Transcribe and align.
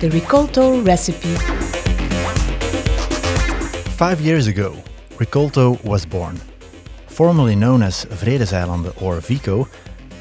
The 0.00 0.08
Rikolto 0.08 0.84
recipe. 0.86 1.34
Five 3.96 4.20
years 4.20 4.46
ago, 4.46 4.74
Rikolto 5.18 5.82
was 5.84 6.06
born. 6.06 6.40
Formerly 7.06 7.54
known 7.54 7.82
as 7.82 8.06
Vredeseilanden 8.06 8.94
or 9.02 9.20
VECO, 9.20 9.68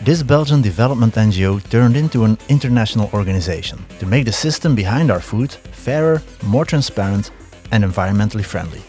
this 0.04 0.21
Belgian 0.23 0.62
development 0.62 1.16
NGO 1.16 1.62
turned 1.70 1.96
into 1.96 2.25
an 2.25 2.38
international 2.50 3.09
organization 3.14 3.86
to 4.00 4.05
make 4.05 4.25
the 4.25 4.31
system 4.31 4.75
behind 4.75 5.11
our 5.11 5.21
food 5.21 5.52
fairer, 5.71 6.21
more 6.43 6.66
transparent, 6.66 7.31
and 7.71 7.84
environmentally 7.84 8.43
friendly. 8.43 8.81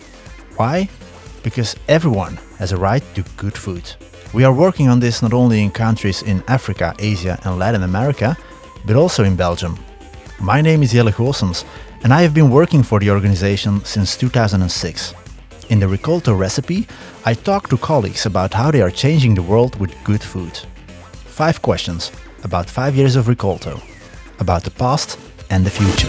Why? 0.57 0.89
Because 1.43 1.77
everyone 1.89 2.39
has 2.59 2.73
a 2.73 2.77
right 2.77 3.03
to 3.15 3.23
good 3.37 3.57
food. 3.57 3.95
We 4.33 4.45
are 4.45 4.53
working 4.53 4.89
on 4.89 5.01
this 5.01 5.23
not 5.23 5.33
only 5.33 5.63
in 5.63 5.71
countries 5.71 6.23
in 6.23 6.43
Africa, 6.49 6.95
Asia, 6.99 7.39
and 7.45 7.59
Latin 7.59 7.83
America, 7.83 8.37
but 8.85 8.97
also 8.97 9.25
in 9.25 9.37
Belgium. 9.37 9.79
My 10.39 10.61
name 10.61 10.83
is 10.83 10.93
Jelle 10.93 11.13
Goossens, 11.13 11.65
and 12.03 12.13
I 12.13 12.23
have 12.23 12.35
been 12.35 12.51
working 12.51 12.83
for 12.83 13.01
the 13.01 13.11
organization 13.11 13.85
since 13.85 14.17
2006. 14.17 15.15
In 15.69 15.81
the 15.81 15.87
Rikolto 15.87 16.37
recipe, 16.39 16.87
I 17.25 17.35
talk 17.35 17.69
to 17.69 17.77
colleagues 17.77 18.27
about 18.27 18.55
how 18.55 18.71
they 18.71 18.83
are 18.83 18.91
changing 18.91 19.35
the 19.35 19.43
world 19.43 19.79
with 19.79 19.95
good 20.05 20.23
food. 20.23 20.59
Five 21.27 21.63
questions 21.63 22.11
about 22.43 22.71
five 22.71 22.97
years 22.97 23.17
of 23.17 23.27
Rikolto, 23.27 23.81
about 24.39 24.65
the 24.65 24.71
past 24.71 25.19
and 25.51 25.65
the 25.65 25.71
future. 25.71 26.09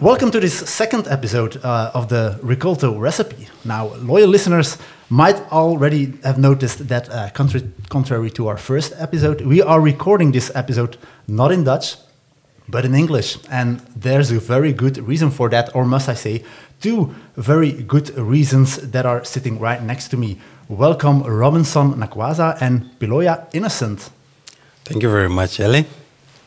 Welcome 0.00 0.30
to 0.30 0.40
this 0.40 0.58
second 0.68 1.06
episode 1.08 1.56
uh, 1.62 1.90
of 1.94 2.08
the 2.08 2.38
Rikolto 2.42 2.98
recipe. 2.98 3.48
Now, 3.64 3.94
loyal 3.96 4.28
listeners 4.28 4.78
might 5.10 5.36
already 5.50 6.14
have 6.22 6.38
noticed 6.38 6.86
that, 6.88 7.10
uh, 7.10 7.28
contra- 7.30 7.62
contrary 7.88 8.30
to 8.30 8.46
our 8.46 8.56
first 8.56 8.92
episode, 8.96 9.40
we 9.40 9.60
are 9.60 9.80
recording 9.80 10.30
this 10.30 10.52
episode 10.54 10.96
not 11.26 11.50
in 11.50 11.64
Dutch, 11.64 11.96
but 12.68 12.84
in 12.84 12.94
English. 12.94 13.36
And 13.50 13.80
there's 13.96 14.30
a 14.30 14.38
very 14.38 14.72
good 14.72 14.98
reason 14.98 15.30
for 15.32 15.48
that, 15.50 15.74
or 15.74 15.84
must 15.84 16.08
I 16.08 16.14
say, 16.14 16.44
two 16.80 17.12
very 17.36 17.72
good 17.72 18.16
reasons 18.16 18.76
that 18.76 19.04
are 19.04 19.24
sitting 19.24 19.58
right 19.58 19.82
next 19.82 20.10
to 20.10 20.16
me. 20.16 20.38
Welcome, 20.68 21.24
Robinson 21.24 21.94
Nakwaza 21.94 22.56
and 22.60 22.90
Piloya 23.00 23.46
Innocent. 23.52 24.10
Thank 24.84 25.02
you 25.02 25.10
very 25.10 25.28
much, 25.28 25.58
Ellie. 25.58 25.86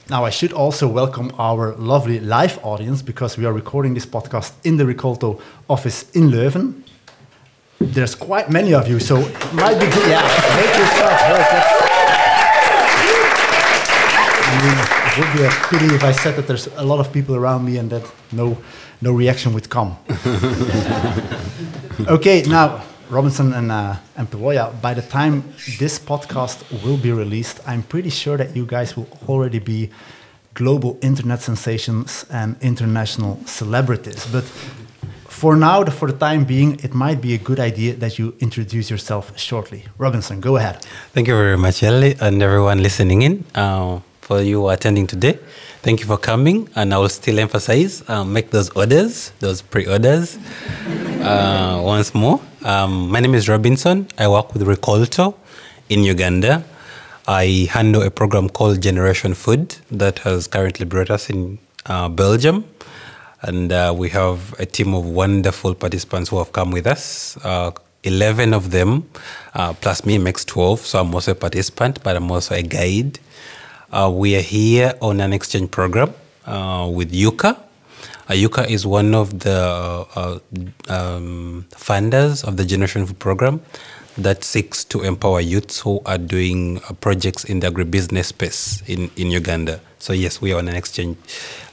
Now, 0.09 0.23
I 0.23 0.29
should 0.29 0.53
also 0.53 0.87
welcome 0.87 1.31
our 1.37 1.75
lovely 1.75 2.21
live 2.21 2.59
audience 2.63 3.01
because 3.01 3.37
we 3.37 3.45
are 3.45 3.53
recording 3.53 3.93
this 3.93 4.05
podcast 4.05 4.53
in 4.63 4.77
the 4.77 4.85
Rikolto 4.85 5.41
office 5.67 6.09
in 6.13 6.31
Leuven. 6.31 6.83
There's 7.93 8.15
quite 8.15 8.49
many 8.49 8.73
of 8.73 8.87
you, 8.87 8.99
so 8.99 9.17
it 9.17 9.53
might 9.53 9.75
be 9.79 9.85
good. 9.85 10.09
Yeah, 10.09 10.21
make 10.57 10.75
yourself 10.81 11.21
heard. 11.21 11.39
That's- 11.39 11.89
I 14.45 14.47
mean, 14.63 14.77
it 15.07 15.13
would 15.19 15.33
be 15.37 15.43
a 15.45 15.51
pity 15.69 15.89
if 15.95 16.03
I 16.03 16.11
said 16.11 16.35
that 16.37 16.47
there's 16.47 16.67
a 16.77 16.83
lot 16.83 16.99
of 16.99 17.11
people 17.13 17.35
around 17.35 17.63
me 17.65 17.77
and 17.77 17.89
that 17.91 18.03
no, 18.31 18.57
no 19.01 19.11
reaction 19.13 19.53
would 19.53 19.69
come. 19.69 19.95
okay, 22.07 22.41
now 22.43 22.81
Robinson 23.09 23.53
and 23.53 23.71
uh, 23.71 23.95
and 24.15 24.27
Piloya, 24.29 24.71
by 24.81 24.93
the 24.95 25.01
time 25.03 25.43
this 25.79 25.99
podcast 25.99 26.63
will 26.83 26.97
be 26.97 27.11
released, 27.11 27.59
I'm 27.67 27.83
pretty 27.83 28.09
sure 28.09 28.37
that 28.37 28.55
you 28.55 28.65
guys 28.65 28.95
will 28.97 29.07
already 29.27 29.59
be 29.59 29.89
global 30.55 30.97
internet 31.01 31.41
sensations 31.41 32.25
and 32.31 32.55
international 32.61 33.39
celebrities. 33.45 34.25
But 34.31 34.45
for 35.33 35.55
now, 35.55 35.83
for 35.85 36.07
the 36.11 36.17
time 36.17 36.45
being, 36.45 36.79
it 36.83 36.93
might 36.93 37.19
be 37.19 37.33
a 37.33 37.37
good 37.37 37.59
idea 37.59 37.95
that 37.95 38.19
you 38.19 38.35
introduce 38.39 38.89
yourself 38.89 39.37
shortly. 39.37 39.83
Robinson, 39.97 40.39
go 40.39 40.57
ahead. 40.57 40.75
Thank 41.13 41.27
you 41.27 41.35
very 41.35 41.57
much, 41.57 41.81
Ellie, 41.81 42.15
and 42.21 42.41
everyone 42.41 42.81
listening 42.83 43.23
in. 43.23 43.43
Uh, 43.55 43.99
for 44.21 44.41
you 44.41 44.69
attending 44.69 45.05
today, 45.05 45.37
thank 45.81 45.99
you 45.99 46.05
for 46.05 46.17
coming. 46.17 46.69
And 46.75 46.93
I 46.93 46.97
will 46.97 47.09
still 47.09 47.39
emphasize 47.39 48.07
uh, 48.07 48.23
make 48.23 48.51
those 48.51 48.69
orders, 48.69 49.33
those 49.39 49.61
pre 49.61 49.85
orders, 49.85 50.37
uh, 51.21 51.81
once 51.83 52.13
more. 52.13 52.39
Um, 52.63 53.09
my 53.09 53.19
name 53.19 53.35
is 53.35 53.49
Robinson. 53.49 54.07
I 54.17 54.27
work 54.29 54.53
with 54.53 54.61
Rikolto 54.63 55.35
in 55.89 56.03
Uganda. 56.03 56.63
I 57.27 57.67
handle 57.71 58.01
a 58.03 58.11
program 58.11 58.49
called 58.49 58.81
Generation 58.81 59.33
Food 59.33 59.77
that 59.91 60.19
has 60.19 60.47
currently 60.47 60.85
brought 60.85 61.09
us 61.09 61.29
in 61.29 61.59
uh, 61.85 62.07
Belgium. 62.07 62.63
And 63.43 63.71
uh, 63.71 63.93
we 63.95 64.09
have 64.09 64.57
a 64.59 64.65
team 64.65 64.93
of 64.93 65.05
wonderful 65.05 65.75
participants 65.75 66.29
who 66.29 66.37
have 66.37 66.53
come 66.53 66.71
with 66.71 66.87
us. 66.87 67.37
Uh, 67.43 67.71
11 68.03 68.53
of 68.53 68.71
them, 68.71 69.09
uh, 69.53 69.73
plus 69.73 70.05
me, 70.05 70.17
makes 70.17 70.43
12. 70.45 70.79
So 70.79 70.99
I'm 70.99 71.13
also 71.13 71.31
a 71.31 71.35
participant, 71.35 72.03
but 72.03 72.15
I'm 72.15 72.29
also 72.31 72.55
a 72.55 72.61
guide. 72.61 73.19
Uh, 73.91 74.11
we 74.13 74.35
are 74.35 74.41
here 74.41 74.93
on 75.01 75.21
an 75.21 75.33
exchange 75.33 75.71
program 75.71 76.13
uh, 76.45 76.89
with 76.93 77.11
Yuka. 77.11 77.57
Yuka 78.29 78.67
is 78.69 78.85
one 78.87 79.13
of 79.13 79.39
the 79.39 80.05
uh, 80.15 80.39
um, 80.89 81.65
funders 81.71 82.43
of 82.43 82.57
the 82.57 82.65
Generation 82.65 83.05
Food 83.05 83.19
Program 83.19 83.61
that 84.17 84.43
seeks 84.43 84.83
to 84.85 85.01
empower 85.03 85.41
youths 85.41 85.79
who 85.81 86.01
are 86.05 86.17
doing 86.17 86.79
uh, 86.89 86.93
projects 86.93 87.43
in 87.43 87.59
the 87.59 87.69
agribusiness 87.69 88.25
space 88.25 88.81
in, 88.87 89.09
in 89.17 89.29
Uganda. 89.31 89.79
So, 89.99 90.13
yes, 90.13 90.41
we 90.41 90.53
are 90.53 90.59
on 90.59 90.67
an 90.67 90.75
exchange 90.75 91.17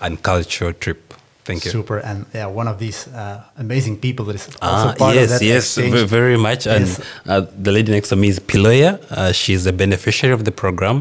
and 0.01 0.23
cultural 0.23 0.73
trip. 0.73 1.15
Thank 1.51 1.65
you. 1.65 1.71
Super, 1.71 1.99
and 1.99 2.19
yeah, 2.33 2.47
one 2.47 2.69
of 2.73 2.79
these 2.79 3.09
uh, 3.09 3.43
amazing 3.65 3.97
people 4.07 4.25
that 4.27 4.37
is 4.41 4.47
also 4.63 4.89
Ah, 4.89 4.95
part 4.97 5.15
yes, 5.15 5.25
of 5.25 5.31
that 5.39 5.45
yes, 5.45 5.65
exchange. 5.79 6.09
very 6.19 6.37
much. 6.49 6.63
And 6.67 6.87
uh, 7.27 7.43
the 7.67 7.73
lady 7.73 7.91
next 7.97 8.09
to 8.11 8.17
me 8.17 8.29
is 8.29 8.39
Piloya. 8.39 8.91
Uh, 9.11 9.33
she's 9.33 9.67
a 9.67 9.73
beneficiary 9.73 10.33
of 10.39 10.43
the 10.49 10.53
program, 10.53 10.97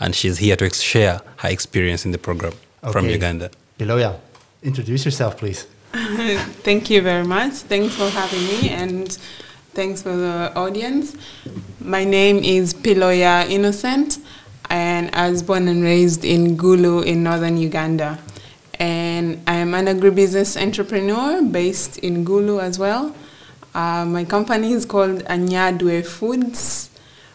and 0.00 0.10
she's 0.18 0.36
here 0.44 0.56
to 0.56 0.64
ex- 0.64 0.80
share 0.82 1.20
her 1.42 1.48
experience 1.48 2.04
in 2.06 2.10
the 2.12 2.18
program 2.18 2.54
from 2.92 3.08
Uganda. 3.08 3.46
Piloya, 3.78 4.10
introduce 4.62 5.04
yourself, 5.04 5.32
please. 5.38 5.66
Thank 6.66 6.90
you 6.90 7.00
very 7.02 7.24
much. 7.36 7.52
Thanks 7.70 7.94
for 7.94 8.08
having 8.10 8.42
me 8.50 8.68
and 8.82 9.06
thanks 9.78 10.02
for 10.02 10.14
the 10.26 10.52
audience. 10.56 11.14
My 11.80 12.04
name 12.04 12.38
is 12.38 12.74
Piloya 12.74 13.48
Innocent 13.48 14.18
and 14.70 15.04
I 15.14 15.30
was 15.30 15.42
born 15.42 15.68
and 15.68 15.82
raised 15.84 16.24
in 16.24 16.56
Gulu 16.56 17.04
in 17.04 17.22
northern 17.22 17.56
Uganda. 17.58 18.18
And 18.78 19.42
I 19.46 19.54
am 19.56 19.74
an 19.74 19.86
agribusiness 19.86 20.60
entrepreneur 20.60 21.42
based 21.42 21.98
in 21.98 22.24
Gulu 22.24 22.62
as 22.62 22.78
well. 22.78 23.14
Uh, 23.74 24.04
my 24.04 24.24
company 24.24 24.72
is 24.72 24.84
called 24.84 25.24
Anyadwe 25.24 26.06
Foods. 26.06 26.90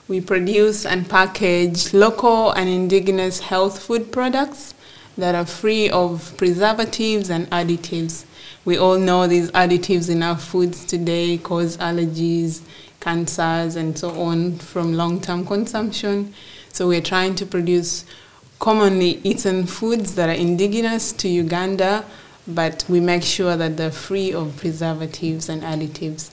We 0.07 0.22
produce 0.22 0.85
and 0.85 1.07
package 1.09 1.94
local 1.94 2.51
and 2.51 2.67
indigenous 2.67 3.41
health 3.41 3.79
food 3.83 4.11
products 4.11 4.73
that 5.17 5.35
are 5.35 5.45
free 5.45 5.89
of 5.89 6.33
preservatives 6.38 7.29
and 7.29 7.50
additives. 7.51 8.25
We 8.66 8.77
all 8.77 8.97
know 8.97 9.27
these 9.27 9.51
additives 9.51 10.09
in 10.09 10.23
our 10.23 10.38
foods 10.38 10.85
today 10.85 11.38
cause 11.38 11.77
allergies, 11.77 12.61
cancers, 13.00 13.75
and 13.75 13.97
so 13.97 14.09
on 14.19 14.57
from 14.57 14.94
long 14.94 15.21
term 15.21 15.45
consumption. 15.45 16.33
So 16.71 16.88
we're 16.88 17.01
trying 17.01 17.35
to 17.35 17.45
produce 17.45 18.06
commonly 18.59 19.22
eaten 19.24 19.66
foods 19.66 20.16
that 20.16 20.30
are 20.30 20.34
indigenous 20.34 21.14
to 21.14 21.30
Uganda, 21.30 22.06
but 22.47 22.86
we 22.90 23.00
make 23.00 23.24
sure 23.24 23.56
that 23.56 23.78
they're 23.78 23.92
free 23.92 24.34
of 24.34 24.58
preservatives 24.58 25.47
and 25.50 25.64
additives. 25.64 26.31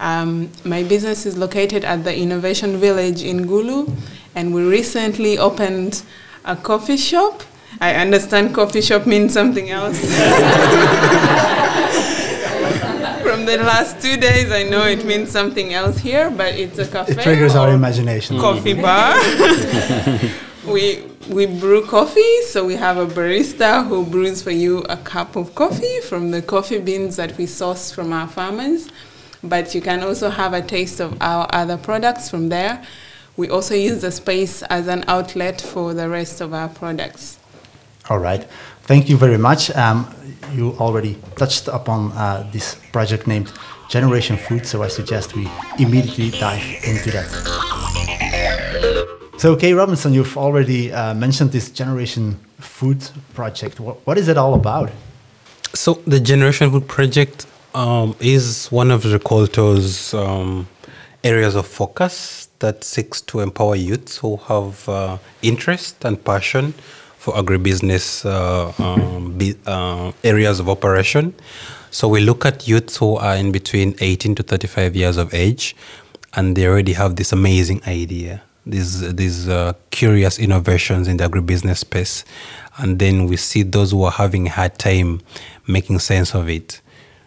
Um, 0.00 0.50
my 0.64 0.82
business 0.82 1.24
is 1.24 1.38
located 1.38 1.84
at 1.84 2.02
the 2.02 2.16
Innovation 2.16 2.78
Village 2.78 3.22
in 3.22 3.46
Gulu, 3.46 3.94
and 4.34 4.52
we 4.52 4.64
recently 4.64 5.38
opened 5.38 6.02
a 6.44 6.56
coffee 6.56 6.96
shop. 6.96 7.44
I 7.80 7.94
understand 7.94 8.54
coffee 8.54 8.80
shop 8.80 9.06
means 9.06 9.32
something 9.32 9.70
else. 9.70 10.00
From 13.22 13.46
the 13.46 13.58
last 13.58 14.02
two 14.02 14.16
days, 14.16 14.50
I 14.50 14.64
know 14.64 14.84
it 14.86 15.04
means 15.04 15.30
something 15.30 15.72
else 15.72 15.98
here, 15.98 16.28
but 16.30 16.54
it's 16.54 16.78
a 16.78 16.86
cafe. 16.88 17.12
It 17.12 17.20
triggers 17.20 17.54
our 17.54 17.70
imagination. 17.70 18.38
Coffee 18.40 18.74
bar. 18.74 19.16
we 20.66 21.04
we 21.28 21.46
brew 21.46 21.84
coffee, 21.86 22.42
so 22.42 22.64
we 22.64 22.76
have 22.76 22.96
a 22.96 23.06
barista 23.06 23.86
who 23.86 24.04
brews 24.04 24.42
for 24.42 24.50
you 24.50 24.78
a 24.88 24.96
cup 24.96 25.36
of 25.36 25.54
coffee 25.54 26.00
from 26.00 26.30
the 26.30 26.42
coffee 26.42 26.78
beans 26.78 27.16
that 27.16 27.36
we 27.36 27.46
source 27.46 27.90
from 27.92 28.12
our 28.12 28.28
farmers. 28.28 28.88
But 29.42 29.74
you 29.74 29.80
can 29.80 30.02
also 30.02 30.30
have 30.30 30.52
a 30.52 30.62
taste 30.62 31.00
of 31.00 31.16
our 31.20 31.48
other 31.52 31.76
products 31.76 32.30
from 32.30 32.48
there. 32.48 32.84
We 33.36 33.48
also 33.48 33.74
use 33.74 34.02
the 34.02 34.12
space 34.12 34.62
as 34.62 34.86
an 34.86 35.04
outlet 35.08 35.60
for 35.60 35.94
the 35.94 36.08
rest 36.08 36.40
of 36.40 36.52
our 36.54 36.68
products. 36.68 37.38
All 38.08 38.18
right. 38.18 38.44
Thank 38.82 39.08
you 39.08 39.16
very 39.16 39.38
much. 39.38 39.70
Um, 39.70 40.12
you 40.52 40.72
already 40.78 41.16
touched 41.36 41.68
upon 41.68 42.12
uh, 42.12 42.48
this 42.52 42.76
project 42.92 43.26
named 43.26 43.52
Generation 43.88 44.36
Food, 44.36 44.66
so 44.66 44.82
I 44.82 44.88
suggest 44.88 45.34
we 45.34 45.48
immediately 45.78 46.30
dive 46.30 46.64
into 46.84 47.10
that. 47.10 49.01
So, 49.38 49.56
Kay 49.56 49.72
Robinson, 49.72 50.12
you've 50.12 50.36
already 50.36 50.92
uh, 50.92 51.14
mentioned 51.14 51.52
this 51.52 51.70
Generation 51.70 52.38
Food 52.58 53.08
project. 53.34 53.80
What, 53.80 54.06
what 54.06 54.18
is 54.18 54.28
it 54.28 54.36
all 54.36 54.54
about? 54.54 54.90
So 55.74 55.94
the 56.06 56.20
Generation 56.20 56.70
Food 56.70 56.86
Project 56.86 57.46
um, 57.74 58.14
is 58.20 58.68
one 58.68 58.90
of 58.90 59.04
Rikolto's 59.04 60.12
um, 60.12 60.68
areas 61.24 61.54
of 61.54 61.66
focus 61.66 62.48
that 62.58 62.84
seeks 62.84 63.22
to 63.22 63.40
empower 63.40 63.74
youths 63.74 64.18
who 64.18 64.36
have 64.36 64.86
uh, 64.88 65.16
interest 65.40 66.04
and 66.04 66.22
passion 66.22 66.72
for 67.16 67.32
agribusiness 67.34 68.26
uh, 68.26 68.70
um, 68.82 69.38
be, 69.38 69.54
uh, 69.66 70.12
areas 70.22 70.60
of 70.60 70.68
operation. 70.68 71.34
So 71.90 72.06
we 72.06 72.20
look 72.20 72.44
at 72.44 72.68
youths 72.68 72.98
who 72.98 73.16
are 73.16 73.36
in 73.36 73.50
between 73.50 73.94
18 73.98 74.34
to 74.36 74.42
35 74.42 74.94
years 74.94 75.16
of 75.16 75.32
age, 75.32 75.74
and 76.34 76.54
they 76.54 76.66
already 76.66 76.92
have 76.92 77.16
this 77.16 77.32
amazing 77.32 77.80
idea, 77.86 78.42
these 78.66 79.14
these 79.14 79.48
uh, 79.48 79.72
curious 79.90 80.38
innovations 80.38 81.08
in 81.08 81.16
the 81.16 81.28
agribusiness 81.28 81.78
space, 81.78 82.24
and 82.78 82.98
then 82.98 83.26
we 83.26 83.36
see 83.36 83.62
those 83.62 83.90
who 83.90 84.04
are 84.04 84.12
having 84.12 84.46
a 84.46 84.50
hard 84.50 84.78
time 84.78 85.20
making 85.66 85.98
sense 85.98 86.34
of 86.34 86.48
it. 86.48 86.80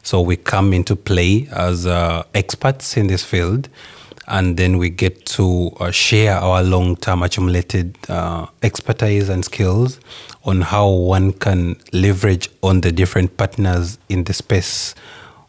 So 0.03 0.21
we 0.21 0.35
come 0.35 0.71
into 0.71 0.95
play 0.95 1.47
as 1.51 1.85
uh, 1.85 2.23
experts 2.33 2.95
in 2.95 3.07
this 3.07 3.23
field, 3.23 3.69
and 4.27 4.55
then 4.55 4.77
we 4.77 4.89
get 4.89 5.25
to 5.25 5.71
uh, 5.79 5.91
share 5.91 6.35
our 6.35 6.63
long-term 6.63 7.23
accumulated 7.23 7.97
uh, 8.07 8.45
expertise 8.61 9.29
and 9.29 9.43
skills 9.43 9.99
on 10.43 10.61
how 10.61 10.87
one 10.89 11.33
can 11.33 11.75
leverage 11.91 12.49
on 12.61 12.81
the 12.81 12.91
different 12.91 13.35
partners 13.35 13.97
in 14.09 14.23
the 14.25 14.33
space 14.33 14.93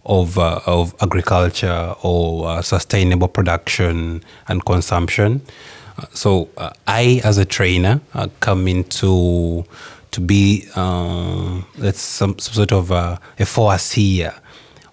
of, 0.06 0.38
uh, 0.38 0.60
of 0.66 0.94
agriculture 1.02 1.94
or 2.02 2.48
uh, 2.48 2.62
sustainable 2.62 3.28
production 3.28 4.22
and 4.48 4.64
consumption. 4.64 5.42
So 6.12 6.48
uh, 6.56 6.70
I, 6.86 7.20
as 7.24 7.38
a 7.38 7.44
trainer, 7.44 8.00
uh, 8.14 8.28
come 8.40 8.68
into 8.68 9.64
to 10.12 10.20
be 10.20 10.66
uh, 10.74 11.62
that's 11.76 12.00
some, 12.00 12.38
some 12.38 12.54
sort 12.54 12.72
of 12.72 12.90
a, 12.90 13.20
a 13.38 13.46
foreseer. 13.46 14.34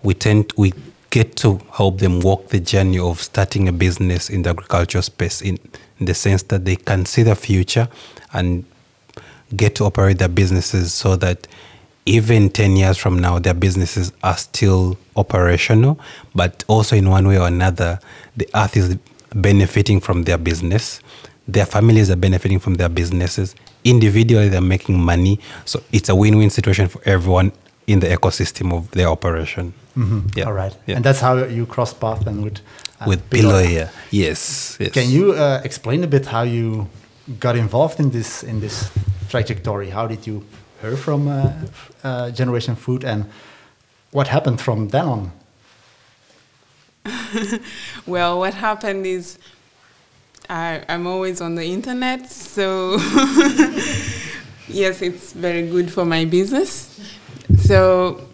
We 0.01 0.13
tend 0.13 0.51
we 0.57 0.73
get 1.09 1.35
to 1.37 1.59
help 1.71 1.99
them 1.99 2.19
walk 2.21 2.49
the 2.49 2.59
journey 2.59 2.99
of 2.99 3.21
starting 3.21 3.67
a 3.67 3.71
business 3.71 4.29
in 4.29 4.41
the 4.41 4.49
agriculture 4.49 5.01
space 5.01 5.41
in, 5.41 5.59
in 5.99 6.07
the 6.07 6.13
sense 6.13 6.41
that 6.43 6.65
they 6.65 6.75
can 6.75 7.05
see 7.05 7.21
the 7.21 7.35
future 7.35 7.87
and 8.33 8.65
get 9.55 9.75
to 9.75 9.83
operate 9.83 10.17
their 10.17 10.27
businesses 10.27 10.91
so 10.91 11.15
that 11.15 11.47
even 12.05 12.49
10 12.49 12.75
years 12.75 12.97
from 12.97 13.19
now, 13.19 13.39
their 13.39 13.53
businesses 13.53 14.11
are 14.23 14.35
still 14.35 14.97
operational, 15.15 15.99
but 16.35 16.63
also 16.67 16.95
in 16.95 17.09
one 17.09 17.27
way 17.27 17.37
or 17.37 17.47
another, 17.47 17.99
the 18.35 18.49
earth 18.55 18.75
is 18.75 18.97
benefiting 19.35 19.99
from 19.99 20.23
their 20.23 20.37
business. 20.37 21.01
Their 21.47 21.65
families 21.65 22.09
are 22.09 22.15
benefiting 22.15 22.59
from 22.59 22.75
their 22.75 22.89
businesses. 22.89 23.55
Individually, 23.83 24.49
they're 24.49 24.61
making 24.61 24.99
money. 24.99 25.39
So 25.65 25.81
it's 25.91 26.09
a 26.09 26.15
win 26.15 26.37
win 26.37 26.49
situation 26.49 26.87
for 26.87 27.01
everyone 27.05 27.51
in 27.87 27.99
the 27.99 28.07
ecosystem 28.07 28.73
of 28.73 28.89
their 28.91 29.07
operation. 29.07 29.73
Yeah. 30.35 30.45
All 30.45 30.53
right. 30.53 30.75
Yeah. 30.87 30.95
And 30.95 31.05
that's 31.05 31.19
how 31.19 31.35
you 31.45 31.65
cross 31.65 31.93
path 31.93 32.25
and 32.25 32.43
with 32.43 32.59
uh, 32.99 33.05
With 33.07 33.29
Pilar. 33.29 33.61
Piloya. 33.63 33.89
Yes. 34.11 34.77
yes. 34.79 34.91
Can 34.91 35.09
you 35.09 35.33
uh, 35.33 35.61
explain 35.63 36.03
a 36.03 36.07
bit 36.07 36.25
how 36.25 36.43
you 36.43 36.87
got 37.39 37.55
involved 37.55 37.99
in 37.99 38.09
this 38.11 38.43
in 38.43 38.59
this 38.59 38.89
trajectory? 39.29 39.89
How 39.89 40.07
did 40.07 40.25
you 40.25 40.43
hear 40.81 40.97
from 40.97 41.27
uh, 41.27 41.51
uh, 42.03 42.31
Generation 42.31 42.75
Food, 42.75 43.03
and 43.03 43.25
what 44.11 44.27
happened 44.27 44.59
from 44.61 44.89
then 44.89 45.05
on? 45.05 45.31
Well, 48.05 48.39
what 48.39 48.53
happened 48.53 49.05
is 49.05 49.37
I, 50.49 50.83
I'm 50.89 51.07
always 51.07 51.41
on 51.41 51.55
the 51.55 51.65
internet, 51.65 52.29
so 52.29 52.97
yes, 54.67 55.01
it's 55.01 55.33
very 55.33 55.69
good 55.69 55.91
for 55.91 56.05
my 56.05 56.25
business. 56.25 56.99
So 57.59 58.27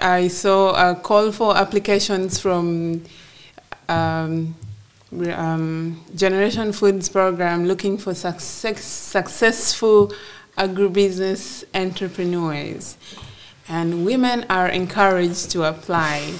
I 0.00 0.28
saw 0.28 0.90
a 0.90 0.94
call 0.94 1.32
for 1.32 1.56
applications 1.56 2.38
from 2.40 3.04
um, 3.88 4.54
um, 5.32 6.04
Generation 6.14 6.72
Foods 6.72 7.08
program 7.08 7.66
looking 7.66 7.98
for 7.98 8.14
success, 8.14 8.84
successful 8.84 10.12
agribusiness 10.56 11.64
entrepreneurs. 11.74 12.96
And 13.68 14.04
women 14.06 14.46
are 14.48 14.68
encouraged 14.68 15.50
to 15.50 15.64
apply. 15.64 16.34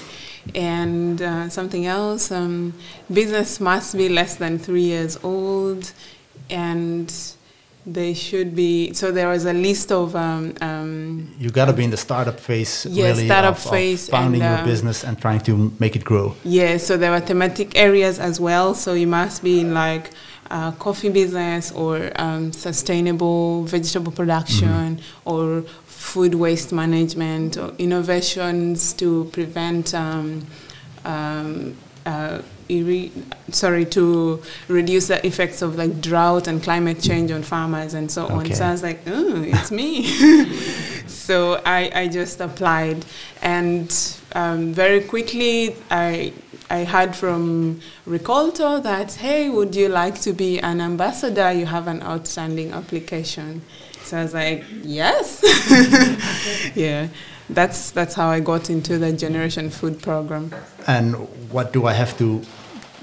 And 0.55 1.21
uh, 1.21 1.49
something 1.49 1.85
else, 1.85 2.31
um, 2.31 2.73
business 3.11 3.59
must 3.59 3.97
be 3.97 4.09
less 4.09 4.35
than 4.35 4.59
three 4.59 4.83
years 4.83 5.17
old, 5.23 5.91
and 6.49 7.13
they 7.85 8.13
should 8.13 8.55
be. 8.55 8.93
So 8.93 9.11
there 9.11 9.27
was 9.27 9.45
a 9.45 9.53
list 9.53 9.91
of 9.91 10.15
um, 10.15 10.55
um, 10.61 11.33
You 11.39 11.49
got 11.49 11.65
to 11.65 11.73
be 11.73 11.83
in 11.83 11.91
the 11.91 11.97
startup 11.97 12.39
phase, 12.39 12.85
Yeah, 12.89 13.07
really, 13.07 13.25
startup 13.25 13.57
of, 13.57 13.65
of 13.65 13.71
phase 13.71 14.09
founding 14.09 14.41
and, 14.41 14.51
your 14.51 14.59
uh, 14.61 14.65
business 14.65 15.03
and 15.03 15.19
trying 15.19 15.41
to 15.41 15.73
make 15.79 15.95
it 15.95 16.03
grow. 16.03 16.35
Yeah, 16.43 16.77
so 16.77 16.97
there 16.97 17.11
were 17.11 17.19
thematic 17.19 17.77
areas 17.77 18.19
as 18.19 18.39
well. 18.39 18.73
So 18.73 18.93
you 18.93 19.07
must 19.07 19.43
be 19.43 19.59
in 19.59 19.73
like 19.73 20.11
uh, 20.51 20.71
coffee 20.73 21.09
business 21.09 21.71
or 21.71 22.11
um, 22.15 22.51
sustainable 22.51 23.63
vegetable 23.63 24.11
production 24.11 24.99
or 25.25 25.63
food 25.99 26.33
waste 26.33 26.71
management 26.71 27.57
or 27.57 27.73
innovations 27.77 28.93
to 28.93 29.25
prevent 29.33 29.93
um, 29.93 30.47
um, 31.03 31.75
uh, 32.05 32.41
sorry 33.51 33.83
to 33.83 34.41
reduce 34.69 35.07
the 35.07 35.25
effects 35.27 35.61
of 35.61 35.75
like 35.75 35.99
drought 35.99 36.47
and 36.47 36.63
climate 36.63 37.01
change 37.01 37.31
on 37.31 37.43
farmers 37.43 37.93
and 37.93 38.09
so 38.09 38.27
on. 38.27 38.45
Okay. 38.45 38.53
So 38.53 38.65
I 38.65 38.71
was 38.71 38.81
like, 38.81 39.01
oh, 39.07 39.43
it's 39.43 39.71
me. 39.71 40.05
so 41.07 41.61
I, 41.65 41.91
I 41.93 42.07
just 42.07 42.39
applied 42.39 43.05
and 43.41 43.91
um, 44.33 44.73
very 44.73 45.01
quickly 45.01 45.75
I 45.91 46.33
I 46.71 46.83
heard 46.83 47.15
from 47.15 47.81
Rikolto 48.07 48.81
that 48.83 49.15
hey 49.15 49.49
would 49.49 49.75
you 49.75 49.89
like 49.89 50.21
to 50.21 50.33
be 50.33 50.59
an 50.59 50.79
ambassador 50.79 51.51
you 51.51 51.65
have 51.65 51.87
an 51.87 52.03
outstanding 52.03 52.71
application 52.71 53.63
so 54.09 54.17
I 54.17 54.23
was 54.23 54.33
like 54.33 54.63
yes 54.83 55.41
yeah 56.75 57.07
that's 57.49 57.91
that's 57.91 58.15
how 58.15 58.29
I 58.29 58.39
got 58.39 58.69
into 58.69 58.97
the 58.97 59.11
Generation 59.13 59.69
Food 59.69 60.01
program 60.01 60.51
And 60.87 61.15
what 61.51 61.73
do 61.73 61.85
I 61.85 61.93
have 61.93 62.17
to? 62.17 62.41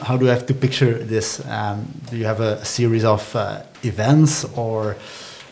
How 0.00 0.17
do 0.17 0.29
I 0.29 0.32
have 0.32 0.47
to 0.47 0.55
picture 0.55 0.94
this? 0.94 1.44
Um, 1.47 1.87
do 2.11 2.17
you 2.17 2.26
have 2.26 2.41
a 2.41 2.64
series 2.64 3.05
of 3.05 3.35
uh, 3.35 3.62
events, 3.82 4.44
or 4.56 4.97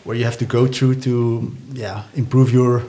where 0.03 0.15
you 0.15 0.23
have 0.23 0.37
to 0.37 0.45
go 0.45 0.67
through 0.67 0.95
to, 1.01 1.51
yeah, 1.73 2.03
improve 2.13 2.53
your 2.53 2.83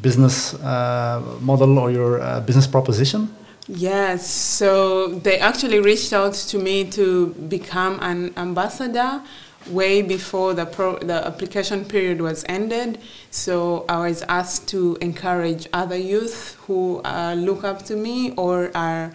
business 0.00 0.54
uh, 0.54 1.22
model 1.40 1.78
or 1.78 1.90
your 1.90 2.20
uh, 2.20 2.40
business 2.40 2.66
proposition? 2.66 3.28
Yes, 3.68 4.28
so 4.28 5.08
they 5.08 5.38
actually 5.38 5.80
reached 5.80 6.12
out 6.12 6.34
to 6.34 6.58
me 6.58 6.84
to 6.90 7.28
become 7.48 7.98
an 8.00 8.32
ambassador 8.36 9.22
way 9.68 10.02
before 10.02 10.54
the 10.54 10.66
pro, 10.66 10.98
the 10.98 11.26
application 11.26 11.84
period 11.84 12.20
was 12.20 12.44
ended. 12.48 12.98
So 13.30 13.84
I 13.88 14.08
was 14.08 14.22
asked 14.22 14.68
to 14.68 14.96
encourage 15.00 15.68
other 15.72 15.96
youth 15.96 16.56
who 16.66 17.00
uh, 17.04 17.34
look 17.36 17.64
up 17.64 17.82
to 17.84 17.96
me 17.96 18.32
or 18.36 18.70
are 18.74 19.12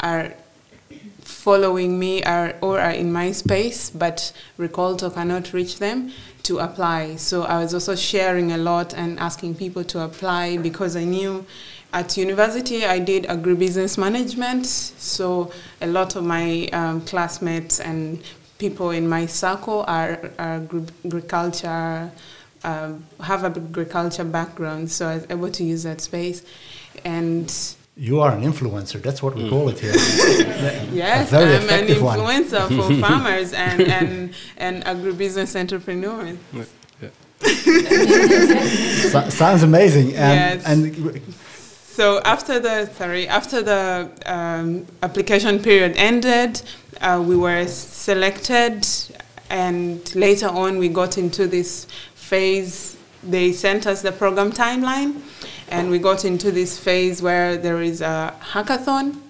are 0.00 0.34
following 1.20 1.98
me 1.98 2.22
are, 2.22 2.54
or 2.60 2.78
are 2.80 2.90
in 2.90 3.12
my 3.12 3.32
space, 3.32 3.90
but 3.90 4.32
Rikolto 4.58 5.12
cannot 5.12 5.52
reach 5.52 5.78
them 5.78 6.12
to 6.44 6.58
apply. 6.58 7.16
So 7.16 7.42
I 7.42 7.58
was 7.58 7.74
also 7.74 7.96
sharing 7.96 8.52
a 8.52 8.58
lot 8.58 8.94
and 8.94 9.18
asking 9.18 9.56
people 9.56 9.82
to 9.84 10.04
apply 10.04 10.58
because 10.58 10.96
I 10.96 11.04
knew 11.04 11.44
at 11.92 12.16
university 12.16 12.84
I 12.84 12.98
did 12.98 13.24
agribusiness 13.24 13.98
management. 13.98 14.66
So 14.66 15.50
a 15.80 15.86
lot 15.86 16.14
of 16.14 16.24
my 16.24 16.68
um, 16.72 17.00
classmates 17.00 17.80
and 17.80 18.22
people 18.58 18.90
in 18.90 19.08
my 19.08 19.26
circle 19.26 19.84
are, 19.86 20.30
are 20.38 20.62
agriculture, 21.04 22.10
um, 22.64 23.04
have 23.20 23.44
agriculture 23.44 24.24
background. 24.24 24.90
So 24.90 25.06
I 25.08 25.14
was 25.16 25.26
able 25.30 25.50
to 25.50 25.64
use 25.64 25.82
that 25.84 26.00
space. 26.00 26.42
And 27.04 27.52
You 27.96 28.20
are 28.20 28.32
an 28.36 28.42
influencer. 28.42 29.00
That's 29.02 29.22
what 29.22 29.34
we 29.36 29.48
call 29.48 29.68
it 29.68 29.78
here. 29.78 29.92
Yes, 30.92 31.30
very 31.30 31.44
I'm 31.56 31.62
an 31.62 31.64
effective 31.64 32.02
one. 32.02 32.18
influencer 32.18 32.66
for 32.76 32.88
farmers 33.06 33.52
and, 33.52 33.80
and, 33.82 34.34
and 34.56 34.84
agribusiness 34.84 35.54
entrepreneurs. 35.58 36.38
So- 39.12 39.28
sounds 39.28 39.62
amazing. 39.62 40.14
And, 40.16 40.60
Yes. 40.60 40.66
and 40.66 41.22
So 41.96 42.20
after 42.24 42.60
the 42.60 42.86
sorry 42.98 43.26
after 43.28 43.62
the 43.62 44.10
um, 44.26 44.86
application 45.02 45.58
period 45.62 45.92
ended, 45.96 46.60
uh, 47.00 47.22
we 47.24 47.36
were 47.36 47.66
selected, 47.66 48.86
and 49.50 50.14
later 50.14 50.48
on 50.48 50.78
we 50.78 50.88
got 50.88 51.18
into 51.18 51.46
this 51.46 51.86
phase. 52.14 52.96
They 53.22 53.52
sent 53.52 53.86
us 53.86 54.02
the 54.02 54.12
program 54.12 54.52
timeline, 54.52 55.20
and 55.68 55.90
we 55.90 55.98
got 55.98 56.24
into 56.24 56.50
this 56.52 56.78
phase 56.78 57.22
where 57.22 57.56
there 57.56 57.82
is 57.82 58.00
a 58.00 58.34
hackathon. 58.40 59.20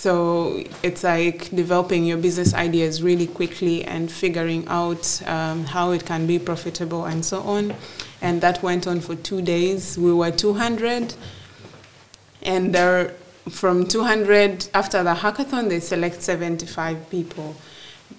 So 0.00 0.64
it's 0.82 1.04
like 1.04 1.50
developing 1.50 2.06
your 2.06 2.16
business 2.16 2.54
ideas 2.54 3.02
really 3.02 3.26
quickly 3.26 3.84
and 3.84 4.10
figuring 4.10 4.66
out 4.66 5.20
um, 5.26 5.66
how 5.66 5.90
it 5.90 6.06
can 6.06 6.26
be 6.26 6.38
profitable 6.38 7.04
and 7.04 7.22
so 7.22 7.42
on. 7.42 7.74
And 8.22 8.40
that 8.40 8.62
went 8.62 8.86
on 8.86 9.02
for 9.02 9.14
two 9.14 9.42
days. 9.42 9.98
We 9.98 10.10
were 10.10 10.30
200. 10.30 11.12
And 12.40 12.74
there, 12.74 13.14
from 13.50 13.86
200, 13.86 14.68
after 14.74 15.02
the 15.02 15.14
hackathon, 15.14 15.68
they 15.68 15.80
select 15.80 16.22
75 16.22 17.10
people. 17.10 17.56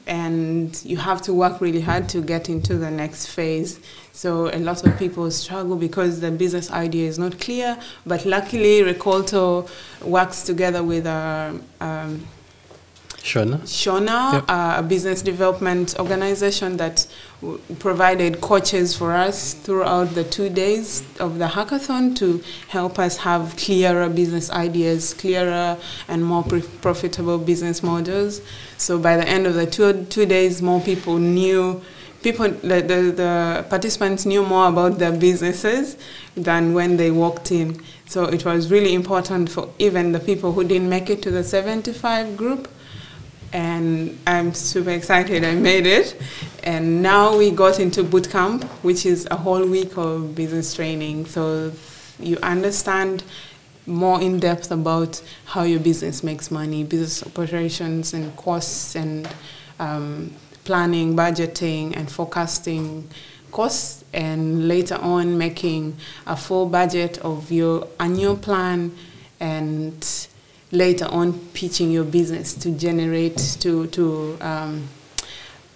and 0.08 0.84
you 0.84 0.98
have 0.98 1.22
to 1.22 1.34
work 1.34 1.62
really 1.62 1.82
hard 1.82 2.10
to 2.10 2.22
get 2.22 2.50
into 2.50 2.78
the 2.78 2.90
next 2.90 3.28
phase. 3.28 3.80
So 4.12 4.50
a 4.54 4.60
lot 4.60 4.86
of 4.86 4.98
people 4.98 5.30
struggle 5.32 5.76
because 5.76 6.20
the 6.22 6.32
business 6.32 6.72
idea 6.72 7.08
is 7.08 7.20
not 7.20 7.40
clear. 7.40 7.78
But 8.06 8.26
luckily, 8.26 8.82
Rikolto 8.82 9.70
works 10.04 10.44
together 10.44 10.84
with 10.84 11.08
our 11.08 11.54
um, 11.80 12.28
Shona. 13.24 13.60
Shona, 13.62 14.34
Yep. 14.34 14.44
uh, 14.50 14.76
a 14.80 14.84
business 14.84 15.22
development 15.22 15.94
organization 16.00 16.78
that 16.78 17.06
w- 17.42 17.60
provided 17.78 18.42
coaches 18.42 18.96
for 18.96 19.14
us 19.14 19.54
throughout 19.54 20.16
the 20.16 20.24
two 20.24 20.50
days 20.50 21.04
of 21.20 21.38
the 21.38 21.46
hackathon 21.50 22.16
to 22.16 22.42
help 22.70 22.98
us 22.98 23.18
have 23.18 23.56
clearer 23.58 24.10
business 24.10 24.50
ideas, 24.50 25.14
clearer 25.14 25.78
and 26.08 26.26
more 26.26 26.44
pr- 26.44 26.60
profitable 26.82 27.38
business 27.38 27.84
models. 27.84 28.42
So 28.78 28.98
by 28.98 29.18
the 29.18 29.28
end 29.28 29.46
of 29.46 29.54
the 29.54 29.68
two, 29.68 30.06
two 30.10 30.26
days, 30.26 30.62
more 30.62 30.82
people 30.82 31.18
knew. 31.20 31.82
People, 32.24 32.50
the, 32.50 32.82
the, 32.82 33.02
the 33.22 33.66
participants 33.70 34.26
knew 34.28 34.44
more 34.46 34.68
about 34.68 35.00
their 35.00 35.12
businesses 35.12 35.98
than 36.36 36.74
when 36.74 36.98
they 36.98 37.10
walked 37.10 37.52
in. 37.52 37.82
So 38.08 38.26
it 38.26 38.46
was 38.46 38.70
really 38.70 38.94
important 38.94 39.50
for 39.50 39.70
even 39.80 40.12
the 40.12 40.20
people 40.20 40.54
who 40.54 40.64
didn't 40.64 40.88
make 40.90 41.10
it 41.10 41.22
to 41.24 41.32
the 41.32 41.44
75 41.44 42.38
group 42.38 42.68
and 43.54 44.18
I'm 44.26 44.54
super 44.54 44.92
excited 44.92 45.44
I 45.44 45.56
made 45.56 45.86
it. 45.86 46.16
And 46.64 47.02
now 47.02 47.38
we 47.38 47.52
got 47.52 47.80
into 47.80 48.04
boot 48.04 48.30
camp, 48.30 48.64
which 48.84 49.06
is 49.06 49.28
a 49.32 49.36
whole 49.36 49.66
week 49.66 49.98
of 49.98 50.36
business 50.36 50.74
training. 50.74 51.26
So 51.26 51.72
you 52.20 52.38
understand 52.44 53.24
more 53.86 54.22
in 54.22 54.40
depth 54.40 54.72
about 54.72 55.22
how 55.46 55.64
your 55.64 55.80
business 55.80 56.24
makes 56.24 56.52
money, 56.52 56.84
business 56.84 57.26
operations 57.26 58.14
and 58.14 58.36
costs 58.38 58.96
and 58.96 59.28
um, 59.80 60.34
planning, 60.64 61.16
budgeting 61.16 61.96
and 61.98 62.10
forecasting 62.10 63.10
costs 63.52 64.04
and 64.14 64.68
later 64.68 64.96
on 64.96 65.38
making 65.38 65.98
a 66.26 66.38
full 66.38 66.68
budget 66.68 67.18
of 67.20 67.52
your 67.52 67.88
annual 68.00 68.38
plan 68.38 68.96
and 69.40 70.28
later 70.72 71.06
on 71.06 71.34
pitching 71.54 71.92
your 71.92 72.04
business 72.04 72.54
to 72.56 72.72
generate 72.72 73.38
to 73.60 73.88
to 73.88 74.38
um, 74.42 74.88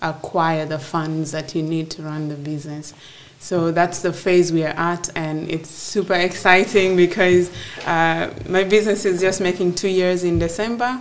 acquire 0.02 0.66
the 0.66 0.80
funds 0.80 1.32
that 1.32 1.56
you 1.56 1.64
need 1.64 1.90
to 1.92 2.02
run 2.02 2.30
the 2.30 2.36
business. 2.36 2.94
So 3.40 3.72
that's 3.72 4.02
the 4.02 4.14
phase 4.14 4.52
we 4.52 4.64
are 4.64 4.76
at 4.76 5.10
and 5.16 5.50
it's 5.52 5.70
super 5.70 6.14
exciting 6.14 6.96
because 6.96 7.52
uh, 7.86 8.34
my 8.50 8.64
business 8.64 9.06
is 9.06 9.22
just 9.22 9.40
making 9.40 9.76
two 9.76 9.90
years 9.90 10.24
in 10.24 10.40
december 10.40 11.00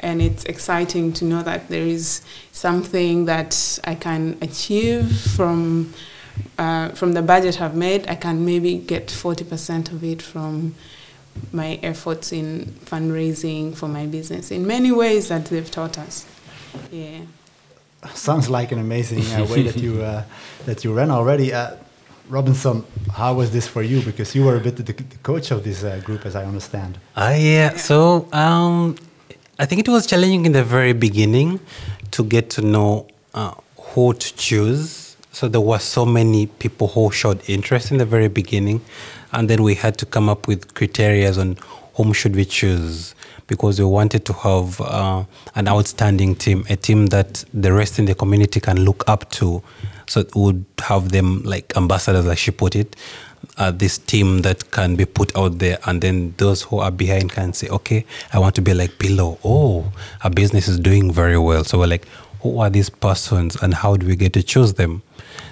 and 0.00 0.20
it's 0.20 0.44
exciting 0.44 1.12
to 1.14 1.24
know 1.24 1.42
that 1.42 1.68
there 1.68 1.82
is 1.82 2.20
something 2.52 3.24
that 3.24 3.78
i 3.84 3.94
can 3.94 4.36
achieve 4.42 5.18
from 5.34 5.92
uh, 6.58 6.90
from 6.90 7.12
the 7.12 7.22
budget 7.22 7.60
i've 7.60 7.74
made. 7.74 8.06
I 8.06 8.14
can 8.14 8.44
maybe 8.44 8.76
get 8.78 9.06
40% 9.08 9.90
of 9.90 10.04
it 10.04 10.20
from 10.20 10.74
my 11.52 11.78
efforts 11.82 12.32
in 12.32 12.66
fundraising 12.84 13.74
for 13.74 13.88
my 13.88 14.06
business 14.06 14.50
in 14.50 14.66
many 14.66 14.92
ways 14.92 15.28
that 15.28 15.46
they've 15.46 15.70
taught 15.70 15.98
us. 15.98 16.26
Yeah. 16.90 17.20
Sounds 18.14 18.48
like 18.48 18.70
an 18.72 18.78
amazing 18.78 19.20
uh, 19.34 19.46
way 19.46 19.62
that 19.62 19.76
you 19.76 20.02
uh, 20.02 20.22
that 20.66 20.84
you 20.84 20.92
ran 20.94 21.10
already. 21.10 21.52
Uh, 21.52 21.76
Robinson, 22.28 22.84
how 23.12 23.34
was 23.34 23.50
this 23.50 23.66
for 23.66 23.82
you? 23.82 24.02
Because 24.02 24.34
you 24.34 24.44
were 24.44 24.56
a 24.56 24.60
bit 24.60 24.76
the, 24.76 24.82
the 24.82 25.18
coach 25.22 25.50
of 25.50 25.64
this 25.64 25.82
uh, 25.82 26.00
group, 26.04 26.26
as 26.26 26.36
I 26.36 26.44
understand. 26.44 26.98
Ah, 27.16 27.34
yeah. 27.34 27.76
So 27.76 28.28
um, 28.32 28.96
I 29.58 29.66
think 29.66 29.80
it 29.80 29.90
was 29.90 30.06
challenging 30.06 30.46
in 30.46 30.52
the 30.52 30.62
very 30.62 30.92
beginning 30.92 31.58
to 32.12 32.22
get 32.22 32.50
to 32.50 32.62
know 32.62 33.08
uh, 33.34 33.54
who 33.76 34.12
to 34.14 34.36
choose. 34.36 35.16
So 35.32 35.48
there 35.48 35.60
were 35.60 35.78
so 35.78 36.04
many 36.04 36.46
people 36.46 36.88
who 36.88 37.10
showed 37.10 37.40
interest 37.48 37.90
in 37.90 37.98
the 37.98 38.04
very 38.04 38.28
beginning, 38.28 38.80
and 39.32 39.48
then 39.48 39.62
we 39.62 39.74
had 39.74 39.98
to 39.98 40.06
come 40.06 40.28
up 40.28 40.46
with 40.46 40.74
criteria 40.74 41.32
on 41.38 41.56
whom 41.94 42.12
should 42.12 42.36
we 42.36 42.44
choose 42.44 43.14
because 43.48 43.78
we 43.80 43.84
wanted 43.84 44.24
to 44.24 44.32
have 44.32 44.80
uh, 44.80 45.24
an 45.54 45.66
outstanding 45.66 46.34
team, 46.34 46.64
a 46.68 46.76
team 46.76 47.06
that 47.06 47.44
the 47.52 47.72
rest 47.72 47.98
in 47.98 48.04
the 48.04 48.14
community 48.14 48.60
can 48.60 48.84
look 48.84 49.02
up 49.08 49.28
to. 49.30 49.62
So 50.06 50.20
it 50.20 50.34
would 50.36 50.64
have 50.80 51.10
them 51.10 51.42
like 51.42 51.76
ambassadors, 51.76 52.26
as 52.26 52.38
she 52.38 52.50
put 52.50 52.76
it, 52.76 52.94
uh, 53.56 53.70
this 53.70 53.98
team 53.98 54.42
that 54.42 54.70
can 54.70 54.96
be 54.96 55.04
put 55.04 55.36
out 55.36 55.58
there, 55.58 55.78
and 55.86 56.00
then 56.00 56.34
those 56.36 56.62
who 56.62 56.78
are 56.78 56.90
behind 56.90 57.32
can 57.32 57.52
say, 57.52 57.68
okay, 57.68 58.04
I 58.32 58.38
want 58.38 58.54
to 58.56 58.62
be 58.62 58.74
like 58.74 58.98
Pillow. 58.98 59.38
Oh, 59.44 59.92
our 60.22 60.30
business 60.30 60.68
is 60.68 60.78
doing 60.78 61.10
very 61.12 61.38
well. 61.38 61.64
So 61.64 61.78
we're 61.78 61.86
like, 61.86 62.06
who 62.40 62.60
are 62.60 62.70
these 62.70 62.90
persons, 62.90 63.56
and 63.62 63.74
how 63.74 63.96
do 63.96 64.06
we 64.06 64.16
get 64.16 64.32
to 64.34 64.42
choose 64.42 64.74
them? 64.74 65.02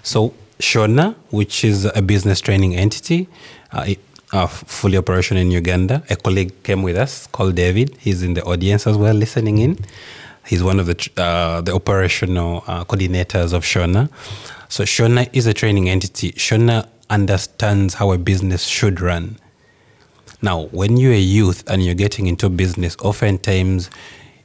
So 0.03 0.35
Shona, 0.59 1.15
which 1.31 1.65
is 1.65 1.85
a 1.85 2.03
business 2.03 2.41
training 2.41 2.75
entity, 2.75 3.29
uh, 3.73 3.95
uh, 4.33 4.47
fully 4.47 4.97
operational 4.97 5.43
in 5.43 5.51
Uganda. 5.51 6.03
A 6.11 6.17
colleague 6.17 6.63
came 6.63 6.83
with 6.83 6.97
us 6.97 7.27
called 7.29 7.55
David. 7.55 7.97
He's 7.99 8.23
in 8.23 8.35
the 8.35 8.43
audience 8.45 8.87
as 8.87 8.97
well, 8.97 9.15
listening 9.15 9.59
in. 9.59 9.79
He's 10.47 10.63
one 10.63 10.79
of 10.79 10.87
the 10.87 11.11
uh, 11.17 11.61
the 11.61 11.75
operational 11.75 12.65
uh, 12.67 12.85
coordinators 12.85 13.53
of 13.53 13.65
Shona. 13.65 14.09
So 14.69 14.85
Shona 14.85 15.29
is 15.33 15.47
a 15.47 15.55
training 15.55 15.89
entity. 15.89 16.33
Shona 16.33 16.89
understands 17.11 17.95
how 17.95 18.13
a 18.13 18.19
business 18.19 18.65
should 18.65 19.01
run. 19.01 19.39
Now, 20.43 20.65
when 20.67 20.97
you're 20.97 21.13
a 21.13 21.19
youth 21.19 21.65
and 21.67 21.85
you're 21.85 21.95
getting 21.95 22.27
into 22.27 22.49
business, 22.49 22.97
oftentimes 23.01 23.91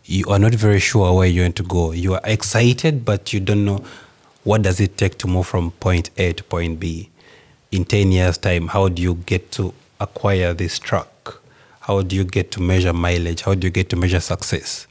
you 0.06 0.26
are 0.30 0.40
not 0.40 0.54
very 0.54 0.80
sure 0.80 1.14
where 1.14 1.28
you 1.28 1.44
want 1.44 1.56
to 1.58 1.64
go. 1.64 1.92
You 1.92 2.16
are 2.16 2.22
excited, 2.24 3.06
but 3.06 3.34
you 3.34 3.40
don't 3.40 3.66
know 3.66 3.84
what 4.44 4.62
does 4.62 4.80
it 4.80 4.98
take 4.98 5.18
to 5.20 5.28
move 5.28 5.48
from 5.48 5.72
point 5.72 6.10
A 6.18 6.34
to 6.34 6.44
point 6.44 6.80
B. 6.80 7.10
In 7.72 7.86
10 7.86 8.12
years' 8.12 8.38
time, 8.38 8.68
how 8.68 8.90
do 8.90 9.02
you 9.02 9.16
get 9.16 9.52
to 9.54 9.74
acquire 10.00 10.54
this 10.54 10.78
truck? 10.80 11.42
How 11.82 12.02
do 12.02 12.16
you 12.16 12.24
get 12.24 12.52
to 12.52 12.62
measure 12.62 12.94
mileage? 12.94 13.42
How 13.42 13.54
do 13.54 13.68
you 13.68 13.72
get 13.72 13.90
to 13.92 13.96
measure 13.96 14.20
success? 14.20 14.88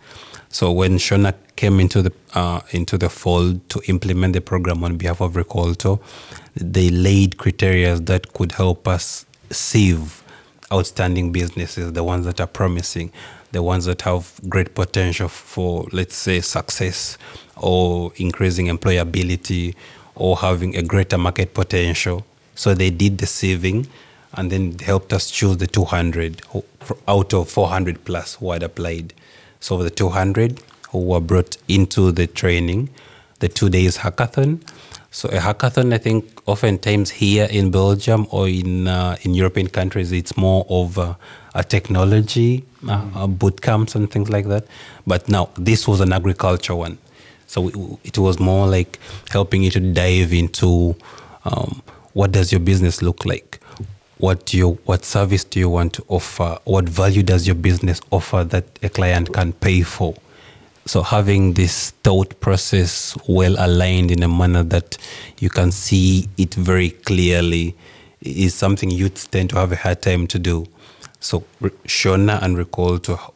So 0.49 0.73
when 0.73 0.97
Shona 0.97 1.35
came 1.57 1.79
into 1.79 2.03
the 2.03 2.13
uh, 2.35 2.61
into 2.71 2.99
the 2.99 3.09
fold 3.09 3.69
to 3.69 3.81
implement 3.87 4.33
the 4.33 4.41
program 4.41 4.83
on 4.83 4.97
behalf 4.97 5.21
of 5.21 5.35
Rikolto, 5.35 6.01
they 6.55 6.91
laid 6.91 7.37
criteria 7.39 7.97
that 7.97 8.33
could 8.33 8.53
help 8.53 8.89
us 8.89 9.27
sieve 9.51 10.25
outstanding 10.73 11.33
businesses, 11.33 11.93
the 11.93 12.03
ones 12.03 12.25
that 12.27 12.41
are 12.41 12.47
promising, 12.47 13.13
the 13.53 13.63
ones 13.63 13.85
that 13.85 14.03
have 14.03 14.41
great 14.49 14.75
potential 14.75 15.29
for, 15.29 15.87
let's 15.93 16.15
say, 16.15 16.41
success 16.41 17.19
or 17.57 18.13
increasing 18.17 18.67
employability 18.67 19.75
or 20.15 20.37
having 20.37 20.77
a 20.77 20.83
greater 20.83 21.19
market 21.19 21.55
potential. 21.55 22.25
So 22.55 22.75
they 22.75 22.91
did 22.91 23.19
the 23.19 23.27
saving 23.27 23.87
and 24.35 24.51
then 24.53 24.79
helped 24.79 25.13
us 25.13 25.31
choose 25.31 25.57
the 25.57 25.67
200 25.67 26.43
out 27.09 27.35
of 27.35 27.49
400 27.51 28.05
plus 28.05 28.37
who 28.37 28.53
had 28.53 28.63
applied. 28.63 29.15
So 29.59 29.83
the 29.83 29.91
200 29.91 30.61
who 30.91 31.01
were 31.01 31.21
brought 31.21 31.57
into 31.69 32.13
the 32.13 32.27
training, 32.27 32.91
the 33.41 33.49
two 33.49 33.69
days 33.69 33.99
hackathon. 33.99 34.61
So 35.13 35.29
a 35.29 35.39
hackathon, 35.39 35.93
I 35.93 35.99
think, 35.99 36.41
oftentimes 36.47 37.11
here 37.11 37.49
in 37.51 37.73
Belgium 37.73 38.29
or 38.31 38.49
in 38.49 38.87
uh, 38.87 39.17
in 39.23 39.35
European 39.35 39.67
countries, 39.67 40.13
it's 40.13 40.37
more 40.37 40.65
of 40.71 40.99
uh, 40.99 41.15
a 41.53 41.65
technology 41.65 42.65
uh, 42.89 43.11
uh, 43.17 43.27
boot 43.27 43.61
camps 43.61 43.97
and 43.97 44.09
things 44.09 44.31
like 44.31 44.47
that. 44.47 44.67
But 45.09 45.29
now 45.29 45.51
this 45.59 45.89
was 45.89 46.01
an 46.01 46.13
agriculture 46.13 46.77
one, 46.77 46.99
so 47.49 47.69
it, 47.69 47.75
it 48.05 48.19
was 48.19 48.39
more 48.39 48.69
like 48.69 49.01
helping 49.31 49.65
you 49.65 49.71
to 49.73 49.81
dive 49.81 50.33
into 50.33 50.95
um, 51.45 51.83
what 52.13 52.31
does 52.31 52.53
your 52.53 52.61
business 52.61 53.03
look 53.03 53.25
like, 53.25 53.59
what 54.19 54.47
do 54.47 54.57
you 54.57 54.79
what 54.85 55.05
service 55.05 55.43
do 55.43 55.59
you 55.59 55.69
want 55.69 55.93
to 55.95 56.05
offer, 56.07 56.57
what 56.65 56.89
value 56.89 57.25
does 57.25 57.49
your 57.49 57.57
business 57.57 58.01
offer 58.13 58.45
that 58.45 58.65
a 58.81 58.89
client 58.89 59.33
can 59.33 59.55
pay 59.55 59.83
for 59.83 60.15
so 60.91 61.05
having 61.05 61.53
this 61.53 61.91
thought 62.03 62.41
process 62.41 63.17
well 63.29 63.55
aligned 63.61 64.11
in 64.11 64.25
a 64.25 64.29
manner 64.29 64.65
that 64.65 64.99
you 65.39 65.49
can 65.49 65.71
see 65.71 66.29
it 66.37 66.53
very 66.55 66.91
clearly 66.91 67.77
is 68.21 68.55
something 68.55 68.91
youths 68.91 69.29
tend 69.29 69.51
to 69.51 69.57
have 69.57 69.71
a 69.71 69.77
hard 69.77 70.03
time 70.03 70.27
to 70.27 70.37
do. 70.37 70.67
So 71.21 71.45
Shona 71.87 72.43
and 72.43 72.57
Rikolto 72.57 73.33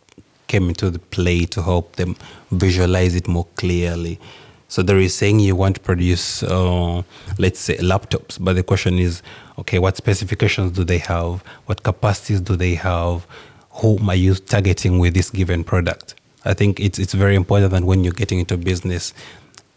came 0.49 0.69
into 0.69 0.91
the 0.91 0.99
play 0.99 1.45
to 1.45 1.63
help 1.63 1.95
them 1.95 2.17
visualize 2.51 3.15
it 3.15 3.29
more 3.29 3.47
clearly. 3.55 4.19
So 4.67 4.83
there 4.83 4.99
is 4.99 5.15
saying 5.15 5.39
you 5.39 5.55
want 5.55 5.77
to 5.77 5.81
produce, 5.81 6.43
uh, 6.43 7.03
let's 7.39 7.61
say, 7.61 7.77
laptops, 7.77 8.37
but 8.41 8.57
the 8.57 8.65
question 8.65 8.99
is, 8.99 9.23
okay, 9.61 9.79
what 9.79 9.97
specifications 9.97 10.73
do 10.73 10.83
they 10.83 10.99
have? 10.99 11.41
What 11.67 11.85
capacities 11.85 12.41
do 12.41 12.57
they 12.57 12.75
have? 12.75 13.29
Whom 13.75 14.11
are 14.11 14.17
you 14.17 14.35
targeting 14.35 14.99
with 14.99 15.15
this 15.15 15.31
given 15.31 15.63
product? 15.63 16.17
I 16.45 16.55
think 16.55 16.81
it's 16.81 16.99
it's 16.99 17.15
very 17.15 17.37
important 17.37 17.73
that 17.73 17.85
when 17.85 18.05
you're 18.05 18.13
getting 18.13 18.41
into 18.41 18.57
business, 18.57 19.15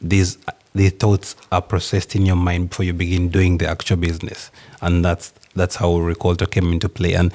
these 0.01 0.37
these 0.75 0.91
thoughts 0.91 1.35
are 1.51 1.61
processed 1.61 2.15
in 2.15 2.25
your 2.25 2.35
mind 2.35 2.69
before 2.69 2.85
you 2.85 2.93
begin 2.93 3.29
doing 3.29 3.57
the 3.57 3.67
actual 3.67 3.97
business, 3.97 4.51
and 4.81 5.03
that's 5.03 5.33
that's 5.55 5.75
how 5.75 5.89
Rikolto 5.89 6.49
came 6.49 6.71
into 6.71 6.89
play. 6.89 7.13
And 7.13 7.33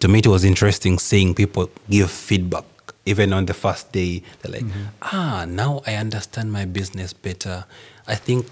to 0.00 0.08
me, 0.08 0.18
it 0.18 0.26
was 0.26 0.44
interesting 0.44 0.98
seeing 0.98 1.34
people 1.34 1.70
give 1.88 2.10
feedback 2.10 2.64
even 3.06 3.32
on 3.32 3.46
the 3.46 3.54
first 3.54 3.92
day, 3.92 4.22
they're 4.40 4.52
like, 4.52 4.64
ah, 5.02 5.44
now 5.46 5.82
I 5.86 5.94
understand 5.94 6.52
my 6.52 6.64
business 6.64 7.12
better. 7.12 7.64
I 8.06 8.14
think 8.14 8.46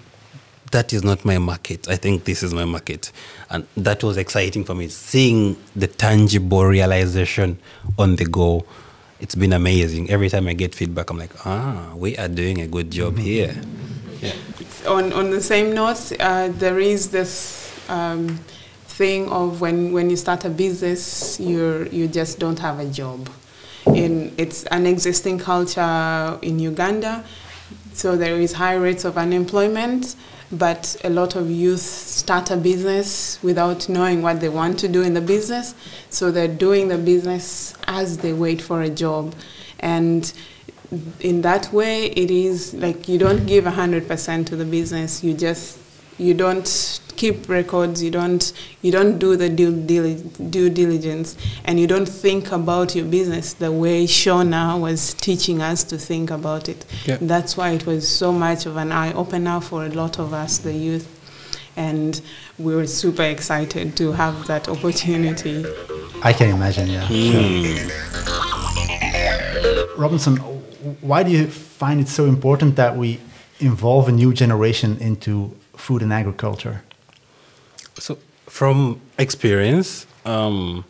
that 0.71 0.93
is 0.93 1.03
not 1.03 1.25
my 1.25 1.37
market. 1.37 1.87
I 1.87 1.95
think 1.95 2.25
this 2.25 2.43
is 2.43 2.53
my 2.53 2.65
market. 2.65 3.11
And 3.49 3.67
that 3.77 4.03
was 4.03 4.17
exciting 4.17 4.63
for 4.63 4.75
me, 4.75 4.89
seeing 4.89 5.57
the 5.75 5.87
tangible 5.87 6.65
realization 6.65 7.59
on 7.97 8.15
the 8.15 8.25
go. 8.25 8.65
It's 9.23 9.35
been 9.35 9.53
amazing. 9.53 10.09
Every 10.09 10.29
time 10.29 10.49
I 10.49 10.53
get 10.53 10.75
feedback, 10.75 11.09
I'm 11.09 11.17
like, 11.17 11.31
ah, 11.45 11.93
we 11.95 12.17
are 12.17 12.27
doing 12.27 12.59
a 12.59 12.67
good 12.67 12.91
job 12.91 13.17
here. 13.17 13.55
Yeah. 14.19 14.33
on 14.85 15.13
on 15.13 15.29
the 15.31 15.39
same 15.39 15.73
note, 15.73 16.11
uh, 16.19 16.49
there 16.49 16.77
is 16.77 17.07
this 17.09 17.71
um, 17.87 18.35
thing 18.99 19.29
of 19.29 19.61
when 19.61 19.93
when 19.93 20.09
you 20.09 20.17
start 20.17 20.43
a 20.43 20.49
business, 20.49 21.39
you 21.39 21.87
you 21.89 22.09
just 22.09 22.37
don't 22.37 22.59
have 22.59 22.79
a 22.81 22.85
job. 22.85 23.29
In 23.87 24.33
it's 24.35 24.65
an 24.75 24.85
existing 24.85 25.39
culture 25.39 26.37
in 26.41 26.59
Uganda, 26.59 27.23
so 27.93 28.17
there 28.17 28.35
is 28.35 28.51
high 28.51 28.75
rates 28.75 29.05
of 29.05 29.17
unemployment. 29.17 30.17
But 30.53 30.95
a 31.03 31.09
lot 31.09 31.35
of 31.35 31.49
youth 31.49 31.81
start 31.81 32.51
a 32.51 32.57
business 32.57 33.39
without 33.41 33.89
knowing 33.89 34.21
what 34.21 34.39
they 34.39 34.49
want 34.49 34.77
to 34.79 34.87
do 34.87 35.01
in 35.01 35.15
the 35.15 35.21
business, 35.21 35.73
so 36.11 36.29
they're 36.31 36.47
doing 36.47 36.89
the 36.89 36.97
business 36.99 37.73
as 37.87 38.19
they 38.19 38.33
wait 38.33 38.61
for 38.61 38.83
a 38.83 38.89
job, 38.89 39.33
and 39.79 40.31
in 41.19 41.41
that 41.41 41.73
way 41.73 42.05
it 42.05 42.29
is 42.29 42.75
like 42.75 43.07
you 43.07 43.17
don't 43.17 43.47
give 43.47 43.65
100% 43.65 44.45
to 44.45 44.55
the 44.55 44.65
business. 44.65 45.23
You 45.23 45.33
just 45.33 45.79
you 46.17 46.33
don't 46.33 46.99
keep 47.15 47.47
records 47.47 48.01
you 48.03 48.09
don't 48.11 48.53
you 48.81 48.91
don't 48.91 49.19
do 49.19 49.35
the 49.35 49.47
due, 49.49 49.83
due 50.49 50.69
diligence 50.69 51.37
and 51.65 51.79
you 51.79 51.87
don't 51.87 52.07
think 52.07 52.51
about 52.51 52.95
your 52.95 53.05
business 53.05 53.53
the 53.53 53.71
way 53.71 54.05
Shona 54.05 54.79
was 54.79 55.13
teaching 55.13 55.61
us 55.61 55.83
to 55.85 55.97
think 55.97 56.31
about 56.31 56.67
it. 56.69 56.85
Yeah. 57.05 57.17
that's 57.21 57.55
why 57.55 57.71
it 57.71 57.85
was 57.85 58.07
so 58.07 58.31
much 58.31 58.65
of 58.65 58.77
an 58.77 58.91
eye 58.91 59.13
opener 59.13 59.61
for 59.61 59.85
a 59.85 59.89
lot 59.89 60.19
of 60.19 60.33
us 60.33 60.57
the 60.57 60.73
youth. 60.73 61.07
And 61.75 62.21
we 62.59 62.75
were 62.75 62.85
super 62.85 63.23
excited 63.23 63.97
to 63.97 64.11
have 64.11 64.45
that 64.47 64.69
opportunity. 64.69 65.65
I 66.21 66.31
can 66.33 66.49
imagine, 66.49 66.87
yeah. 66.87 67.07
Hmm. 67.09 67.89
Robinson, 69.99 70.37
why 71.01 71.23
do 71.23 71.31
you 71.31 71.47
find 71.47 71.99
it 71.99 72.07
so 72.07 72.25
important 72.25 72.75
that 72.75 72.95
we 72.95 73.19
involve 73.59 74.07
a 74.07 74.11
new 74.11 74.33
generation 74.33 74.97
into 74.99 75.55
food 75.75 76.01
and 76.01 76.13
agriculture? 76.13 76.83
So, 77.99 78.17
from 78.47 79.01
experience, 79.17 80.07
um, 80.25 80.85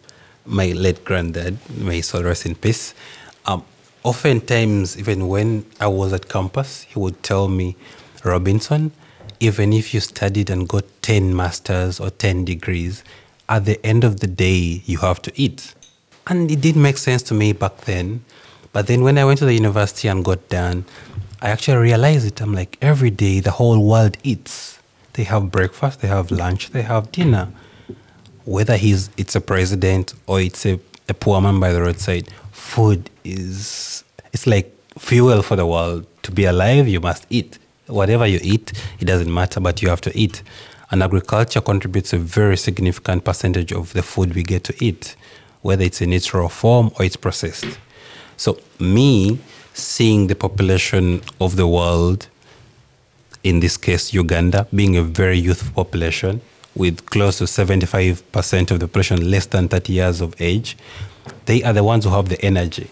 my 0.46 0.72
late 0.72 1.04
granddad, 1.06 1.58
may 1.78 2.02
soul 2.02 2.24
rest 2.24 2.46
in 2.46 2.56
peace, 2.56 2.94
um, 3.46 3.64
oftentimes, 4.04 4.98
even 4.98 5.28
when 5.28 5.66
I 5.80 5.88
was 5.88 6.14
at 6.14 6.30
campus, 6.30 6.84
he 6.84 7.00
would 7.00 7.22
tell 7.24 7.48
me, 7.48 7.76
Robinson, 8.24 8.92
even 9.40 9.74
if 9.74 9.94
you 9.94 10.00
studied 10.00 10.50
and 10.50 10.68
got 10.68 10.86
10 11.02 11.36
masters 11.36 12.00
or 12.00 12.10
10 12.10 12.46
degrees, 12.46 13.04
at 13.50 13.66
the 13.66 13.84
end 13.86 14.04
of 14.04 14.20
the 14.20 14.28
day, 14.28 14.82
you 14.86 15.00
have 15.00 15.22
to 15.24 15.32
eat. 15.36 15.76
And 16.28 16.50
it 16.50 16.62
did 16.62 16.76
make 16.76 16.98
sense 16.98 17.22
to 17.24 17.34
me 17.34 17.52
back 17.52 17.82
then. 17.82 18.24
But 18.72 18.88
then 18.88 19.04
when 19.04 19.18
I 19.18 19.26
went 19.26 19.40
to 19.40 19.46
the 19.46 19.54
university 19.54 20.08
and 20.08 20.24
got 20.24 20.48
done, 20.50 20.86
I 21.42 21.50
actually 21.50 21.78
realized 21.78 22.26
it. 22.26 22.42
I'm 22.42 22.54
like, 22.54 22.78
every 22.82 23.10
day 23.10 23.42
the 23.42 23.52
whole 23.52 23.86
world 23.86 24.18
eats. 24.24 24.73
They 25.14 25.24
have 25.24 25.52
breakfast, 25.52 26.02
they 26.02 26.08
have 26.08 26.32
lunch, 26.32 26.72
they 26.72 26.82
have 26.82 27.12
dinner. 27.12 27.50
Whether 28.46 28.78
he's 28.78 29.10
it's 29.18 29.36
a 29.36 29.42
president 29.42 30.14
or 30.28 30.42
it's 30.42 30.66
a, 30.66 30.80
a 31.08 31.14
poor 31.14 31.40
man 31.40 31.60
by 31.60 31.72
the 31.72 31.82
roadside, 31.82 32.28
food 32.52 33.10
is 33.24 34.04
it's 34.34 34.48
like 34.48 34.76
fuel 34.98 35.42
for 35.42 35.56
the 35.56 35.66
world. 35.66 36.06
To 36.24 36.32
be 36.32 36.46
alive, 36.46 36.88
you 36.88 37.00
must 37.00 37.26
eat. 37.30 37.60
Whatever 37.88 38.26
you 38.26 38.40
eat, 38.42 38.74
it 39.00 39.06
doesn't 39.06 39.32
matter, 39.32 39.60
but 39.60 39.82
you 39.82 39.90
have 39.90 40.02
to 40.02 40.18
eat. 40.18 40.42
And 40.90 41.04
agriculture 41.04 41.62
contributes 41.62 42.14
a 42.14 42.18
very 42.18 42.58
significant 42.58 43.24
percentage 43.24 43.72
of 43.72 43.94
the 43.94 44.04
food 44.04 44.34
we 44.36 44.44
get 44.44 44.64
to 44.66 44.76
eat, 44.84 45.16
whether 45.62 45.84
it's 45.84 46.02
in 46.02 46.14
its 46.14 46.34
raw 46.34 46.48
form 46.48 46.92
or 46.98 47.06
it's 47.06 47.16
processed. 47.16 47.78
So, 48.38 48.60
me 48.80 49.40
seeing 49.74 50.28
the 50.28 50.36
population 50.36 51.22
of 51.42 51.56
the 51.56 51.68
world, 51.68 52.28
in 53.44 53.60
this 53.60 53.78
case, 53.78 54.14
Uganda, 54.14 54.68
being 54.74 54.96
a 54.98 55.04
very 55.04 55.38
youthful 55.38 55.72
population 55.84 56.42
with 56.76 57.06
close 57.08 57.38
to 57.38 57.44
75% 57.44 58.72
of 58.72 58.80
the 58.80 58.88
population 58.88 59.30
less 59.30 59.46
than 59.48 59.68
30 59.68 59.94
years 59.94 60.22
of 60.22 60.34
age, 60.42 60.78
they 61.46 61.62
are 61.64 61.74
the 61.74 61.84
ones 61.84 62.06
who 62.06 62.12
have 62.12 62.30
the 62.30 62.42
energy. 62.44 62.90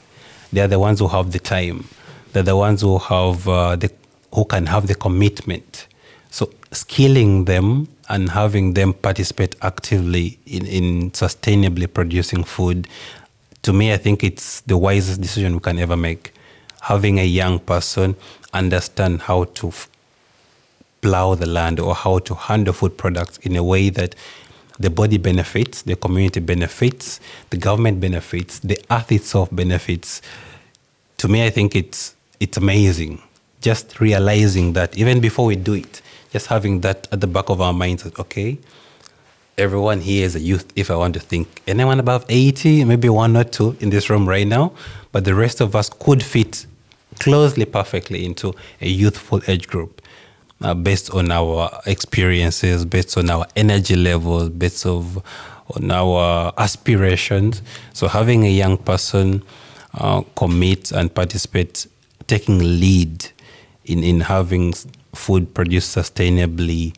They 0.54 0.62
are 0.62 0.68
the 0.68 0.80
ones 0.80 1.00
who 1.00 1.08
have 1.08 1.32
the 1.32 1.40
time. 1.40 1.86
They're 2.34 2.44
the 2.44 2.56
ones 2.58 2.82
who 2.82 2.98
have 2.98 3.48
uh, 3.48 3.76
the 3.76 3.92
who 4.34 4.46
can 4.46 4.66
have 4.68 4.88
the 4.88 4.96
commitment. 4.96 5.88
So 6.30 6.50
skilling 6.72 7.46
them 7.46 7.90
and 8.08 8.30
having 8.30 8.74
them 8.74 8.94
participate 8.94 9.56
actively 9.62 10.40
in, 10.46 10.66
in 10.66 11.12
sustainably 11.12 11.94
producing 11.94 12.44
food, 12.46 12.88
to 13.64 13.74
me, 13.74 13.94
I 13.94 13.98
think 13.98 14.24
it's 14.24 14.62
the 14.62 14.78
wisest 14.78 15.22
decision 15.22 15.54
we 15.54 15.60
can 15.60 15.78
ever 15.80 15.98
make. 15.98 16.34
Having 16.82 17.20
a 17.20 17.26
young 17.26 17.60
person 17.60 18.16
understand 18.54 19.22
how 19.24 19.44
to 19.46 19.68
f- 19.68 19.88
plow 21.02 21.36
the 21.36 21.48
land 21.48 21.80
or 21.80 21.94
how 21.96 22.20
to 22.20 22.36
handle 22.36 22.74
food 22.74 22.98
products 22.98 23.38
in 23.40 23.56
a 23.56 23.64
way 23.64 23.90
that 23.90 24.16
the 24.80 24.90
body 24.90 25.18
benefits, 25.18 25.82
the 25.84 25.96
community 25.96 26.40
benefits, 26.40 27.20
the 27.50 27.58
government 27.58 28.00
benefits, 28.00 28.60
the 28.60 28.80
earth 28.90 29.12
itself 29.12 29.50
benefits. 29.52 30.22
To 31.18 31.28
me, 31.28 31.46
I 31.46 31.50
think 31.50 31.76
it's 31.76 32.16
it's 32.40 32.58
amazing. 32.58 33.22
Just 33.62 34.00
realizing 34.00 34.74
that 34.74 34.98
even 34.98 35.20
before 35.20 35.46
we 35.46 35.56
do 35.56 35.74
it, 35.74 36.02
just 36.32 36.48
having 36.48 36.82
that 36.82 37.08
at 37.12 37.22
the 37.22 37.28
back 37.28 37.50
of 37.50 37.62
our 37.62 37.74
minds 37.74 38.04
that 38.04 38.18
okay, 38.18 38.58
everyone 39.58 40.02
here 40.02 40.26
is 40.26 40.36
a 40.36 40.40
youth. 40.40 40.72
If 40.76 40.90
I 40.90 40.96
want 40.96 41.14
to 41.14 41.20
think, 41.20 41.62
anyone 41.68 42.00
above 42.00 42.26
eighty, 42.30 42.84
maybe 42.84 43.10
one 43.10 43.38
or 43.38 43.44
two 43.44 43.78
in 43.80 43.92
this 43.92 44.10
room 44.10 44.28
right 44.28 44.48
now, 44.48 44.74
but 45.12 45.26
the 45.26 45.36
rest 45.36 45.62
of 45.62 45.76
us 45.76 45.90
could 45.90 46.24
fit 46.24 46.66
closely, 47.20 47.66
perfectly 47.66 48.26
into 48.26 48.56
a 48.80 48.88
youthful 48.88 49.42
age 49.48 49.68
group 49.68 50.01
uh, 50.62 50.74
based 50.74 51.14
on 51.14 51.32
our 51.32 51.70
experiences, 51.86 52.86
based 52.86 53.18
on 53.18 53.30
our 53.30 53.46
energy 53.56 53.96
levels, 53.96 54.50
based 54.50 54.86
of, 54.86 55.24
on 55.76 55.92
our 55.92 56.54
aspirations. 56.58 57.62
So 57.94 58.08
having 58.08 58.46
a 58.46 58.52
young 58.52 58.78
person 58.78 59.44
uh, 59.94 60.22
commit 60.36 60.92
and 60.92 61.14
participate, 61.14 61.88
taking 62.28 62.60
lead 62.60 63.30
in, 63.86 64.04
in 64.04 64.22
having 64.22 64.74
food 65.14 65.54
produced 65.54 65.96
sustainably, 65.96 66.96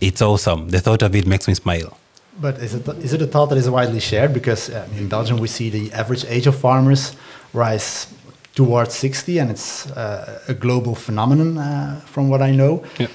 it's 0.00 0.20
awesome. 0.20 0.68
The 0.68 0.80
thought 0.80 1.02
of 1.02 1.14
it 1.14 1.26
makes 1.26 1.48
me 1.48 1.54
smile. 1.54 1.98
But 2.38 2.58
is 2.58 2.74
it, 2.74 2.86
is 2.98 3.14
it 3.14 3.22
a 3.22 3.26
thought 3.26 3.46
that 3.46 3.56
is 3.56 3.70
widely 3.70 4.00
shared? 4.00 4.34
Because 4.34 4.68
in 4.68 5.08
Belgium, 5.08 5.38
we 5.38 5.48
see 5.48 5.70
the 5.70 5.90
average 5.92 6.24
age 6.28 6.46
of 6.46 6.54
farmers 6.54 7.16
rise 7.54 8.12
towards 8.56 8.94
60, 8.94 9.38
and 9.38 9.50
it's 9.50 9.86
uh, 9.90 10.40
a 10.48 10.54
global 10.54 10.94
phenomenon, 10.94 11.58
uh, 11.58 12.00
from 12.06 12.28
what 12.28 12.40
I 12.42 12.50
know. 12.50 12.82
Yeah. 12.98 13.08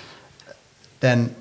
Then, 0.99 1.35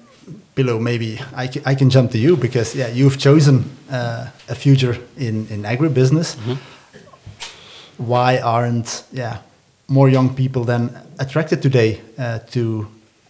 below, 0.55 0.81
maybe 0.81 1.21
I, 1.37 1.51
I 1.67 1.75
can 1.75 1.91
jump 1.91 2.11
to 2.13 2.19
you 2.19 2.37
because 2.37 2.75
yeah, 2.75 2.89
you've 2.89 3.19
chosen 3.19 3.65
uh, 3.91 4.27
a 4.49 4.55
future 4.55 4.97
in, 5.17 5.47
in 5.49 5.63
agribusiness. 5.63 6.37
Why 7.99 8.39
aren't 8.39 9.05
yeah 9.13 9.37
more 9.87 10.09
young 10.09 10.35
people 10.35 10.65
then 10.65 10.91
attracted 11.19 11.61
today 11.61 12.01
uh, 12.19 12.39
to 12.53 12.87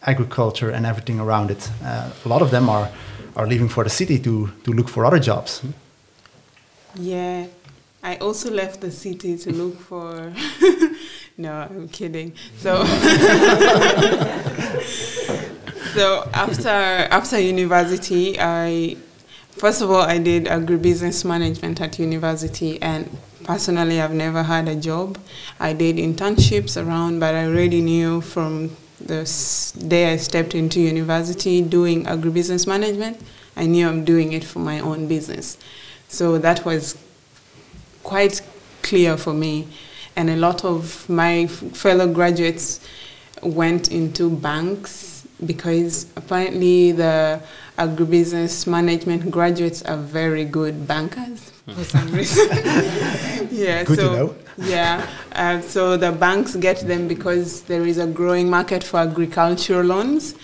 agriculture 0.06 0.70
and 0.70 0.86
everything 0.86 1.18
around 1.18 1.50
it? 1.50 1.68
Uh, 1.84 2.10
a 2.24 2.28
lot 2.28 2.42
of 2.42 2.50
them 2.50 2.68
are 2.68 2.88
are 3.34 3.46
leaving 3.48 3.68
for 3.68 3.82
the 3.82 3.90
city 3.90 4.18
to 4.18 4.48
to 4.62 4.72
look 4.72 4.88
for 4.88 5.04
other 5.04 5.18
jobs. 5.18 5.62
Yeah, 6.94 7.46
I 8.02 8.16
also 8.16 8.50
left 8.50 8.80
the 8.80 8.90
city 8.90 9.36
to 9.38 9.52
look 9.52 9.78
for. 9.78 10.32
no, 11.36 11.52
I'm 11.52 11.88
kidding. 11.88 12.32
So, 12.58 12.84
so 15.94 16.28
after 16.32 16.68
after 16.68 17.38
university, 17.38 18.36
I 18.40 18.96
first 19.50 19.82
of 19.82 19.90
all 19.90 20.02
I 20.02 20.18
did 20.18 20.46
agribusiness 20.46 21.24
management 21.24 21.80
at 21.80 21.98
university, 21.98 22.80
and 22.80 23.18
personally 23.44 24.00
I've 24.00 24.14
never 24.14 24.44
had 24.44 24.66
a 24.68 24.76
job. 24.76 25.18
I 25.58 25.74
did 25.74 25.96
internships 25.96 26.82
around, 26.82 27.20
but 27.20 27.34
I 27.34 27.44
already 27.46 27.82
knew 27.82 28.22
from 28.22 28.76
the 28.98 29.24
day 29.88 30.12
I 30.12 30.16
stepped 30.16 30.54
into 30.54 30.80
university 30.80 31.62
doing 31.62 32.04
agribusiness 32.04 32.66
management, 32.66 33.20
I 33.56 33.66
knew 33.66 33.88
I'm 33.88 34.04
doing 34.04 34.32
it 34.32 34.44
for 34.44 34.58
my 34.58 34.78
own 34.80 35.08
business. 35.08 35.58
So 36.08 36.38
that 36.38 36.64
was 36.64 36.96
quite 38.02 38.40
clear 38.82 39.16
for 39.16 39.32
me. 39.32 39.68
And 40.16 40.28
a 40.30 40.36
lot 40.36 40.64
of 40.64 41.08
my 41.08 41.46
fellow 41.46 42.12
graduates 42.12 42.80
went 43.42 43.90
into 43.90 44.28
banks 44.30 45.26
because 45.46 46.06
apparently 46.16 46.92
the 46.92 47.40
agribusiness 47.78 48.66
management 48.66 49.30
graduates 49.30 49.82
are 49.82 49.96
very 49.96 50.44
good 50.44 50.86
bankers 50.86 51.50
for 51.74 51.84
some 51.84 52.10
reason. 52.12 52.46
yeah, 53.50 53.84
Good 53.84 53.96
to 53.96 54.02
so 54.02 54.12
know. 54.16 54.34
yeah, 54.58 55.08
uh, 55.32 55.60
so 55.62 55.96
the 55.96 56.12
banks 56.12 56.56
get 56.56 56.80
them 56.80 57.08
because 57.08 57.62
there 57.62 57.86
is 57.86 57.96
a 57.96 58.06
growing 58.06 58.50
market 58.50 58.84
for 58.84 58.98
agricultural 58.98 59.84
loans. 59.86 60.34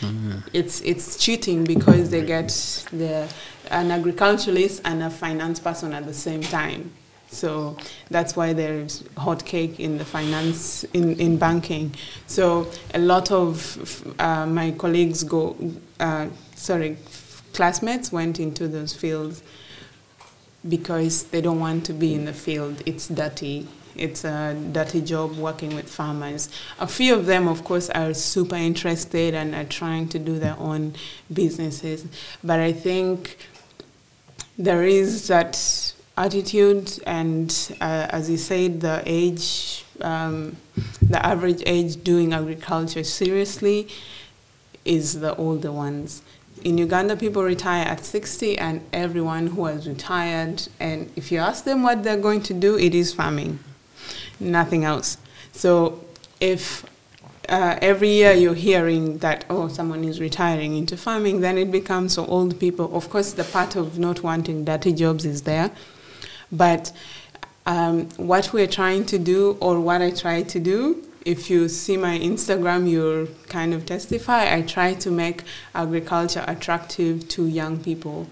It's 0.55 0.81
it's 0.83 1.19
cheating 1.19 1.65
because 1.65 2.09
they 2.11 2.25
get 2.25 2.49
the 2.93 3.29
an 3.71 3.91
agriculturalist 3.91 4.81
and 4.85 5.03
a 5.03 5.11
finance 5.11 5.59
person 5.61 5.93
at 5.93 6.07
the 6.07 6.15
same 6.15 6.41
time. 6.41 6.93
So 7.29 7.77
that's 8.11 8.37
why 8.37 8.53
there's 8.53 9.05
hot 9.17 9.45
cake 9.45 9.81
in 9.81 9.99
the 9.99 10.05
finance 10.05 10.85
in, 10.93 11.19
in 11.19 11.39
banking. 11.39 11.95
So 12.27 12.71
a 12.95 12.99
lot 12.99 13.31
of 13.31 14.15
uh, 14.19 14.47
my 14.47 14.71
colleagues 14.73 15.25
go, 15.25 15.57
uh, 15.99 16.29
sorry, 16.55 16.97
classmates 17.53 18.13
went 18.13 18.39
into 18.39 18.69
those 18.69 18.95
fields 18.95 19.43
because 20.69 21.25
they 21.25 21.41
don't 21.41 21.61
want 21.61 21.85
to 21.87 21.93
be 21.93 22.15
in 22.15 22.25
the 22.25 22.33
field. 22.33 22.83
It's 22.87 23.09
dirty. 23.09 23.69
It's 23.95 24.25
a 24.25 24.55
dirty 24.73 25.01
job 25.01 25.37
working 25.37 25.75
with 25.75 25.89
farmers. 25.89 26.51
A 26.79 26.87
few 26.87 27.15
of 27.15 27.27
them, 27.27 27.49
of 27.49 27.65
course, 27.65 27.89
are 27.91 28.13
super 28.13 28.57
interested 28.57 29.35
and 29.35 29.55
are 29.55 29.65
trying 29.65 30.09
to 30.09 30.19
do 30.19 30.39
their 30.39 30.57
own 30.59 30.95
businesses. 31.33 32.07
But 32.45 32.61
I 32.61 32.73
think 32.73 33.39
there 34.59 34.83
is 34.83 35.29
that 35.29 35.86
attitude, 36.17 36.99
and 37.07 37.77
uh, 37.81 38.07
as 38.11 38.31
you 38.31 38.37
said, 38.37 38.81
the 38.81 39.03
age, 39.05 39.85
um, 40.01 40.57
the 41.03 41.25
average 41.25 41.63
age 41.67 42.03
doing 42.03 42.33
agriculture 42.33 43.05
seriously 43.05 43.89
is 44.85 45.21
the 45.21 45.37
older 45.37 45.71
ones. 45.73 46.23
In 46.65 46.79
Uganda, 46.79 47.17
people 47.17 47.43
retire 47.43 47.85
at 47.85 48.05
60, 48.05 48.59
and 48.59 48.81
everyone 48.93 49.49
who 49.49 49.67
has 49.67 49.87
retired, 49.87 50.69
and 50.81 51.13
if 51.17 51.31
you 51.31 51.39
ask 51.39 51.65
them 51.65 51.83
what 51.83 52.03
they're 52.03 52.17
going 52.17 52.43
to 52.43 52.55
do, 52.55 52.79
it 52.79 52.95
is 52.95 53.13
farming, 53.13 53.59
nothing 54.41 54.85
else. 54.85 55.19
So 55.53 56.05
if 56.41 56.85
uh, 57.49 57.79
every 57.83 58.09
year 58.09 58.33
you're 58.33 58.55
hearing 58.55 59.19
that, 59.19 59.45
oh, 59.51 59.69
someone 59.69 60.03
is 60.03 60.19
retiring 60.19 60.77
into 60.77 60.97
farming, 60.97 61.41
then 61.41 61.59
it 61.59 61.71
becomes 61.71 62.15
so 62.15 62.25
old 62.27 62.59
people. 62.59 62.95
Of 62.97 63.11
course, 63.11 63.33
the 63.35 63.45
part 63.45 63.77
of 63.77 63.99
not 63.99 64.23
wanting 64.23 64.65
dirty 64.65 64.93
jobs 64.93 65.25
is 65.25 65.43
there, 65.43 65.71
but 66.53 66.93
um, 67.67 68.09
what 68.17 68.53
we're 68.53 68.69
trying 68.69 69.07
to 69.07 69.19
do, 69.19 69.57
or 69.61 69.81
what 69.81 70.01
I 70.01 70.11
try 70.11 70.43
to 70.43 70.61
do, 70.61 71.03
if 71.25 71.51
you 71.51 71.69
see 71.69 71.97
my 71.97 72.17
Instagram, 72.19 72.89
you'll 72.89 73.27
kind 73.49 73.75
of 73.75 73.85
testify. 73.85 74.55
I 74.55 74.63
try 74.63 74.95
to 74.95 75.11
make 75.11 75.43
agriculture 75.75 76.45
attractive 76.47 77.29
to 77.31 77.47
young 77.47 77.83
people. 77.83 78.29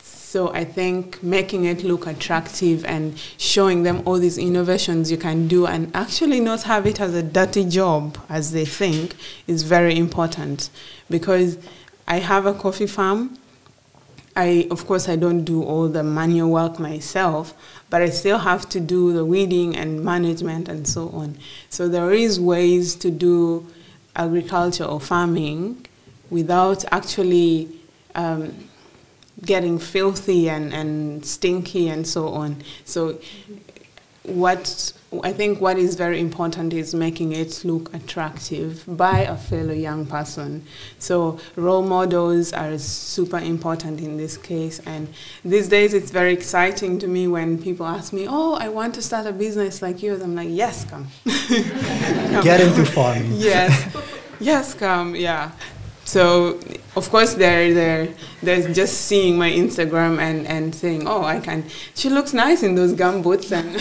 So 0.00 0.50
I 0.54 0.64
think 0.64 1.22
making 1.22 1.66
it 1.66 1.84
look 1.84 2.06
attractive 2.06 2.86
and 2.86 3.18
showing 3.36 3.82
them 3.82 4.00
all 4.06 4.18
these 4.18 4.38
innovations 4.38 5.10
you 5.10 5.18
can 5.18 5.46
do 5.46 5.66
and 5.66 5.94
actually 5.94 6.40
not 6.40 6.62
have 6.62 6.86
it 6.86 7.02
as 7.02 7.14
a 7.14 7.22
dirty 7.22 7.66
job 7.68 8.16
as 8.30 8.52
they 8.52 8.64
think 8.64 9.14
is 9.46 9.62
very 9.62 9.98
important 9.98 10.70
because 11.10 11.58
I 12.08 12.20
have 12.20 12.46
a 12.46 12.54
coffee 12.54 12.86
farm. 12.86 13.36
I 14.34 14.66
of 14.70 14.86
course 14.86 15.08
I 15.08 15.16
don't 15.16 15.44
do 15.44 15.62
all 15.62 15.88
the 15.88 16.02
manual 16.02 16.50
work 16.50 16.78
myself, 16.78 17.54
but 17.90 18.02
I 18.02 18.10
still 18.10 18.38
have 18.38 18.68
to 18.70 18.80
do 18.80 19.12
the 19.12 19.24
weeding 19.24 19.76
and 19.76 20.02
management 20.04 20.68
and 20.68 20.86
so 20.86 21.08
on. 21.10 21.36
So 21.68 21.88
there 21.88 22.12
is 22.12 22.40
ways 22.40 22.94
to 22.96 23.10
do 23.10 23.66
agriculture 24.16 24.84
or 24.84 25.00
farming 25.00 25.86
without 26.30 26.84
actually 26.90 27.68
um, 28.14 28.68
getting 29.44 29.78
filthy 29.78 30.48
and, 30.48 30.72
and 30.72 31.24
stinky 31.24 31.88
and 31.88 32.06
so 32.06 32.28
on. 32.28 32.62
So 32.84 33.18
what 34.22 34.92
I 35.22 35.32
think 35.32 35.60
what 35.60 35.76
is 35.76 35.94
very 35.94 36.18
important 36.20 36.72
is 36.72 36.94
making 36.94 37.32
it 37.32 37.64
look 37.64 37.92
attractive 37.94 38.84
by 38.86 39.20
a 39.20 39.36
fellow 39.36 39.74
young 39.74 40.06
person. 40.06 40.64
So 40.98 41.38
role 41.56 41.82
models 41.82 42.52
are 42.52 42.78
super 42.78 43.38
important 43.38 44.00
in 44.00 44.16
this 44.16 44.36
case. 44.36 44.78
And 44.86 45.08
these 45.44 45.68
days 45.68 45.92
it's 45.92 46.10
very 46.10 46.32
exciting 46.32 46.98
to 47.00 47.06
me 47.08 47.26
when 47.28 47.62
people 47.62 47.86
ask 47.86 48.12
me, 48.12 48.26
"Oh, 48.28 48.54
I 48.54 48.68
want 48.68 48.94
to 48.94 49.02
start 49.02 49.26
a 49.26 49.32
business 49.32 49.82
like 49.82 50.02
yours." 50.02 50.22
I'm 50.22 50.34
like, 50.34 50.48
"Yes, 50.50 50.84
come." 50.84 51.08
Come. 51.24 52.44
Get 52.50 52.60
into 52.60 52.84
farming. 52.86 53.32
yes, 53.32 53.70
yes, 54.40 54.74
come, 54.74 55.14
yeah. 55.14 55.50
So 56.12 56.60
of 56.94 57.08
course 57.08 57.32
they're 57.32 57.72
they're 57.72 58.08
they're 58.42 58.68
just 58.74 59.06
seeing 59.08 59.38
my 59.38 59.50
Instagram 59.50 60.20
and, 60.20 60.46
and 60.46 60.74
saying, 60.74 61.08
oh, 61.08 61.24
I 61.24 61.40
can. 61.40 61.64
She 61.94 62.10
looks 62.10 62.34
nice 62.34 62.62
in 62.62 62.74
those 62.74 62.92
gum 62.92 63.22
boots 63.22 63.50
and 63.50 63.68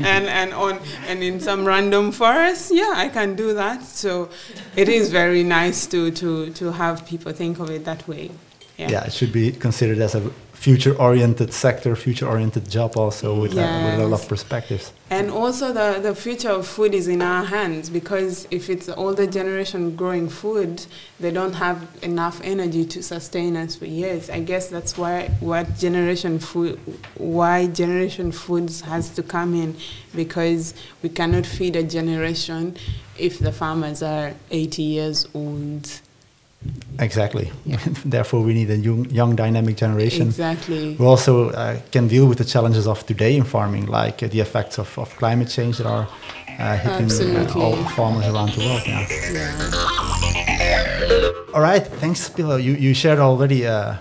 and 0.00 0.26
and 0.40 0.54
on 0.54 0.80
and 1.08 1.22
in 1.22 1.40
some 1.40 1.66
random 1.66 2.10
forest. 2.10 2.72
Yeah, 2.72 2.94
I 2.96 3.10
can 3.10 3.36
do 3.36 3.52
that. 3.52 3.82
So 3.82 4.30
it 4.76 4.88
is 4.88 5.10
very 5.10 5.42
nice 5.42 5.86
to 5.88 6.10
to 6.12 6.50
to 6.52 6.72
have 6.72 7.04
people 7.04 7.32
think 7.32 7.60
of 7.60 7.68
it 7.68 7.84
that 7.84 8.08
way. 8.08 8.30
Yeah. 8.78 8.88
Yeah, 8.92 9.04
it 9.04 9.12
should 9.12 9.32
be 9.32 9.52
considered 9.52 9.98
as 9.98 10.14
a 10.14 10.22
future-oriented 10.64 11.52
sector, 11.52 11.94
future-oriented 11.94 12.70
job 12.70 12.96
also 12.96 13.38
with, 13.38 13.52
uh, 13.52 13.82
with 13.84 14.00
a 14.00 14.06
lot 14.06 14.18
of 14.18 14.26
perspectives. 14.26 14.94
And 15.10 15.30
also, 15.30 15.74
the, 15.74 16.00
the 16.00 16.14
future 16.14 16.48
of 16.48 16.66
food 16.66 16.94
is 16.94 17.06
in 17.06 17.20
our 17.20 17.44
hands 17.44 17.90
because 17.90 18.48
if 18.50 18.70
it's 18.70 18.86
the 18.86 18.94
older 18.94 19.26
generation 19.26 19.94
growing 19.94 20.30
food, 20.30 20.86
they 21.20 21.30
don't 21.30 21.52
have 21.52 21.86
enough 22.00 22.40
energy 22.42 22.86
to 22.86 23.02
sustain 23.02 23.58
us 23.58 23.76
for 23.76 23.84
years. 23.84 24.30
I 24.30 24.40
guess 24.40 24.68
that's 24.68 24.96
why 24.96 25.28
what 25.40 25.76
generation 25.76 26.38
food, 26.38 26.80
why 27.18 27.66
generation 27.66 28.32
foods 28.32 28.80
has 28.80 29.10
to 29.16 29.22
come 29.22 29.54
in 29.54 29.76
because 30.16 30.72
we 31.02 31.10
cannot 31.10 31.44
feed 31.44 31.76
a 31.76 31.82
generation 31.82 32.74
if 33.18 33.38
the 33.38 33.52
farmers 33.52 34.02
are 34.02 34.32
80 34.50 34.82
years 34.82 35.28
old. 35.34 36.00
Exactly. 36.98 37.50
Therefore, 38.04 38.42
we 38.42 38.54
need 38.54 38.70
a 38.70 38.76
young, 38.76 39.04
young 39.10 39.36
dynamic 39.36 39.76
generation 39.76 40.28
Exactly. 40.28 40.94
who 40.94 41.04
also 41.04 41.50
uh, 41.50 41.78
can 41.90 42.08
deal 42.08 42.26
with 42.26 42.38
the 42.38 42.44
challenges 42.44 42.86
of 42.86 43.04
today 43.06 43.36
in 43.36 43.44
farming, 43.44 43.86
like 43.86 44.22
uh, 44.22 44.28
the 44.28 44.40
effects 44.40 44.78
of, 44.78 44.96
of 44.98 45.14
climate 45.16 45.48
change 45.48 45.78
that 45.78 45.86
are 45.86 46.06
uh, 46.58 46.76
hitting 46.76 47.36
uh, 47.36 47.52
all 47.56 47.76
farmers 47.96 48.26
around 48.26 48.50
the 48.52 48.60
world. 48.64 48.82
Yeah. 48.86 49.06
Yeah. 49.32 51.32
All 51.52 51.60
right, 51.60 51.86
thanks, 51.86 52.28
Pilo. 52.28 52.62
You, 52.62 52.74
you 52.74 52.94
shared 52.94 53.18
already 53.18 53.66
uh, 53.66 53.96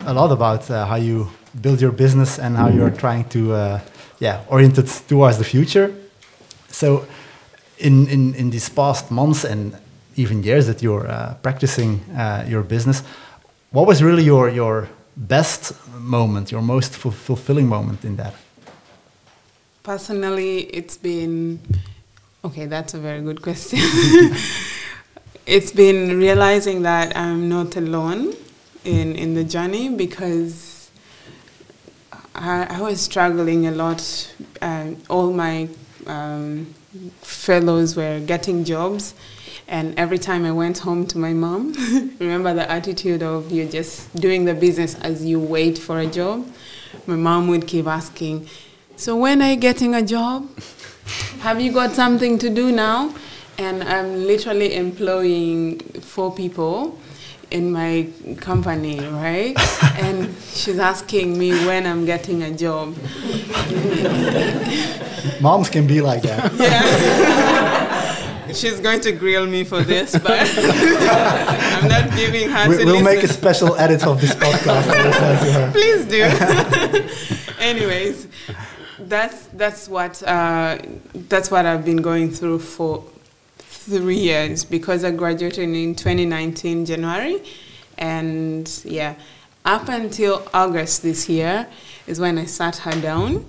a 0.00 0.14
lot 0.14 0.30
about 0.32 0.70
uh, 0.70 0.86
how 0.86 0.96
you 0.96 1.28
build 1.60 1.80
your 1.80 1.92
business 1.92 2.38
and 2.38 2.56
how 2.56 2.68
you're 2.68 2.90
trying 2.90 3.24
to, 3.30 3.52
uh, 3.52 3.80
yeah, 4.20 4.42
orient 4.48 4.78
it 4.78 4.86
towards 5.08 5.38
the 5.38 5.44
future. 5.44 5.94
So, 6.68 7.06
in, 7.78 8.06
in, 8.08 8.34
in 8.34 8.50
these 8.50 8.68
past 8.68 9.10
months 9.10 9.44
and 9.44 9.76
even 10.18 10.42
years 10.42 10.66
that 10.66 10.82
you're 10.82 11.06
uh, 11.06 11.34
practicing 11.42 12.00
uh, 12.16 12.44
your 12.48 12.62
business, 12.62 13.02
what 13.70 13.86
was 13.86 14.02
really 14.02 14.24
your, 14.24 14.48
your 14.48 14.88
best 15.16 15.72
moment, 15.98 16.50
your 16.50 16.62
most 16.62 16.94
ful- 16.96 17.10
fulfilling 17.10 17.68
moment 17.68 18.04
in 18.04 18.16
that? 18.16 18.34
Personally, 19.82 20.60
it's 20.64 20.96
been 20.96 21.60
okay. 22.44 22.66
That's 22.66 22.94
a 22.94 22.98
very 22.98 23.22
good 23.22 23.40
question. 23.40 23.78
it's 25.46 25.72
been 25.72 26.18
realizing 26.18 26.82
that 26.82 27.16
I'm 27.16 27.48
not 27.48 27.76
alone 27.76 28.34
in 28.84 29.16
in 29.16 29.34
the 29.34 29.44
journey 29.44 29.88
because 29.88 30.90
I, 32.34 32.66
I 32.70 32.80
was 32.80 33.00
struggling 33.00 33.66
a 33.66 33.70
lot. 33.70 34.34
Uh, 34.60 34.90
all 35.08 35.32
my 35.32 35.68
um, 36.06 36.74
fellows 37.22 37.96
were 37.96 38.20
getting 38.20 38.64
jobs, 38.64 39.14
and 39.68 39.98
every 39.98 40.18
time 40.18 40.46
I 40.46 40.52
went 40.52 40.78
home 40.78 41.06
to 41.08 41.18
my 41.18 41.34
mom, 41.34 41.74
remember 42.18 42.54
the 42.54 42.68
attitude 42.70 43.22
of 43.22 43.52
you're 43.52 43.68
just 43.68 44.14
doing 44.16 44.46
the 44.46 44.54
business 44.54 44.94
as 45.00 45.24
you 45.24 45.38
wait 45.38 45.76
for 45.78 46.00
a 46.00 46.06
job. 46.06 46.46
My 47.06 47.16
mom 47.16 47.48
would 47.48 47.66
keep 47.66 47.86
asking, 47.86 48.48
"So 48.96 49.16
when 49.16 49.42
are 49.42 49.50
you 49.50 49.56
getting 49.56 49.94
a 49.94 50.02
job? 50.02 50.48
Have 51.40 51.60
you 51.60 51.70
got 51.70 51.92
something 51.92 52.38
to 52.38 52.48
do 52.48 52.72
now?" 52.72 53.14
And 53.58 53.82
I'm 53.82 54.26
literally 54.26 54.74
employing 54.74 55.80
four 56.00 56.34
people 56.34 56.98
in 57.50 57.70
my 57.72 58.08
company, 58.40 59.00
right? 59.00 59.54
and 59.96 60.34
she's 60.52 60.78
asking 60.78 61.38
me 61.38 61.50
when 61.66 61.86
I'm 61.86 62.06
getting 62.06 62.42
a 62.42 62.50
job. 62.50 62.96
Moms 65.40 65.68
can 65.68 65.86
be 65.86 66.00
like 66.00 66.22
that. 66.22 67.74
She's 68.54 68.80
going 68.80 69.00
to 69.02 69.12
grill 69.12 69.46
me 69.46 69.64
for 69.64 69.82
this, 69.82 70.12
but 70.12 70.40
I'm 70.56 71.88
not 71.88 72.16
giving 72.16 72.50
her 72.50 72.68
we, 72.68 72.78
to 72.78 72.84
we'll 72.84 73.02
make 73.02 73.22
a 73.22 73.28
special 73.28 73.76
edit 73.76 74.06
of 74.06 74.20
this 74.20 74.34
podcast 74.34 74.90
and 74.90 75.04
we'll 75.04 75.12
send 75.12 75.40
to 75.40 75.52
her. 75.52 75.72
Please 75.72 76.04
do. 76.06 77.54
Anyways, 77.58 78.28
that's 79.00 79.46
that's 79.48 79.88
what 79.88 80.22
uh, 80.22 80.78
that's 81.14 81.50
what 81.50 81.66
I've 81.66 81.84
been 81.84 82.02
going 82.02 82.30
through 82.30 82.60
for 82.60 83.04
three 83.58 84.18
years 84.18 84.64
because 84.64 85.04
I 85.04 85.10
graduated 85.10 85.68
in 85.68 85.94
2019 85.94 86.86
January, 86.86 87.42
and 87.96 88.68
yeah, 88.84 89.14
up 89.64 89.88
until 89.88 90.48
August 90.54 91.02
this 91.02 91.28
year 91.28 91.66
is 92.06 92.18
when 92.18 92.38
I 92.38 92.46
sat 92.46 92.76
her 92.78 93.00
down 93.00 93.44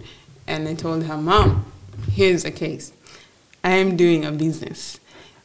and 0.48 0.68
I 0.68 0.74
told 0.74 1.04
her, 1.04 1.18
Mom, 1.18 1.72
here's 2.12 2.44
the 2.44 2.52
case. 2.52 2.92
I 3.63 3.72
am 3.72 3.98
doing 3.98 4.26
a 4.26 4.32
business. 4.32 5.00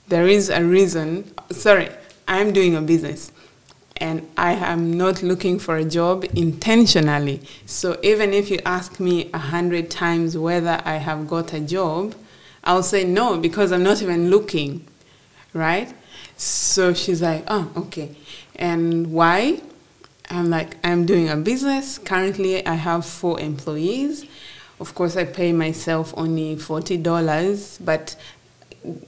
There 0.09 0.29
is 0.29 0.51
a 0.51 0.65
reason, 0.65 1.33
sorry, 1.51 1.89
I 2.29 2.41
am 2.41 2.53
doing 2.53 2.77
a 2.77 2.81
business 2.81 3.33
and 3.97 4.29
I 4.37 4.53
am 4.53 4.93
not 4.93 5.23
looking 5.23 5.59
for 5.59 5.77
a 5.77 5.85
job 5.85 6.25
intentionally. 6.35 7.41
So 7.67 7.99
even 8.03 8.33
if 8.33 8.51
you 8.51 8.59
ask 8.67 8.99
me 8.99 9.31
a 9.33 9.39
hundred 9.39 9.91
times 9.91 10.37
whether 10.37 10.81
I 10.85 10.97
have 10.97 11.29
got 11.29 11.53
a 11.53 11.61
job, 11.61 12.15
I'll 12.65 12.83
say 12.83 13.05
no 13.05 13.39
because 13.39 13.73
I'm 13.73 13.83
not 13.83 14.03
even 14.03 14.31
looking, 14.31 14.87
right? 15.53 15.93
So 16.37 16.93
she's 16.95 17.23
like, 17.23 17.45
oh, 17.49 17.71
okay. 17.77 18.17
And 18.57 19.13
why? 19.13 19.61
I'm 20.31 20.51
like, 20.51 20.77
I'm 20.83 21.07
doing 21.07 21.29
a 21.29 21.37
business. 21.37 21.99
Currently, 21.99 22.67
I 22.67 22.75
have 22.75 23.05
four 23.05 23.39
employees. 23.39 24.25
Of 24.85 24.95
course, 24.95 25.17
I 25.17 25.25
pay 25.25 25.51
myself 25.51 26.13
only 26.15 26.57
forty 26.57 26.99
dollars, 26.99 27.79
but 27.83 28.17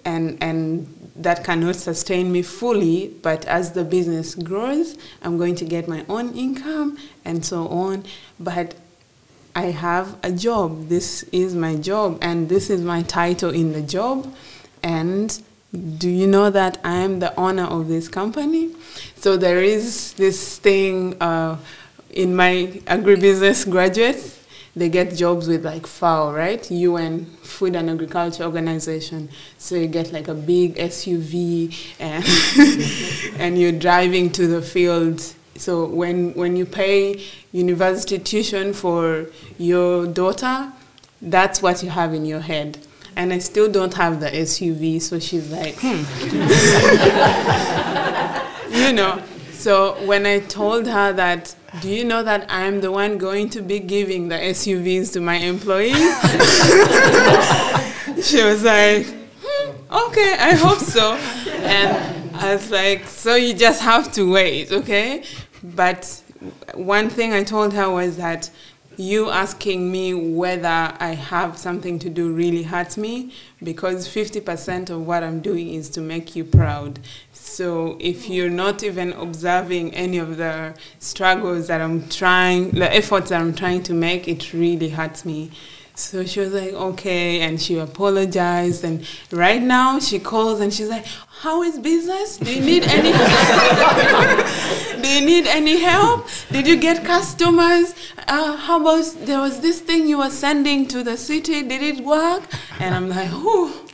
and 0.07 0.39
and 0.41 0.89
that 1.17 1.45
cannot 1.45 1.77
sustain 1.77 2.33
me 2.33 2.41
fully. 2.41 3.13
But 3.21 3.45
as 3.45 3.73
the 3.73 3.85
business 3.85 4.35
grows, 4.35 4.97
I'm 5.21 5.37
going 5.37 5.55
to 5.57 5.67
get 5.67 5.87
my 5.87 6.03
own 6.09 6.33
income 6.35 6.97
and 7.27 7.45
so 7.45 7.69
on. 7.69 8.05
But 8.41 8.75
I 9.55 9.65
have 9.65 10.17
a 10.23 10.33
job. 10.33 10.89
This 10.89 11.25
is 11.25 11.55
my 11.55 11.77
job, 11.77 12.21
and 12.23 12.49
this 12.49 12.71
is 12.71 12.81
my 12.81 13.03
title 13.03 13.51
in 13.51 13.75
the 13.75 13.83
job. 13.83 14.35
And 14.83 15.29
do 15.99 16.09
you 16.09 16.27
know 16.27 16.49
that 16.49 16.79
I 16.85 16.95
am 17.01 17.19
the 17.19 17.39
owner 17.39 17.65
of 17.65 17.89
this 17.89 18.09
company? 18.09 18.71
So 19.17 19.37
there 19.37 19.63
is 19.63 20.15
this 20.15 20.59
thing 20.59 21.21
uh, 21.21 21.59
in 22.09 22.35
my 22.35 22.81
agribusiness 22.87 23.71
graduates 23.71 24.37
they 24.77 24.91
get 24.91 25.15
jobs 25.15 25.49
with 25.49 25.65
like 25.65 25.87
FAO, 25.87 26.33
right? 26.35 26.71
UN, 26.71 27.25
Food 27.43 27.75
and 27.75 27.89
Agriculture 27.89 28.45
Organization. 28.45 29.31
So 29.57 29.75
you 29.75 29.87
get 29.87 30.13
like 30.13 30.29
a 30.29 30.35
big 30.35 30.77
SUV 30.77 31.75
and 31.99 32.23
and 33.41 33.59
you're 33.59 33.73
driving 33.73 34.31
to 34.33 34.47
the 34.47 34.61
fields. 34.61 35.35
So 35.57 35.87
when 35.87 36.35
when 36.35 36.57
you 36.57 36.67
pay 36.67 37.25
university 37.53 38.19
tuition 38.19 38.75
for 38.75 39.31
your 39.57 40.07
daughter, 40.07 40.71
that's 41.23 41.63
what 41.63 41.83
you 41.83 41.89
have 41.89 42.13
in 42.13 42.27
your 42.27 42.41
head. 42.41 42.79
And 43.17 43.33
I 43.33 43.39
still 43.39 43.73
don't 43.73 43.95
have 43.95 44.21
the 44.21 44.29
SUV, 44.29 45.01
so 45.01 45.19
she's 45.19 45.51
like, 45.51 45.77
hmm. 45.81 46.05
you 48.75 48.93
know. 48.93 49.23
So 49.53 49.95
when 50.05 50.27
I 50.27 50.41
told 50.41 50.87
her 50.87 51.15
that 51.15 51.57
do 51.81 51.89
you 51.89 52.05
know 52.05 52.23
that 52.23 52.47
I'm 52.49 52.81
the 52.81 52.91
one 52.91 53.19
going 53.19 53.51
to 53.51 53.63
be 53.63 53.81
giving 53.81 54.29
the 54.29 54.37
SUVs 54.37 55.13
to 55.15 55.21
my 55.21 55.37
employees? 55.37 55.97
she 58.27 58.43
was 58.43 58.65
like, 58.65 59.07
hmm, 59.43 59.71
okay, 59.93 60.37
I 60.39 60.55
hope 60.55 60.79
so. 60.79 61.15
And 61.15 62.37
I 62.37 62.55
was 62.55 62.71
like, 62.71 63.07
so 63.07 63.35
you 63.35 63.55
just 63.55 63.83
have 63.83 64.13
to 64.13 64.31
wait, 64.31 64.73
okay? 64.73 65.25
But 65.63 66.23
one 66.75 67.11
thing 67.11 67.33
I 67.33 67.45
told 67.45 67.73
her 67.75 67.91
was 67.91 68.17
that 68.17 68.51
you 68.97 69.31
asking 69.31 69.93
me 69.93 70.15
whether 70.15 70.69
I 70.69 71.15
have 71.15 71.59
something 71.59 71.99
to 71.99 72.09
do 72.09 72.33
really 72.33 72.63
hurts 72.63 72.97
me 72.97 73.33
because 73.63 74.09
50% 74.09 74.91
of 74.91 75.07
what 75.07 75.23
I'm 75.23 75.41
doing 75.41 75.75
is 75.75 75.91
to 75.91 76.01
make 76.01 76.35
you 76.35 76.45
proud. 76.45 77.01
So 77.47 77.97
if 78.01 78.29
you're 78.29 78.51
not 78.51 78.83
even 78.83 79.13
observing 79.13 79.95
any 79.95 80.19
of 80.19 80.37
the 80.37 80.75
struggles 80.99 81.69
that 81.69 81.81
I'm 81.81 82.09
trying, 82.09 82.73
the 82.73 82.93
efforts 82.93 83.31
that 83.31 83.41
I'm 83.41 83.55
trying 83.55 83.83
to 83.85 83.95
make, 83.95 84.27
it 84.29 84.53
really 84.53 84.91
hurts 84.91 85.25
me. 85.25 85.53
So 85.95 86.27
she 86.27 86.41
was 86.41 86.53
like, 86.53 86.75
okay, 86.75 87.41
and 87.41 87.63
she 87.63 87.79
apologized. 87.79 88.85
And 88.85 89.07
right 89.31 89.63
now 89.63 90.01
she 90.01 90.19
calls 90.19 90.61
and 90.61 90.75
she's 90.75 90.89
like, 90.89 91.07
how 91.07 91.63
is 91.63 91.79
business? 91.79 92.37
Do 92.37 92.53
you 92.53 92.61
need 92.61 92.83
any 92.83 93.13
Do 95.03 95.09
you 95.09 95.25
need 95.25 95.47
any 95.47 95.81
help? 95.81 96.27
Did 96.51 96.67
you 96.67 96.77
get 96.77 97.05
customers? 97.05 97.95
Uh, 98.27 98.57
how 98.57 98.81
about 98.81 99.05
there 99.21 99.41
was 99.41 99.61
this 99.61 99.81
thing 99.81 100.09
you 100.09 100.19
were 100.19 100.31
sending 100.31 100.87
to 100.89 101.03
the 101.03 101.17
city? 101.17 101.63
Did 101.63 101.81
it 101.83 102.05
work? 102.05 102.43
And 102.81 102.95
I'm 102.95 103.09
like, 103.09 103.31
oh 103.33 103.86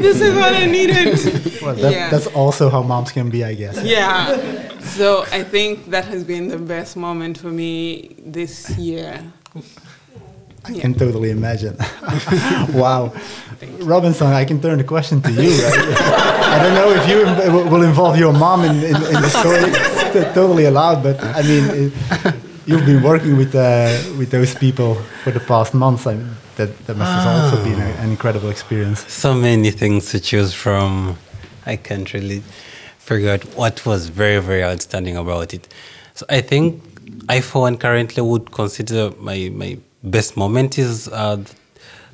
this 0.00 0.20
is 0.20 0.34
what 0.34 0.54
I 0.54 0.66
needed. 0.66 1.62
well, 1.62 1.74
that, 1.74 1.92
yeah. 1.92 2.10
that's 2.10 2.26
also 2.28 2.68
how 2.68 2.82
moms 2.82 3.12
can 3.12 3.30
be, 3.30 3.44
I 3.44 3.54
guess. 3.54 3.82
Yeah. 3.84 4.78
So 4.80 5.24
I 5.32 5.42
think 5.42 5.90
that 5.90 6.04
has 6.06 6.24
been 6.24 6.48
the 6.48 6.58
best 6.58 6.96
moment 6.96 7.38
for 7.38 7.48
me 7.48 8.16
this 8.24 8.76
year. 8.78 9.22
I 10.64 10.70
yeah. 10.70 10.80
can 10.80 10.94
totally 10.94 11.30
imagine. 11.30 11.76
wow. 12.72 13.12
Robinson, 13.80 14.28
I 14.28 14.44
can 14.44 14.60
turn 14.60 14.78
the 14.78 14.84
question 14.84 15.20
to 15.22 15.32
you. 15.32 15.50
Right? 15.50 15.78
I 16.54 16.62
don't 16.62 16.74
know 16.74 16.90
if 16.90 17.08
you 17.08 17.70
will 17.70 17.82
involve 17.82 18.18
your 18.18 18.32
mom 18.32 18.64
in, 18.64 18.76
in, 18.76 18.94
in 18.94 19.18
the 19.22 19.28
story. 19.28 19.58
It's 19.64 20.34
totally 20.34 20.66
allowed, 20.66 21.02
but 21.02 21.22
I 21.22 21.42
mean, 21.42 21.64
it, 21.70 22.34
you've 22.66 22.86
been 22.86 23.02
working 23.02 23.36
with 23.36 23.54
uh, 23.54 23.98
with 24.18 24.30
those 24.30 24.54
people 24.54 24.94
for 25.24 25.32
the 25.32 25.40
past 25.40 25.74
months. 25.74 26.06
I 26.06 26.14
mean, 26.14 26.30
that, 26.66 26.86
that 26.86 26.96
must 26.96 27.10
have 27.10 27.52
also 27.52 27.64
been 27.64 27.80
a, 27.80 27.86
an 28.02 28.10
incredible 28.10 28.48
experience. 28.48 29.10
So 29.12 29.34
many 29.34 29.70
things 29.70 30.10
to 30.10 30.20
choose 30.20 30.54
from. 30.54 31.16
I 31.66 31.76
can't 31.76 32.12
really 32.12 32.42
figure 32.98 33.30
out 33.30 33.42
what 33.56 33.84
was 33.84 34.08
very, 34.08 34.40
very 34.40 34.62
outstanding 34.64 35.16
about 35.16 35.54
it. 35.54 35.68
So 36.14 36.26
I 36.28 36.40
think 36.40 36.82
I, 37.28 37.40
for 37.40 37.62
one, 37.62 37.78
currently 37.78 38.22
would 38.22 38.52
consider 38.52 39.12
my, 39.18 39.50
my 39.52 39.78
best 40.02 40.36
moment 40.36 40.78
is 40.78 41.08
uh, 41.08 41.42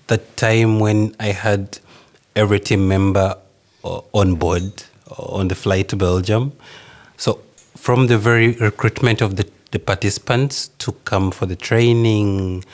the 0.07 0.19
time 0.37 0.81
when 0.81 1.15
I 1.21 1.27
had 1.27 1.79
every 2.37 2.61
team 2.61 2.89
member 2.89 3.37
uh, 3.85 4.01
on 4.13 4.37
board 4.37 4.83
uh, 5.11 5.23
on 5.23 5.49
the 5.49 5.55
flight 5.55 5.89
to 5.89 5.97
Belgium. 5.97 6.53
So 7.17 7.41
from 7.77 8.07
the 8.07 8.19
very 8.19 8.53
recruitment 8.53 9.21
of 9.21 9.37
the, 9.37 9.49
the 9.73 9.79
participants 9.79 10.69
to 10.79 10.93
come 11.05 11.31
for 11.31 11.47
the 11.47 11.57
training, 11.57 12.65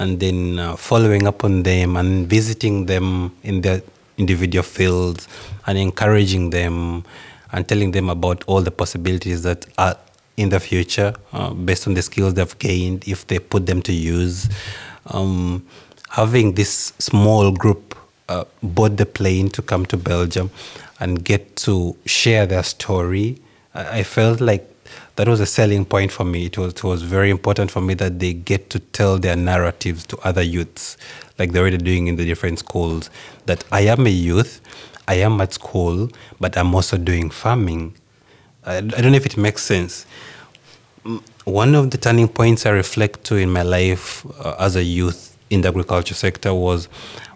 and 0.00 0.18
then 0.18 0.58
uh, 0.58 0.74
following 0.76 1.26
up 1.26 1.44
on 1.44 1.62
them 1.62 1.96
and 1.96 2.26
visiting 2.26 2.86
them 2.86 3.36
in 3.42 3.60
their 3.60 3.82
individual 4.16 4.62
fields 4.62 5.28
and 5.66 5.76
encouraging 5.76 6.50
them 6.50 7.04
and 7.52 7.68
telling 7.68 7.90
them 7.90 8.08
about 8.08 8.42
all 8.46 8.62
the 8.62 8.70
possibilities 8.70 9.42
that 9.42 9.66
are 9.76 9.96
in 10.38 10.48
the 10.48 10.58
future 10.58 11.12
uh, 11.34 11.52
based 11.52 11.86
on 11.86 11.92
the 11.92 12.00
skills 12.00 12.32
they've 12.32 12.58
gained 12.58 13.06
if 13.06 13.26
they 13.26 13.38
put 13.38 13.66
them 13.66 13.82
to 13.82 13.92
use. 13.92 14.48
Um, 15.06 15.66
having 16.08 16.54
this 16.54 16.94
small 16.98 17.52
group 17.52 17.94
uh, 18.30 18.44
board 18.62 18.96
the 18.96 19.06
plane 19.06 19.50
to 19.50 19.60
come 19.60 19.84
to 19.86 19.98
Belgium 19.98 20.50
and 20.98 21.22
get 21.22 21.56
to 21.56 21.94
share 22.06 22.46
their 22.46 22.62
story, 22.62 23.38
I, 23.74 23.98
I 23.98 24.02
felt 24.02 24.40
like 24.40 24.66
that 25.16 25.28
was 25.28 25.40
a 25.40 25.46
selling 25.46 25.84
point 25.84 26.12
for 26.12 26.24
me. 26.24 26.46
It 26.46 26.58
was, 26.58 26.72
it 26.72 26.84
was 26.84 27.02
very 27.02 27.30
important 27.30 27.70
for 27.70 27.80
me 27.80 27.94
that 27.94 28.18
they 28.18 28.32
get 28.32 28.70
to 28.70 28.78
tell 28.78 29.18
their 29.18 29.36
narratives 29.36 30.06
to 30.06 30.18
other 30.18 30.42
youths, 30.42 30.96
like 31.38 31.52
they're 31.52 31.62
already 31.62 31.78
doing 31.78 32.06
in 32.06 32.16
the 32.16 32.24
different 32.24 32.58
schools. 32.58 33.10
That 33.46 33.64
I 33.70 33.82
am 33.82 34.06
a 34.06 34.10
youth, 34.10 34.60
I 35.06 35.14
am 35.14 35.40
at 35.40 35.52
school, 35.52 36.08
but 36.38 36.56
I'm 36.56 36.74
also 36.74 36.96
doing 36.96 37.30
farming. 37.30 37.94
I, 38.64 38.76
I 38.76 38.80
don't 38.80 39.12
know 39.12 39.16
if 39.16 39.26
it 39.26 39.36
makes 39.36 39.62
sense. 39.62 40.06
One 41.44 41.74
of 41.74 41.90
the 41.90 41.98
turning 41.98 42.28
points 42.28 42.66
I 42.66 42.70
reflect 42.70 43.24
to 43.24 43.36
in 43.36 43.50
my 43.50 43.62
life 43.62 44.24
uh, 44.40 44.56
as 44.58 44.76
a 44.76 44.82
youth 44.82 45.36
in 45.48 45.62
the 45.62 45.68
agriculture 45.68 46.14
sector 46.14 46.54
was 46.54 46.86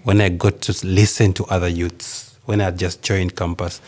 when 0.05 0.21
I 0.21 0.29
got 0.29 0.61
to 0.63 0.87
listen 0.87 1.33
to 1.35 1.45
other 1.47 1.69
youths 1.69 2.39
when 2.45 2.61
I 2.61 2.71
just 2.71 3.03
joined 3.03 3.37
campus 3.37 3.81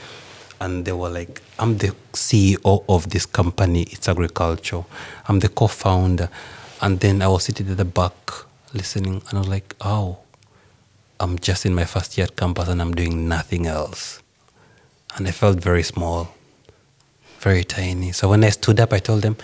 and 0.60 0.84
they 0.84 0.92
were 0.92 1.08
like, 1.08 1.42
I'm 1.58 1.78
the 1.78 1.94
CEO 2.12 2.84
of 2.88 3.10
this 3.10 3.26
company, 3.26 3.82
it's 3.90 4.08
agriculture. 4.08 4.84
I'm 5.28 5.40
the 5.40 5.48
co 5.48 5.66
founder. 5.66 6.28
And 6.80 7.00
then 7.00 7.22
I 7.22 7.28
was 7.28 7.44
sitting 7.44 7.68
at 7.70 7.76
the 7.76 7.84
back 7.84 8.12
listening, 8.72 9.22
and 9.28 9.34
I 9.34 9.38
was 9.38 9.48
like, 9.48 9.74
oh, 9.80 10.18
I'm 11.18 11.38
just 11.38 11.64
in 11.64 11.74
my 11.74 11.84
first 11.84 12.18
year 12.18 12.26
at 12.26 12.36
campus 12.36 12.68
and 12.68 12.80
I'm 12.80 12.94
doing 12.94 13.28
nothing 13.28 13.66
else. 13.66 14.22
And 15.16 15.26
I 15.26 15.30
felt 15.30 15.60
very 15.60 15.82
small, 15.82 16.28
very 17.38 17.64
tiny. 17.64 18.12
So 18.12 18.28
when 18.28 18.44
I 18.44 18.50
stood 18.50 18.80
up, 18.80 18.92
I 18.92 18.98
told 18.98 19.22
them, 19.22 19.36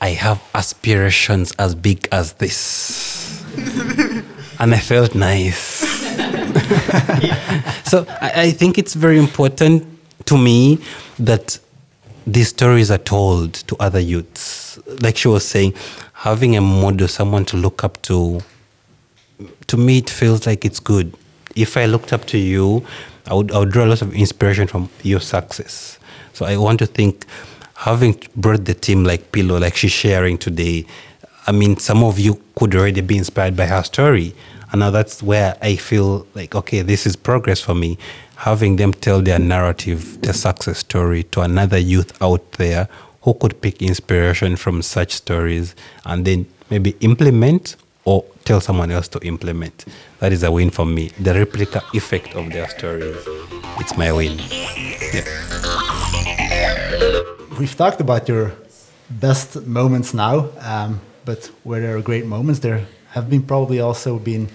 I 0.00 0.10
have 0.10 0.42
aspirations 0.54 1.52
as 1.58 1.74
big 1.74 2.08
as 2.10 2.32
this. 2.34 3.44
and 4.58 4.74
I 4.74 4.78
felt 4.78 5.14
nice. 5.14 5.56
so 7.88 8.06
I, 8.20 8.32
I 8.34 8.50
think 8.50 8.78
it's 8.78 8.94
very 8.94 9.18
important 9.18 9.86
to 10.26 10.38
me 10.38 10.78
that 11.18 11.58
these 12.26 12.48
stories 12.48 12.90
are 12.90 12.98
told 12.98 13.54
to 13.54 13.76
other 13.78 14.00
youths. 14.00 14.78
Like 15.00 15.16
she 15.16 15.28
was 15.28 15.44
saying, 15.44 15.74
having 16.12 16.56
a 16.56 16.60
model, 16.60 17.08
someone 17.08 17.44
to 17.46 17.56
look 17.56 17.82
up 17.82 18.00
to, 18.02 18.40
to 19.66 19.76
me, 19.76 19.98
it 19.98 20.10
feels 20.10 20.46
like 20.46 20.64
it's 20.64 20.80
good. 20.80 21.14
If 21.56 21.76
I 21.76 21.86
looked 21.86 22.12
up 22.12 22.26
to 22.26 22.38
you 22.38 22.86
I 23.26 23.34
would, 23.34 23.52
I 23.52 23.58
would 23.58 23.70
draw 23.70 23.84
a 23.84 23.86
lot 23.86 24.02
of 24.02 24.12
inspiration 24.14 24.66
from 24.66 24.88
your 25.02 25.20
success. 25.20 25.98
So 26.32 26.46
I 26.46 26.56
want 26.56 26.78
to 26.80 26.86
think, 26.86 27.26
having 27.76 28.20
brought 28.34 28.64
the 28.64 28.74
team 28.74 29.04
like 29.04 29.32
Pillow, 29.32 29.58
like 29.58 29.76
she's 29.76 29.92
sharing 29.92 30.38
today, 30.38 30.86
I 31.46 31.52
mean, 31.52 31.76
some 31.76 32.02
of 32.02 32.18
you 32.18 32.40
could 32.56 32.74
already 32.74 33.00
be 33.00 33.16
inspired 33.16 33.56
by 33.56 33.66
her 33.66 33.82
story. 33.82 34.34
And 34.72 34.80
now 34.80 34.90
that's 34.90 35.22
where 35.22 35.56
I 35.60 35.76
feel 35.76 36.26
like, 36.34 36.54
okay, 36.54 36.82
this 36.82 37.06
is 37.06 37.16
progress 37.16 37.60
for 37.60 37.74
me. 37.74 37.98
Having 38.36 38.76
them 38.76 38.92
tell 38.92 39.20
their 39.20 39.38
narrative, 39.38 40.22
their 40.22 40.32
success 40.32 40.78
story 40.78 41.24
to 41.24 41.40
another 41.42 41.78
youth 41.78 42.20
out 42.22 42.52
there 42.52 42.88
who 43.22 43.34
could 43.34 43.60
pick 43.60 43.82
inspiration 43.82 44.56
from 44.56 44.82
such 44.82 45.12
stories 45.12 45.74
and 46.04 46.24
then 46.24 46.46
maybe 46.70 46.96
implement 47.00 47.76
or 48.04 48.24
tell 48.44 48.60
someone 48.60 48.90
else 48.90 49.08
to 49.08 49.18
implement. 49.26 49.84
That 50.20 50.32
is 50.32 50.42
a 50.42 50.50
win 50.50 50.70
for 50.70 50.86
me. 50.86 51.08
The 51.20 51.34
replica 51.34 51.82
effect 51.92 52.34
of 52.34 52.50
their 52.52 52.68
stories, 52.68 53.16
it's 53.78 53.96
my 53.96 54.12
win. 54.12 54.38
Yeah. 55.12 55.24
We've 57.58 57.76
talked 57.76 58.00
about 58.00 58.26
your 58.26 58.52
best 59.10 59.66
moments 59.66 60.14
now, 60.14 60.48
um, 60.60 61.00
but 61.26 61.50
where 61.62 61.80
there 61.80 61.96
are 61.96 62.00
great 62.00 62.24
moments, 62.24 62.60
there 62.60 62.86
have 63.10 63.28
been 63.28 63.42
probably 63.42 63.80
also 63.80 64.18
been 64.18 64.48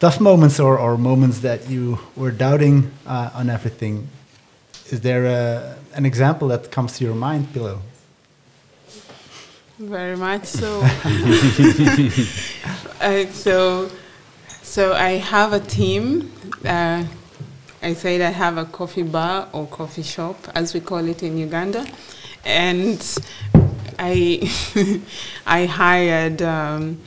tough 0.00 0.20
moments 0.20 0.60
or, 0.60 0.78
or 0.78 0.96
moments 0.96 1.40
that 1.40 1.68
you 1.68 1.98
were 2.16 2.30
doubting 2.30 2.90
uh, 3.06 3.30
on 3.34 3.50
everything. 3.50 4.08
Is 4.90 5.00
there 5.00 5.26
a, 5.26 5.76
an 5.94 6.06
example 6.06 6.48
that 6.48 6.70
comes 6.70 6.96
to 6.98 7.04
your 7.04 7.14
mind, 7.14 7.48
Piloya? 7.52 7.78
Very 9.78 10.16
much 10.16 10.46
so. 10.46 10.80
uh, 13.00 13.26
so, 13.26 13.90
so 14.62 14.94
I 14.94 15.10
have 15.10 15.52
a 15.52 15.60
team. 15.60 16.32
Uh, 16.64 17.04
I 17.80 17.94
said 17.94 18.20
I 18.20 18.30
have 18.30 18.58
a 18.58 18.64
coffee 18.64 19.04
bar 19.04 19.48
or 19.52 19.66
coffee 19.66 20.02
shop, 20.02 20.36
as 20.54 20.74
we 20.74 20.80
call 20.80 21.06
it 21.06 21.22
in 21.22 21.38
Uganda, 21.38 21.86
and 22.44 23.18
I 23.98 24.50
I 25.46 25.66
hired 25.66 26.42
um, 26.42 27.00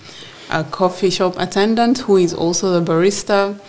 a 0.52 0.64
coffee 0.64 1.10
shop 1.10 1.36
attendant 1.38 2.00
who 2.00 2.18
is 2.18 2.34
also 2.34 2.80
the 2.80 2.92
barista. 2.92 3.60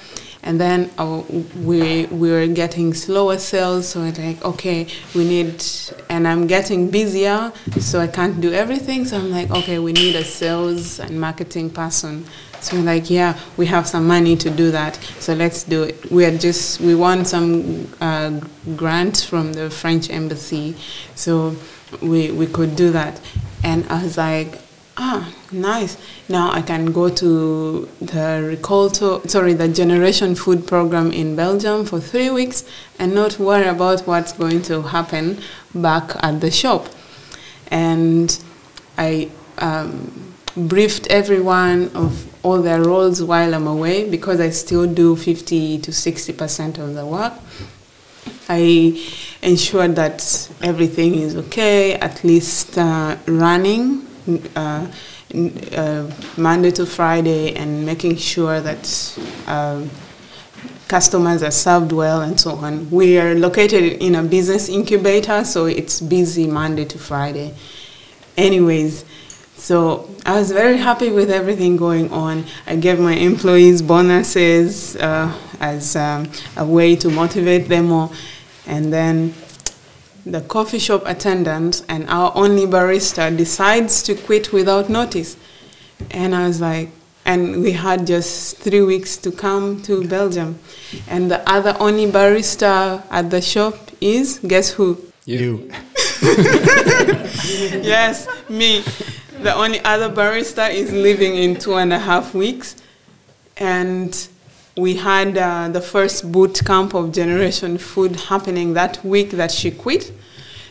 And 0.44 0.60
then 0.60 0.90
uh, 0.98 1.22
we 1.62 2.06
we 2.06 2.32
were 2.32 2.48
getting 2.48 2.94
slower 2.94 3.38
sales 3.38 3.88
so 3.88 4.02
it's 4.02 4.18
like 4.18 4.44
okay 4.44 4.88
we 5.14 5.24
need 5.24 5.64
and 6.10 6.26
i'm 6.26 6.48
getting 6.48 6.90
busier 6.90 7.52
so 7.78 8.00
i 8.00 8.08
can't 8.08 8.40
do 8.40 8.52
everything. 8.52 9.04
So 9.04 9.18
i'm 9.18 9.30
like 9.30 9.52
okay 9.52 9.78
we 9.78 9.92
need 9.92 10.16
a 10.16 10.24
sales 10.24 10.98
and 10.98 11.20
marketing 11.20 11.70
person. 11.70 12.26
So 12.60 12.76
we're 12.76 12.82
like 12.82 13.08
yeah 13.08 13.38
we 13.56 13.66
have 13.66 13.86
some 13.86 14.04
money 14.08 14.36
to 14.38 14.50
do 14.50 14.72
that. 14.72 14.96
So 15.20 15.32
let's 15.32 15.62
do 15.62 15.84
it. 15.84 16.10
We 16.10 16.24
are 16.24 16.36
just 16.36 16.80
we 16.80 16.96
want 16.96 17.28
some 17.28 17.88
uh, 18.00 18.40
grant 18.74 19.18
from 19.18 19.52
the 19.52 19.70
french 19.70 20.10
embassy. 20.10 20.74
So 21.14 21.54
we 22.00 22.32
we 22.32 22.48
could 22.48 22.74
do 22.74 22.90
that. 22.90 23.20
And 23.62 23.86
i 23.88 24.02
was 24.02 24.18
like 24.18 24.58
Ah, 25.04 25.28
nice. 25.50 25.96
Now 26.28 26.52
I 26.52 26.62
can 26.62 26.92
go 26.92 27.08
to 27.08 27.88
the 28.00 28.56
Rikolto, 28.56 29.28
sorry, 29.28 29.52
the 29.52 29.66
Generation 29.66 30.36
Food 30.36 30.64
Program 30.64 31.10
in 31.10 31.34
Belgium 31.34 31.84
for 31.84 31.98
three 31.98 32.30
weeks 32.30 32.62
and 33.00 33.12
not 33.12 33.36
worry 33.36 33.66
about 33.66 34.06
what's 34.06 34.32
going 34.32 34.62
to 34.62 34.82
happen 34.82 35.40
back 35.74 36.12
at 36.22 36.40
the 36.40 36.52
shop. 36.52 36.86
And 37.68 38.28
I 38.96 39.28
um, 39.58 40.36
briefed 40.56 41.08
everyone 41.08 41.90
of 41.96 42.12
all 42.44 42.62
their 42.62 42.80
roles 42.80 43.20
while 43.24 43.56
I'm 43.56 43.66
away 43.66 44.08
because 44.08 44.38
I 44.38 44.50
still 44.50 44.86
do 44.86 45.16
50 45.16 45.78
to 45.80 45.90
60% 45.90 46.78
of 46.78 46.94
the 46.94 47.04
work. 47.04 47.32
I 48.48 49.04
ensured 49.42 49.96
that 49.96 50.48
everything 50.62 51.16
is 51.16 51.34
okay, 51.34 51.94
at 51.94 52.22
least 52.22 52.78
uh, 52.78 53.16
running 53.26 54.06
uh, 54.56 54.86
uh, 55.72 56.10
Monday 56.36 56.70
to 56.72 56.86
Friday 56.86 57.54
and 57.54 57.84
making 57.86 58.16
sure 58.16 58.60
that 58.60 59.18
uh, 59.46 59.84
customers 60.88 61.42
are 61.42 61.50
served 61.50 61.92
well 61.92 62.20
and 62.20 62.38
so 62.38 62.52
on. 62.52 62.90
We 62.90 63.18
are 63.18 63.34
located 63.34 64.02
in 64.02 64.14
a 64.14 64.22
business 64.22 64.68
incubator, 64.68 65.44
so 65.44 65.66
it's 65.66 66.00
busy 66.00 66.46
Monday 66.46 66.84
to 66.84 66.98
Friday. 66.98 67.54
Anyways, 68.36 69.04
so 69.54 70.10
I 70.26 70.38
was 70.38 70.50
very 70.50 70.76
happy 70.76 71.10
with 71.10 71.30
everything 71.30 71.76
going 71.76 72.10
on. 72.10 72.44
I 72.66 72.76
gave 72.76 72.98
my 72.98 73.14
employees 73.14 73.80
bonuses 73.80 74.96
uh, 74.96 75.32
as 75.60 75.96
um, 75.96 76.30
a 76.56 76.66
way 76.66 76.96
to 76.96 77.08
motivate 77.08 77.68
them 77.68 77.86
more. 77.86 78.10
And 78.66 78.92
then 78.92 79.34
the 80.24 80.40
coffee 80.40 80.78
shop 80.78 81.02
attendant 81.06 81.82
and 81.88 82.08
our 82.08 82.32
only 82.34 82.66
barista 82.66 83.36
decides 83.36 84.02
to 84.04 84.14
quit 84.14 84.52
without 84.52 84.88
notice. 84.88 85.36
And 86.10 86.34
I 86.34 86.46
was 86.46 86.60
like, 86.60 86.90
and 87.24 87.62
we 87.62 87.72
had 87.72 88.06
just 88.06 88.58
three 88.58 88.82
weeks 88.82 89.16
to 89.18 89.30
come 89.30 89.80
to 89.82 90.06
Belgium. 90.06 90.58
And 91.08 91.30
the 91.30 91.48
other 91.48 91.76
only 91.78 92.06
barista 92.06 93.04
at 93.10 93.30
the 93.30 93.40
shop 93.40 93.76
is, 94.00 94.40
guess 94.40 94.70
who? 94.72 94.98
You. 95.24 95.70
yes, 97.82 98.26
me. 98.48 98.82
The 99.40 99.54
only 99.54 99.80
other 99.80 100.08
barista 100.08 100.72
is 100.72 100.92
leaving 100.92 101.36
in 101.36 101.56
two 101.56 101.74
and 101.74 101.92
a 101.92 101.98
half 101.98 102.34
weeks. 102.34 102.76
And 103.56 104.28
we 104.76 104.96
had 104.96 105.36
uh, 105.36 105.68
the 105.68 105.80
first 105.80 106.32
boot 106.32 106.60
camp 106.64 106.94
of 106.94 107.12
Generation 107.12 107.78
Food 107.78 108.16
happening 108.16 108.74
that 108.74 109.04
week 109.04 109.30
that 109.32 109.50
she 109.50 109.70
quit. 109.70 110.12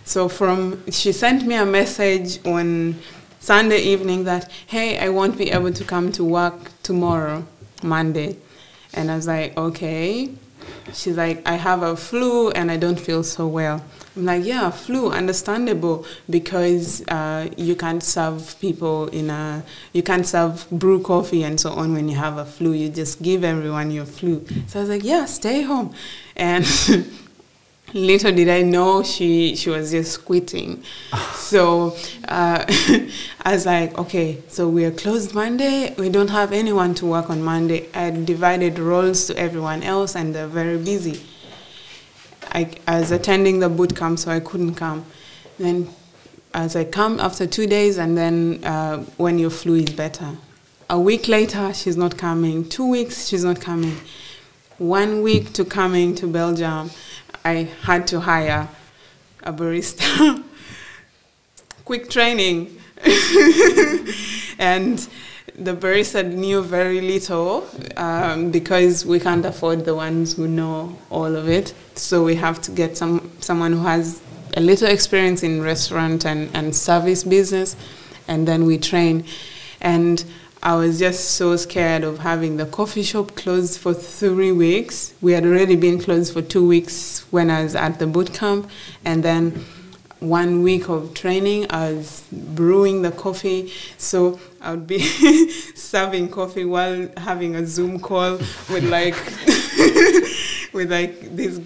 So 0.03 0.27
from 0.27 0.83
she 0.91 1.11
sent 1.11 1.45
me 1.45 1.55
a 1.55 1.65
message 1.65 2.43
on 2.45 2.95
Sunday 3.39 3.79
evening 3.81 4.23
that 4.23 4.49
hey, 4.67 4.97
I 4.97 5.09
won't 5.09 5.37
be 5.37 5.51
able 5.51 5.71
to 5.73 5.83
come 5.83 6.11
to 6.13 6.23
work 6.23 6.71
tomorrow, 6.81 7.45
Monday, 7.83 8.37
and 8.93 9.11
I 9.11 9.15
was 9.15 9.27
like, 9.27 9.55
okay. 9.57 10.29
She's 10.93 11.17
like, 11.17 11.47
I 11.47 11.55
have 11.55 11.83
a 11.83 11.95
flu 11.95 12.49
and 12.51 12.71
I 12.71 12.77
don't 12.77 12.99
feel 12.99 13.23
so 13.23 13.47
well. 13.47 13.83
I'm 14.15 14.26
like, 14.26 14.43
yeah, 14.43 14.69
flu, 14.71 15.10
understandable, 15.10 16.06
because 16.30 17.02
uh, 17.08 17.50
you 17.56 17.78
can't 17.78 18.04
serve 18.04 18.60
people 18.60 19.08
in 19.08 19.30
a, 19.30 19.63
you 19.93 20.04
can't 20.04 20.28
serve 20.28 20.69
brew 20.69 21.02
coffee 21.02 21.43
and 21.43 21.58
so 21.58 21.71
on 21.71 21.93
when 21.93 22.10
you 22.10 22.17
have 22.17 22.38
a 22.38 22.43
flu. 22.43 22.74
You 22.74 22.89
just 22.89 23.21
give 23.21 23.45
everyone 23.45 23.89
your 23.89 24.06
flu. 24.06 24.45
So 24.67 24.80
I 24.80 24.82
was 24.82 24.89
like, 24.89 25.04
yeah, 25.06 25.24
stay 25.26 25.62
home. 25.62 25.93
And 26.36 26.65
little 27.93 28.34
did 28.34 28.50
I 28.50 28.63
know 28.63 29.02
she, 29.02 29.56
she 29.56 29.69
was 29.69 29.91
just 29.91 30.26
quitting. 30.26 30.84
so 31.34 31.95
uh, 32.28 32.65
I 33.45 33.54
was 33.54 33.65
like, 33.65 33.97
okay, 33.97 34.39
so 34.50 34.67
we 34.67 34.84
are 34.84 34.91
closed 34.91 35.34
Monday. 35.34 35.95
We 35.97 36.10
don't 36.10 36.32
have 36.32 36.52
anyone 36.52 36.95
to 36.95 37.06
work 37.06 37.30
on 37.30 37.41
Monday. 37.41 37.88
I 37.93 38.12
divided 38.12 38.78
roles 38.78 39.28
to 39.28 39.38
everyone 39.38 39.84
else 39.84 40.17
and 40.17 40.36
they're 40.36 40.47
very 40.47 40.78
busy. 40.78 41.21
I, 42.51 42.69
I 42.87 42.99
was 42.99 43.11
attending 43.11 43.59
the 43.59 43.69
boot 43.69 43.95
camp, 43.95 44.19
so 44.19 44.31
I 44.31 44.39
couldn't 44.39 44.75
come. 44.75 45.05
Then, 45.57 45.89
as 46.53 46.75
I 46.75 46.83
come 46.83 47.19
after 47.19 47.47
two 47.47 47.67
days, 47.67 47.97
and 47.97 48.17
then 48.17 48.63
uh, 48.63 48.99
when 49.17 49.39
your 49.39 49.49
flu 49.49 49.75
is 49.75 49.89
better. 49.89 50.37
A 50.89 50.99
week 50.99 51.27
later, 51.29 51.73
she's 51.73 51.95
not 51.95 52.17
coming. 52.17 52.67
Two 52.67 52.89
weeks, 52.89 53.27
she's 53.27 53.45
not 53.45 53.61
coming. 53.61 53.95
One 54.77 55.21
week 55.21 55.53
to 55.53 55.63
coming 55.63 56.15
to 56.15 56.27
Belgium, 56.27 56.91
I 57.45 57.69
had 57.83 58.07
to 58.07 58.19
hire 58.19 58.67
a 59.43 59.53
barista. 59.53 60.43
Quick 61.85 62.09
training. 62.09 62.77
and 64.59 65.07
the 65.63 65.76
barista 65.76 66.28
knew 66.28 66.62
very 66.63 67.02
little 67.02 67.67
um, 67.95 68.52
because 68.52 69.06
we 69.06 69.19
can't 69.19 69.45
afford 69.45 69.86
the 69.86 69.93
ones 69.93 70.34
who 70.34 70.47
know 70.47 70.97
all 71.10 71.36
of 71.36 71.47
it. 71.47 71.74
So 71.95 72.24
we 72.24 72.36
have 72.36 72.62
to 72.63 72.71
get 72.71 72.97
some 72.97 73.32
someone 73.39 73.74
who 73.74 73.84
has 73.84 74.21
a 74.58 74.60
little 74.60 74.88
experience 74.88 75.43
in 75.43 75.62
restaurant 75.62 76.26
and, 76.26 76.50
and 76.56 76.76
service 76.76 77.24
business, 77.24 77.76
and 78.28 78.47
then 78.47 78.65
we 78.65 78.78
train. 78.78 79.23
And 79.79 80.23
I 80.63 80.75
was 80.75 81.00
just 81.00 81.31
so 81.31 81.56
scared 81.56 82.04
of 82.04 82.19
having 82.19 82.58
the 82.58 82.65
coffee 82.65 83.04
shop 83.04 83.35
closed 83.35 83.79
for 83.79 83.94
three 83.94 84.52
weeks. 84.52 85.13
We 85.21 85.33
had 85.33 85.46
already 85.46 85.75
been 85.75 86.00
closed 86.00 86.33
for 86.33 86.42
two 86.42 86.67
weeks 86.67 87.25
when 87.31 87.50
I 87.50 87.63
was 87.63 87.75
at 87.75 88.00
the 88.00 88.08
boot 88.08 88.33
camp, 88.33 88.69
and 89.06 89.23
then 89.23 89.63
one 90.22 90.62
week 90.62 90.88
of 90.88 91.13
training, 91.13 91.65
I 91.69 91.94
was 91.94 92.24
brewing 92.32 93.02
the 93.02 93.12
coffee. 93.12 93.74
So 93.98 94.40
I 94.62 94.72
would 94.72 94.88
be 94.88 95.00
serving 95.76 96.30
coffee 96.30 96.63
while 96.63 97.10
having 97.17 97.56
a 97.56 97.65
Zoom 97.65 98.00
call 98.00 98.38
with 98.69 98.84
like 98.84 99.15
with 100.74 100.92
like 100.92 101.36
these. 101.36 101.60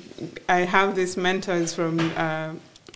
I 0.50 0.60
have 0.60 0.96
these 0.96 1.18
mentors 1.18 1.76
from 1.76 2.00
uh, 2.16 2.54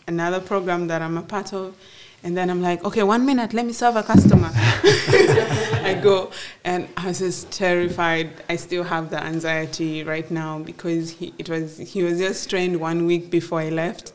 another 0.07 0.39
program 0.39 0.87
that 0.87 1.01
I'm 1.01 1.17
a 1.17 1.21
part 1.21 1.53
of, 1.53 1.75
And 2.23 2.35
then 2.35 2.49
I'm 2.49 2.61
like, 2.61 2.83
okay, 2.83 3.03
one 3.03 3.25
minute, 3.25 3.53
let 3.53 3.65
me 3.65 3.73
serve 3.73 3.95
a 3.95 4.03
customer. 4.03 4.49
I 4.53 5.99
go, 6.01 6.31
and 6.63 6.87
I 6.97 7.07
was 7.07 7.19
just 7.19 7.51
terrified. 7.51 8.29
I 8.49 8.55
still 8.57 8.83
have 8.83 9.09
the 9.09 9.23
anxiety 9.23 10.03
right 10.03 10.29
now 10.29 10.59
because 10.59 11.11
he, 11.11 11.33
it 11.37 11.49
was 11.49 11.77
he 11.77 12.03
was 12.03 12.17
just 12.19 12.49
trained 12.49 12.79
one 12.79 13.05
week 13.05 13.29
before 13.29 13.59
I 13.61 13.69
left, 13.69 14.13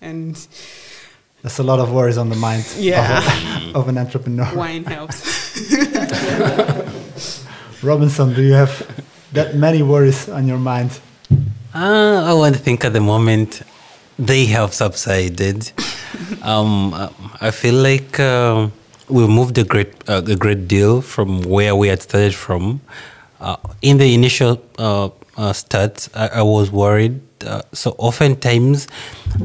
and 0.00 0.34
That's 1.42 1.58
a 1.58 1.62
lot 1.62 1.78
of 1.78 1.92
worries 1.92 2.18
on 2.18 2.30
the 2.30 2.36
mind 2.36 2.64
Yeah. 2.76 3.18
of, 3.18 3.26
a- 3.26 3.78
of 3.78 3.88
an 3.88 3.98
entrepreneur. 3.98 4.48
wine 4.54 4.84
helps. 4.84 5.22
Robinson, 7.82 8.34
do 8.34 8.42
you 8.42 8.54
have 8.54 8.72
that 9.32 9.54
many 9.54 9.82
worries 9.82 10.28
on 10.28 10.48
your 10.48 10.58
mind? 10.58 11.00
Uh, 11.74 12.24
I 12.26 12.32
want 12.34 12.54
to 12.56 12.60
think 12.60 12.84
at 12.84 12.92
the 12.92 13.00
moment 13.00 13.62
they 14.18 14.46
have 14.46 14.74
subsided. 14.74 15.70
um, 16.42 16.92
I 17.40 17.50
feel 17.52 17.74
like 17.76 18.18
uh, 18.18 18.68
we 19.08 19.26
moved 19.28 19.58
a 19.58 19.64
great 19.64 19.92
uh, 20.08 20.22
a 20.26 20.34
great 20.36 20.66
deal 20.66 21.02
from 21.02 21.42
where 21.42 21.76
we 21.76 21.88
had 21.88 22.02
started 22.02 22.34
from. 22.34 22.80
Uh, 23.40 23.56
in 23.82 23.98
the 23.98 24.12
initial 24.14 24.60
uh, 24.78 25.10
uh, 25.36 25.52
start, 25.52 26.08
I, 26.14 26.40
I 26.40 26.42
was 26.42 26.72
worried. 26.72 27.20
Uh, 27.46 27.62
so 27.72 27.94
oftentimes, 27.98 28.88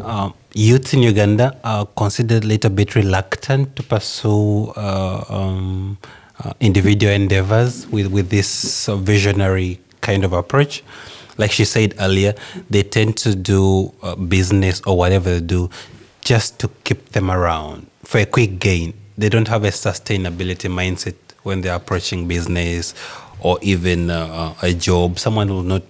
um, 0.02 0.34
youth 0.54 0.94
in 0.94 1.02
Uganda 1.02 1.58
are 1.64 1.86
considered 1.86 2.44
a 2.44 2.48
little 2.48 2.70
bit 2.70 2.96
reluctant 2.96 3.76
to 3.76 3.84
pursue 3.84 4.70
uh, 4.76 5.24
um, 5.30 5.98
uh, 6.44 6.54
individual 6.60 7.14
endeavors 7.14 7.88
with, 7.88 8.08
with 8.08 8.30
this 8.30 8.88
uh, 8.88 8.96
visionary 8.96 9.80
kind 10.02 10.24
of 10.24 10.34
approach. 10.34 10.84
Like 11.38 11.52
she 11.52 11.66
said 11.66 11.96
earlier, 12.00 12.36
they 12.70 12.84
tend 12.84 13.18
to 13.18 13.36
do 13.36 13.94
uh, 14.04 14.16
business 14.16 14.82
or 14.82 14.96
whatever 14.96 15.32
they 15.32 15.42
do 15.42 15.70
just 16.22 16.60
to 16.60 16.70
keep 16.84 17.10
them 17.10 17.32
around 17.32 17.88
for 18.04 18.20
a 18.20 18.26
quick 18.26 18.60
gain. 18.60 18.94
They 19.18 19.30
don't 19.30 19.48
have 19.48 19.64
a 19.64 19.70
sustainability 19.70 20.70
mindset 20.70 21.16
when 21.42 21.62
they're 21.62 21.76
approaching 21.76 22.28
business 22.28 22.94
or 23.40 23.58
even 23.62 24.10
uh, 24.10 24.54
a 24.62 24.74
job. 24.74 25.18
Someone 25.20 25.50
will 25.50 25.64
not 25.64 25.84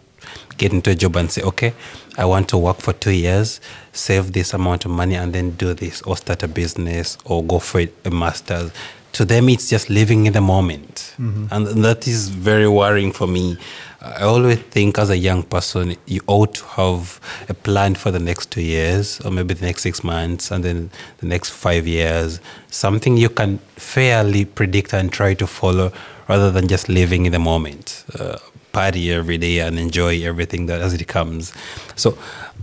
get 0.58 0.72
into 0.72 0.92
a 0.92 0.96
job 0.96 1.16
and 1.16 1.32
say, 1.32 1.42
okay, 1.42 1.74
I 2.18 2.26
want 2.26 2.48
to 2.50 2.58
work 2.58 2.78
for 2.78 2.94
two 2.94 3.12
years, 3.12 3.60
save 3.92 4.34
this 4.34 4.54
amount 4.54 4.86
of 4.86 4.92
money, 4.92 5.16
and 5.16 5.34
then 5.34 5.52
do 5.52 5.74
this, 5.74 6.02
or 6.04 6.16
start 6.18 6.44
a 6.44 6.48
business, 6.48 7.18
or 7.26 7.44
go 7.44 7.60
for 7.60 7.82
a 8.06 8.10
master's. 8.10 8.72
To 9.14 9.26
them, 9.26 9.48
it's 9.50 9.70
just 9.70 9.90
living 9.90 10.26
in 10.26 10.34
the 10.34 10.42
moment. 10.42 11.14
And 11.52 11.68
that 11.84 12.08
is 12.08 12.30
very 12.30 12.68
worrying 12.68 13.12
for 13.12 13.28
me. 13.28 13.58
I 14.02 14.24
always 14.24 14.58
think 14.60 14.98
as 14.98 15.10
a 15.10 15.18
young 15.18 15.44
person, 15.44 15.96
you 16.08 16.22
ought 16.28 16.56
to 16.56 16.66
have 16.66 17.20
a 17.48 17.54
plan 17.54 17.96
for 17.96 18.12
the 18.12 18.20
next 18.20 18.52
two 18.52 18.62
years, 18.62 19.22
or 19.22 19.32
maybe 19.32 19.54
the 19.54 19.66
next 19.66 19.84
six 19.84 20.04
months, 20.04 20.52
and 20.52 20.64
then 20.64 20.90
the 21.20 21.28
next 21.28 21.52
five 21.52 21.88
years. 21.88 22.40
Something 22.70 23.18
you 23.18 23.30
can 23.30 23.60
fairly 23.76 24.46
predict 24.46 24.94
and 24.94 25.12
try 25.12 25.36
to 25.36 25.48
follow 25.48 25.92
rather 26.28 26.52
than 26.52 26.68
just 26.68 26.90
living 26.90 27.26
in 27.26 27.32
the 27.32 27.40
moment. 27.40 28.04
Uh, 28.20 28.38
party 28.74 29.12
every 29.14 29.38
day 29.38 29.60
and 29.60 29.80
enjoy 29.80 30.22
everything 30.24 30.66
that 30.66 30.82
as 30.82 30.94
it 30.94 31.08
comes. 31.08 31.54
So, 31.96 32.18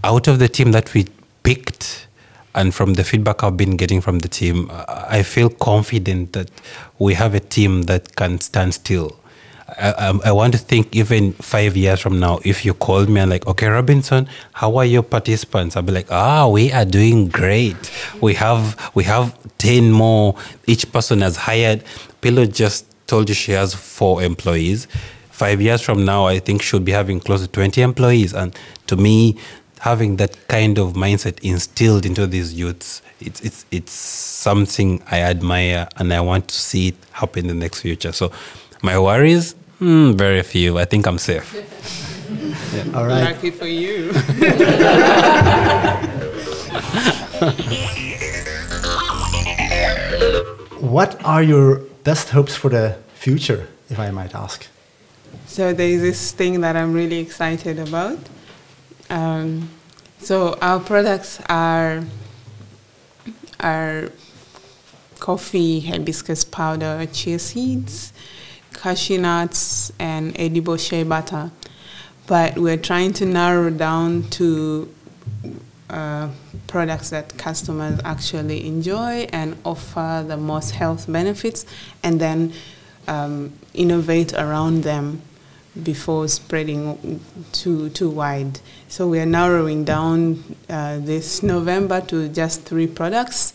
out 0.04 0.28
of 0.28 0.38
the 0.38 0.48
team 0.48 0.72
that 0.72 0.92
we 0.92 1.06
picked, 1.42 2.06
and 2.54 2.74
from 2.74 2.94
the 2.94 3.04
feedback 3.04 3.42
I've 3.42 3.56
been 3.56 3.76
getting 3.76 4.00
from 4.00 4.18
the 4.18 4.28
team, 4.28 4.70
I 4.88 5.22
feel 5.22 5.48
confident 5.48 6.32
that 6.32 6.50
we 6.98 7.14
have 7.14 7.34
a 7.34 7.40
team 7.40 7.82
that 7.84 8.16
can 8.16 8.40
stand 8.40 8.74
still. 8.74 9.16
I, 9.78 9.92
I, 9.92 10.18
I 10.26 10.32
want 10.32 10.52
to 10.54 10.58
think 10.58 10.94
even 10.94 11.32
five 11.34 11.76
years 11.76 12.00
from 12.00 12.18
now, 12.18 12.40
if 12.44 12.64
you 12.64 12.74
called 12.74 13.08
me 13.08 13.20
and 13.20 13.30
like, 13.30 13.46
okay, 13.46 13.68
Robinson, 13.68 14.28
how 14.52 14.76
are 14.76 14.84
your 14.84 15.04
participants? 15.04 15.76
I'll 15.76 15.82
be 15.84 15.92
like, 15.92 16.11
ah, 16.11 16.48
we 16.48 16.72
are 16.72 16.84
doing 16.84 17.28
great. 17.28 17.76
We 18.20 18.34
have 18.34 18.90
we 18.94 19.04
have 19.04 19.38
ten 19.58 19.92
more. 19.92 20.34
Each 20.66 20.90
person 20.90 21.20
has 21.20 21.36
hired. 21.36 21.84
Piloya 22.20 22.52
just 22.52 22.84
told 23.06 23.28
you 23.28 23.34
she 23.34 23.52
has 23.52 23.74
four 23.74 24.22
employees. 24.24 24.88
Five 25.41 25.62
years 25.62 25.80
from 25.80 26.05
now, 26.05 26.26
I 26.26 26.38
think 26.38 26.61
she'll 26.61 26.80
be 26.80 26.93
having 26.93 27.18
close 27.18 27.41
to 27.41 27.49
twenty 27.49 27.80
employees. 27.80 28.34
And 28.34 28.55
to 28.88 28.97
me, 28.97 29.38
having 29.78 30.16
that 30.16 30.36
kind 30.49 30.78
of 30.78 30.93
mindset 30.93 31.38
instilled 31.43 32.05
into 32.05 32.26
these 32.26 32.53
youths, 32.53 33.01
it's 33.20 33.41
it's 33.41 33.64
it's 33.70 33.91
something 33.91 35.03
I 35.11 35.22
admire 35.22 35.88
and 35.97 36.12
I 36.12 36.20
want 36.20 36.49
to 36.49 36.55
see 36.55 36.88
it 36.88 36.97
happen 37.12 37.47
in 37.47 37.49
the 37.49 37.55
next 37.55 37.80
future. 37.80 38.12
So 38.12 38.32
my 38.82 38.99
worries, 38.99 39.55
hmm, 39.78 40.12
very 40.12 40.43
few. 40.43 40.78
I 40.78 40.84
think 40.84 41.07
I'm 41.07 41.16
safe. 41.16 41.55
All 42.95 43.07
right. 43.07 43.32
Lucky 43.32 43.51
for 43.51 43.66
you. 43.66 44.12
What 50.97 51.16
are 51.24 51.43
your 51.43 51.78
best 52.05 52.28
hopes 52.28 52.55
for 52.55 52.68
the 52.68 52.99
future, 53.14 53.68
if 53.88 53.99
I 53.99 54.11
might 54.11 54.34
ask? 54.34 54.66
So 55.51 55.72
there 55.72 55.88
is 55.88 56.01
this 56.01 56.30
thing 56.30 56.61
that 56.61 56.76
I'm 56.76 56.92
really 56.92 57.18
excited 57.18 57.80
about. 57.80 58.20
Um, 59.11 59.68
so 60.20 60.57
our 60.62 60.78
products 60.78 61.40
are 61.48 62.05
are 63.59 64.12
coffee, 65.18 65.80
hibiscus 65.80 66.44
powder, 66.44 67.05
chia 67.12 67.40
seeds, 67.40 68.12
cashew 68.74 69.18
nuts, 69.18 69.90
and 69.98 70.38
edible 70.38 70.76
shea 70.76 71.03
butter. 71.03 71.51
But 72.28 72.57
we're 72.57 72.76
trying 72.76 73.12
to 73.14 73.26
narrow 73.26 73.70
down 73.70 74.30
to 74.38 74.88
uh, 75.90 76.28
products 76.68 77.11
that 77.11 77.36
customers 77.38 77.98
actually 78.05 78.68
enjoy 78.68 79.26
and 79.32 79.57
offer 79.64 80.24
the 80.24 80.36
most 80.36 80.70
health 80.70 81.11
benefits, 81.11 81.66
and 82.05 82.20
then 82.20 82.53
um, 83.09 83.53
innovate 83.74 84.32
around 84.32 84.84
them 84.84 85.22
before 85.82 86.28
spreading 86.28 87.20
too 87.52 87.90
too 87.90 88.10
wide. 88.10 88.60
So 88.88 89.08
we 89.08 89.20
are 89.20 89.26
narrowing 89.26 89.84
down 89.84 90.56
uh, 90.68 90.98
this 90.98 91.42
November 91.42 92.00
to 92.02 92.28
just 92.28 92.62
three 92.62 92.86
products. 92.86 93.54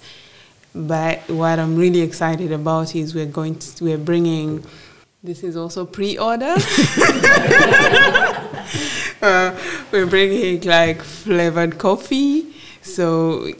But 0.73 1.27
what 1.29 1.59
I'm 1.59 1.75
really 1.75 2.01
excited 2.01 2.51
about 2.51 2.95
is 2.95 3.15
we're 3.15 3.25
going 3.25 3.59
to, 3.59 3.83
we're 3.83 3.97
bringing. 3.97 4.65
This 5.23 5.43
is 5.43 5.57
also 5.57 5.85
pre-order. 5.85 6.55
uh, 9.21 9.57
we're 9.91 10.05
bringing 10.05 10.61
like 10.61 11.01
flavored 11.01 11.79
coffee. 11.79 12.53
So 12.81 13.51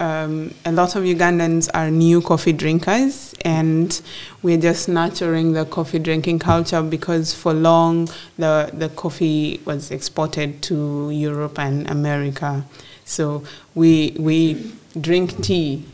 um, 0.00 0.54
a 0.64 0.72
lot 0.72 0.94
of 0.96 1.04
Ugandans 1.04 1.68
are 1.74 1.90
new 1.90 2.20
coffee 2.20 2.52
drinkers, 2.52 3.27
and 3.48 4.02
we're 4.42 4.60
just 4.60 4.88
nurturing 4.88 5.54
the 5.54 5.64
coffee 5.64 5.98
drinking 5.98 6.38
culture 6.38 6.82
because 6.82 7.32
for 7.32 7.54
long 7.54 8.08
the 8.36 8.70
the 8.74 8.90
coffee 8.90 9.60
was 9.64 9.90
exported 9.90 10.60
to 10.62 11.10
Europe 11.10 11.58
and 11.58 11.88
America. 11.90 12.64
So 13.04 13.42
we 13.74 14.14
we 14.18 14.72
drink 15.00 15.42
tea. 15.42 15.84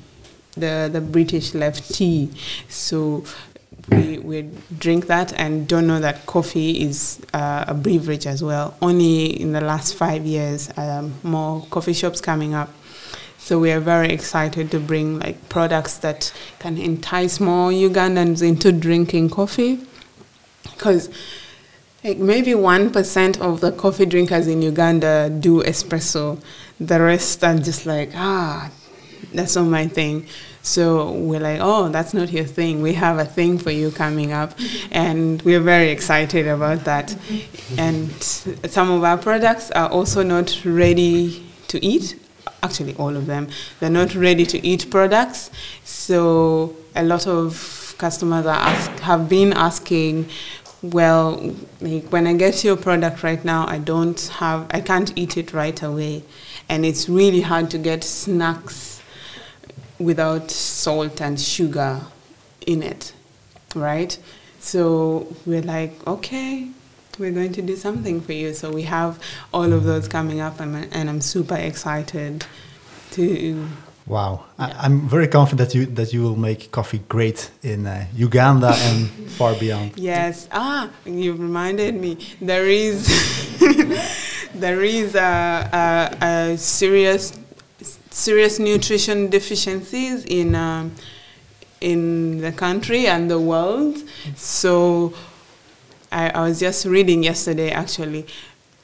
The 0.56 0.88
the 0.92 1.00
British 1.00 1.52
left 1.54 1.82
tea, 1.96 2.30
so 2.68 3.24
we, 3.90 4.18
we 4.18 4.50
drink 4.78 5.06
that 5.08 5.32
and 5.32 5.66
don't 5.66 5.86
know 5.86 5.98
that 6.00 6.26
coffee 6.26 6.80
is 6.80 7.20
uh, 7.32 7.64
a 7.66 7.74
beverage 7.74 8.26
as 8.26 8.40
well. 8.42 8.76
Only 8.80 9.40
in 9.42 9.50
the 9.52 9.60
last 9.60 9.96
five 9.96 10.24
years, 10.24 10.70
um, 10.76 11.14
more 11.24 11.66
coffee 11.70 11.92
shops 11.92 12.20
coming 12.20 12.54
up. 12.54 12.70
So 13.44 13.58
we 13.58 13.72
are 13.72 13.80
very 13.80 14.10
excited 14.10 14.70
to 14.70 14.80
bring 14.80 15.18
like 15.18 15.50
products 15.50 15.98
that 15.98 16.32
can 16.60 16.78
entice 16.78 17.40
more 17.40 17.70
Ugandans 17.70 18.42
into 18.42 18.72
drinking 18.72 19.28
coffee, 19.28 19.80
because 20.62 21.10
like 22.02 22.16
maybe 22.16 22.54
one 22.54 22.90
percent 22.90 23.38
of 23.42 23.60
the 23.60 23.70
coffee 23.70 24.06
drinkers 24.06 24.46
in 24.46 24.62
Uganda 24.62 25.28
do 25.28 25.62
espresso. 25.62 26.40
The 26.80 26.98
rest 27.02 27.44
are 27.44 27.58
just 27.58 27.84
like 27.84 28.12
ah, 28.14 28.70
that's 29.34 29.56
not 29.56 29.66
my 29.66 29.88
thing. 29.88 30.26
So 30.62 31.12
we're 31.12 31.40
like, 31.40 31.58
oh, 31.60 31.90
that's 31.90 32.14
not 32.14 32.32
your 32.32 32.44
thing. 32.44 32.80
We 32.80 32.94
have 32.94 33.18
a 33.18 33.26
thing 33.26 33.58
for 33.58 33.70
you 33.70 33.90
coming 33.90 34.32
up, 34.32 34.58
and 34.90 35.42
we're 35.42 35.60
very 35.60 35.90
excited 35.90 36.46
about 36.48 36.84
that. 36.84 37.14
And 37.76 38.10
some 38.22 38.90
of 38.90 39.04
our 39.04 39.18
products 39.18 39.70
are 39.72 39.90
also 39.90 40.22
not 40.22 40.64
ready 40.64 41.44
to 41.68 41.84
eat. 41.84 42.18
Actually, 42.64 42.94
all 42.96 43.14
of 43.14 43.26
them. 43.26 43.48
They're 43.78 43.90
not 44.02 44.14
ready 44.14 44.46
to 44.46 44.58
eat 44.66 44.90
products. 44.90 45.50
So 45.84 46.74
a 46.96 47.04
lot 47.04 47.26
of 47.26 47.94
customers 47.98 48.46
are 48.46 48.56
ask, 48.56 48.90
have 49.00 49.28
been 49.28 49.52
asking, 49.52 50.28
well, 50.82 51.54
like 51.80 52.06
when 52.12 52.26
I 52.26 52.34
get 52.34 52.64
your 52.64 52.76
product 52.76 53.22
right 53.22 53.42
now, 53.44 53.66
I 53.66 53.78
don't 53.78 54.20
have, 54.40 54.66
I 54.70 54.80
can't 54.80 55.12
eat 55.16 55.36
it 55.36 55.52
right 55.52 55.80
away, 55.82 56.22
and 56.68 56.84
it's 56.84 57.08
really 57.08 57.42
hard 57.42 57.70
to 57.70 57.78
get 57.78 58.04
snacks 58.04 59.02
without 59.98 60.50
salt 60.50 61.20
and 61.20 61.40
sugar 61.40 62.00
in 62.66 62.82
it, 62.82 63.12
right? 63.74 64.18
So 64.58 65.34
we're 65.46 65.62
like, 65.62 66.06
okay, 66.06 66.68
we're 67.18 67.32
going 67.32 67.52
to 67.52 67.62
do 67.62 67.76
something 67.76 68.20
for 68.20 68.32
you. 68.32 68.54
So 68.54 68.70
we 68.70 68.82
have 68.82 69.18
all 69.52 69.72
of 69.72 69.84
those 69.84 70.08
coming 70.08 70.40
up, 70.40 70.60
and, 70.60 70.88
and 70.92 71.08
I'm 71.08 71.20
super 71.20 71.56
excited 71.56 72.46
to 73.12 73.68
Wow, 74.06 74.44
I, 74.58 74.70
I'm 74.72 75.08
very 75.08 75.28
confident 75.28 75.70
that 75.70 75.74
you 75.74 75.86
that 75.86 76.12
you 76.12 76.22
will 76.22 76.36
make 76.36 76.70
coffee 76.70 77.00
great 77.08 77.50
in 77.62 77.86
uh, 77.86 78.06
Uganda 78.14 78.74
and 78.76 79.08
far 79.38 79.54
beyond. 79.54 79.92
Yes. 79.96 80.46
Ah, 80.52 80.90
you 81.06 81.32
reminded 81.32 81.94
me. 81.94 82.18
There 82.38 82.68
is 82.68 83.08
there 84.54 84.82
is 84.82 85.14
a, 85.14 86.10
a, 86.20 86.26
a 86.26 86.58
serious 86.58 87.32
serious 88.10 88.58
nutrition 88.58 89.30
deficiencies 89.30 90.26
in 90.26 90.54
um, 90.54 90.94
in 91.80 92.42
the 92.42 92.52
country 92.52 93.06
and 93.06 93.30
the 93.30 93.40
world. 93.40 93.96
So 94.36 95.14
I, 96.14 96.28
I 96.30 96.40
was 96.48 96.60
just 96.60 96.86
reading 96.86 97.24
yesterday 97.24 97.70
actually. 97.72 98.26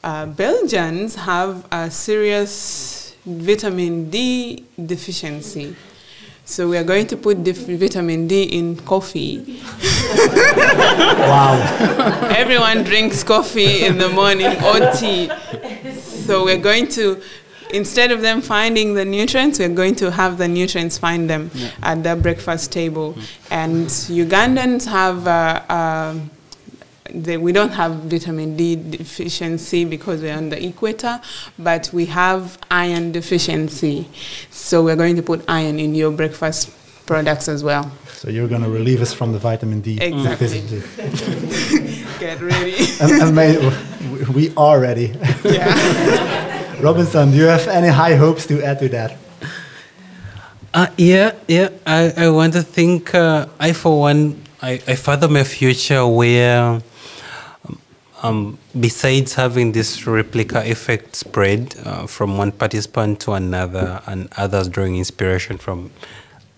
Uh, 0.03 0.27
Belgians 0.27 1.15
have 1.15 1.65
a 1.71 1.89
serious 1.91 3.15
vitamin 3.25 4.11
D 4.11 4.65
deficiency. 4.85 5.77
So 6.45 6.69
we 6.69 6.77
are 6.77 6.83
going 6.83 7.07
to 7.07 7.17
put 7.17 7.37
vitamin 7.39 8.27
D 8.27 8.43
in 8.43 8.75
coffee. 8.79 9.61
Wow, 11.31 12.33
Everyone 12.37 12.83
drinks 12.83 13.23
coffee 13.23 13.85
in 13.85 13.99
the 13.99 14.09
morning 14.09 14.57
or 14.65 14.91
tea. 14.95 15.31
So 15.95 16.45
we're 16.45 16.59
going 16.59 16.89
to, 16.89 17.23
instead 17.73 18.11
of 18.11 18.23
them 18.23 18.41
finding 18.41 18.95
the 18.95 19.05
nutrients, 19.05 19.61
we're 19.61 19.69
going 19.69 19.95
to 19.97 20.11
have 20.11 20.39
the 20.39 20.49
nutrients 20.49 20.99
find 20.99 21.31
them 21.31 21.53
at 21.85 22.03
the 22.03 22.17
breakfast 22.17 22.73
table. 22.73 23.17
And 23.53 23.87
Ugandans 23.87 24.87
have, 24.87 25.29
uh, 25.29 25.63
um 25.73 26.31
they, 27.15 27.37
we 27.37 27.53
don't 27.53 27.73
have 27.73 27.93
vitamin 28.05 28.57
D 28.57 28.77
deficiency 28.77 29.85
because 29.85 30.21
we're 30.23 30.37
on 30.37 30.49
the 30.51 30.65
equator, 30.65 31.21
but 31.59 31.91
we 31.93 32.07
have 32.07 32.59
iron 32.71 33.13
deficiency. 33.13 34.09
So 34.51 34.83
we're 34.85 34.97
going 34.97 35.17
to 35.17 35.23
put 35.23 35.45
iron 35.49 35.79
in 35.79 35.95
your 35.95 36.11
breakfast 36.11 36.71
products 37.07 37.49
as 37.49 37.65
well. 37.65 37.91
so 38.13 38.31
you're 38.31 38.47
going 38.49 38.63
to 38.63 38.69
relieve 38.71 39.01
us 39.03 39.13
from 39.13 39.33
the 39.33 39.39
vitamin 39.39 39.81
D 39.81 39.99
Exactly. 40.01 40.61
deficiency. 40.61 42.05
Get 42.21 42.41
ready. 42.41 42.77
and, 43.01 43.11
and 43.23 43.35
may, 43.35 43.57
we 44.35 44.53
are 44.57 44.79
ready. 44.81 45.15
yeah. 45.45 46.81
Robinson, 46.83 47.31
do 47.31 47.37
you 47.37 47.45
have 47.45 47.67
any 47.69 47.89
high 47.89 48.15
hopes 48.15 48.47
to 48.47 48.63
add 48.63 48.79
to 48.79 48.89
that? 48.91 49.17
Uh, 50.73 50.87
yeah, 50.97 51.33
yeah. 51.49 51.69
I, 51.87 52.13
I 52.17 52.29
want 52.31 52.53
to 52.55 52.63
think, 52.63 53.13
uh, 53.15 53.47
I 53.59 53.73
for 53.73 53.99
one, 54.01 54.41
I, 54.63 54.73
I 54.87 54.95
fathom 54.95 55.37
a 55.37 55.45
future 55.45 56.07
where, 56.07 56.81
um, 58.23 58.59
besides 58.79 59.35
having 59.35 59.73
this 59.73 60.07
replica 60.07 60.69
effect 60.69 61.17
spread 61.17 61.75
uh, 61.85 62.07
from 62.07 62.37
one 62.37 62.53
participant 62.53 63.21
to 63.21 63.33
another 63.33 64.03
and 64.07 64.29
others 64.37 64.69
drawing 64.69 64.97
inspiration 64.97 65.59
from 65.59 65.91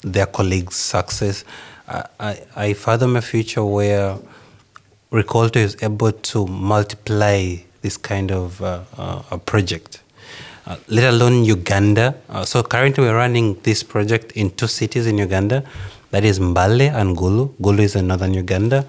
their 0.03 0.27
colleagues' 0.27 0.77
success, 0.77 1.45
I, 1.89 2.05
I, 2.19 2.41
I 2.57 2.73
fathom 2.75 3.17
a 3.17 3.23
future 3.23 3.65
where 3.65 4.19
Rikolto 5.13 5.57
is 5.57 5.77
able 5.83 6.13
to 6.13 6.47
multiply 6.47 7.57
this 7.83 7.97
kind 7.97 8.33
of 8.33 8.63
uh, 8.63 8.83
uh, 8.97 9.23
a 9.31 9.39
project, 9.39 10.01
uh, 10.67 10.77
let 10.89 11.13
alone 11.13 11.45
Uganda. 11.45 12.15
Uh, 12.29 12.45
so 12.45 12.63
currently 12.63 13.05
we're 13.05 13.15
running 13.17 13.61
this 13.63 13.83
project 13.83 14.33
in 14.33 14.51
two 14.51 14.69
cities 14.69 15.07
in 15.07 15.19
Uganda, 15.19 15.65
that 16.13 16.25
is 16.25 16.39
Mbale 16.39 16.93
and 16.95 17.17
Gulu. 17.17 17.49
Gulu 17.61 17.81
is 17.81 17.97
in 17.97 18.07
northern 18.09 18.35
Uganda. 18.35 18.87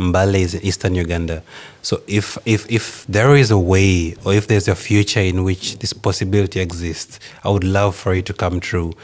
Mbale 0.00 0.40
is 0.40 0.54
in 0.54 0.62
eastern 0.62 0.94
Uganda. 0.94 1.42
So 1.82 2.00
if, 2.06 2.38
if, 2.46 2.70
if 2.70 3.06
there 3.06 3.36
is 3.36 3.50
a 3.50 3.58
way 3.58 4.14
or 4.24 4.32
if 4.32 4.46
there's 4.48 4.66
a 4.68 4.74
future 4.74 5.20
in 5.20 5.44
which 5.44 5.78
this 5.78 5.92
possibility 5.92 6.60
exists, 6.60 7.20
I 7.44 7.50
would 7.50 7.64
love 7.64 7.94
for 7.94 8.14
it 8.14 8.26
to 8.26 8.32
come 8.32 8.60
true 8.60 8.94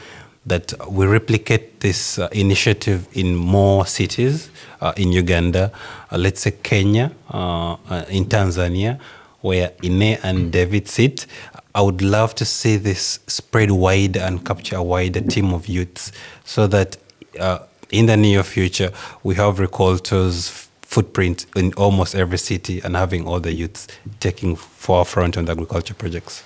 that 0.47 0.73
we 0.89 1.05
replicate 1.05 1.81
this 1.81 2.17
uh, 2.17 2.29
initiative 2.31 3.07
in 3.13 3.35
more 3.35 3.85
cities 3.85 4.49
uh, 4.81 4.93
in 4.95 5.11
Uganda, 5.11 5.71
uh, 6.09 6.17
let's 6.17 6.41
say 6.41 6.51
Kenya, 6.51 7.11
uh, 7.29 7.73
uh, 7.89 8.05
in 8.09 8.25
Tanzania, 8.25 8.99
where 9.41 9.73
Ine 9.83 10.17
and 10.23 10.51
David 10.51 10.87
sit. 10.87 11.27
I 11.75 11.81
would 11.81 12.01
love 12.01 12.33
to 12.35 12.45
see 12.45 12.77
this 12.77 13.19
spread 13.27 13.71
wide 13.71 14.17
and 14.17 14.43
capture 14.43 14.77
a 14.77 14.83
wider 14.83 15.21
team 15.21 15.53
of 15.53 15.67
youths 15.67 16.11
so 16.43 16.65
that 16.67 16.97
uh, 17.39 17.59
in 17.91 18.07
the 18.07 18.17
near 18.17 18.43
future 18.43 18.91
we 19.23 19.35
have 19.35 19.57
Rikolto's 19.57 20.66
footprint 20.87 21.45
in 21.55 21.73
almost 21.77 22.15
every 22.15 22.37
city 22.37 22.81
and 22.83 22.95
having 22.95 23.27
all 23.27 23.39
the 23.39 23.51
youths 23.51 23.87
taking 24.19 24.55
forefront 24.57 25.37
on 25.37 25.45
the 25.45 25.51
agriculture 25.51 25.93
projects. 25.95 26.43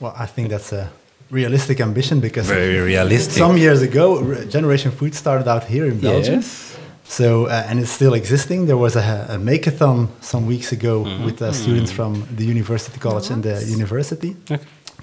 Well, 0.00 0.14
I 0.24 0.26
think 0.26 0.48
that's 0.50 0.72
a 0.72 0.90
realistic 1.30 1.80
ambition 1.80 2.20
because 2.20 2.46
Very 2.48 2.80
realistic. 2.94 3.32
some 3.38 3.56
years 3.56 3.82
ago, 3.82 4.06
Generation 4.50 4.90
Food 4.92 5.14
started 5.14 5.48
out 5.48 5.64
here 5.64 5.86
in 5.86 6.00
Belgium. 6.00 6.34
Yes. 6.40 6.76
So, 7.06 7.46
uh, 7.46 7.66
and 7.68 7.78
it's 7.80 7.90
still 7.90 8.14
existing. 8.14 8.66
There 8.66 8.76
was 8.78 8.96
a, 8.96 9.26
a 9.30 9.36
makeathon 9.38 10.08
some 10.20 10.46
weeks 10.46 10.72
ago 10.72 11.04
Mm-hmm. 11.04 11.24
with 11.24 11.42
uh, 11.42 11.52
students 11.52 11.92
from 11.92 12.26
the 12.36 12.44
University 12.44 12.98
College 12.98 13.30
and 13.32 13.42
the 13.42 13.62
university 13.76 14.36
Okay. 14.50 14.58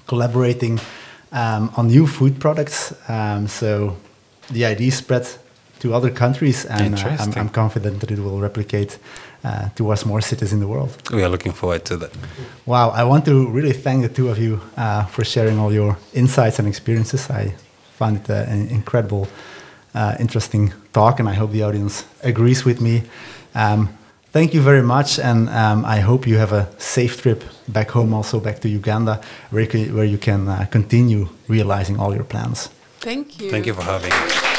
collaborating 0.06 0.80
um, 1.32 1.70
on 1.76 1.86
new 1.86 2.06
food 2.06 2.38
products. 2.40 2.92
Um, 3.08 3.48
so 3.48 3.96
the 4.50 4.64
idea 4.66 4.90
spread 4.90 5.26
to 5.82 5.92
other 5.92 6.10
countries, 6.10 6.64
and 6.64 6.94
uh, 6.94 7.16
I'm, 7.18 7.32
I'm 7.36 7.48
confident 7.48 8.00
that 8.00 8.10
it 8.10 8.18
will 8.18 8.40
replicate 8.40 8.98
uh, 9.44 9.68
towards 9.74 10.06
more 10.06 10.20
cities 10.20 10.52
in 10.52 10.60
the 10.60 10.68
world. 10.68 10.96
We 11.12 11.24
are 11.24 11.28
looking 11.28 11.52
forward 11.52 11.84
to 11.86 11.96
that. 11.96 12.12
Wow, 12.66 12.90
I 12.90 13.02
want 13.02 13.24
to 13.24 13.48
really 13.48 13.72
thank 13.72 14.02
the 14.02 14.08
two 14.08 14.28
of 14.28 14.38
you 14.38 14.60
uh, 14.76 15.04
for 15.06 15.24
sharing 15.24 15.58
all 15.58 15.72
your 15.72 15.96
insights 16.12 16.60
and 16.60 16.68
experiences. 16.68 17.28
I 17.30 17.54
found 17.98 18.16
it 18.18 18.30
uh, 18.30 18.52
an 18.52 18.68
incredible, 18.68 19.26
uh, 19.94 20.14
interesting 20.20 20.72
talk, 20.92 21.18
and 21.18 21.28
I 21.28 21.34
hope 21.34 21.50
the 21.50 21.64
audience 21.64 22.04
agrees 22.22 22.64
with 22.64 22.80
me. 22.80 23.02
Um, 23.54 23.88
thank 24.30 24.54
you 24.54 24.62
very 24.62 24.82
much, 24.82 25.18
and 25.18 25.48
um, 25.48 25.84
I 25.84 25.98
hope 25.98 26.28
you 26.28 26.38
have 26.38 26.52
a 26.52 26.68
safe 26.78 27.20
trip 27.22 27.42
back 27.66 27.90
home, 27.90 28.14
also 28.14 28.38
back 28.38 28.60
to 28.60 28.68
Uganda, 28.68 29.20
where 29.50 29.62
you 29.62 29.68
can, 29.68 29.96
where 29.96 30.06
you 30.06 30.18
can 30.18 30.48
uh, 30.48 30.66
continue 30.70 31.28
realizing 31.48 31.98
all 31.98 32.14
your 32.14 32.24
plans. 32.24 32.68
Thank 33.00 33.40
you. 33.40 33.50
Thank 33.50 33.66
you 33.66 33.74
for 33.74 33.82
having 33.82 34.12
us. 34.12 34.51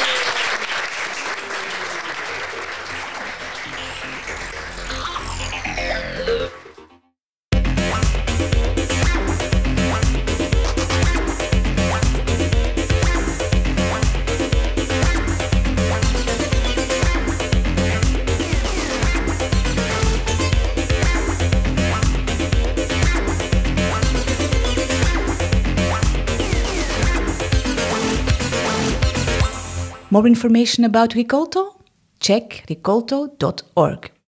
More 30.14 30.28
information 30.28 30.86
about 30.86 31.16
Rikolto? 31.16 31.80
Check 32.20 32.66
rikolto.org. 32.68 34.14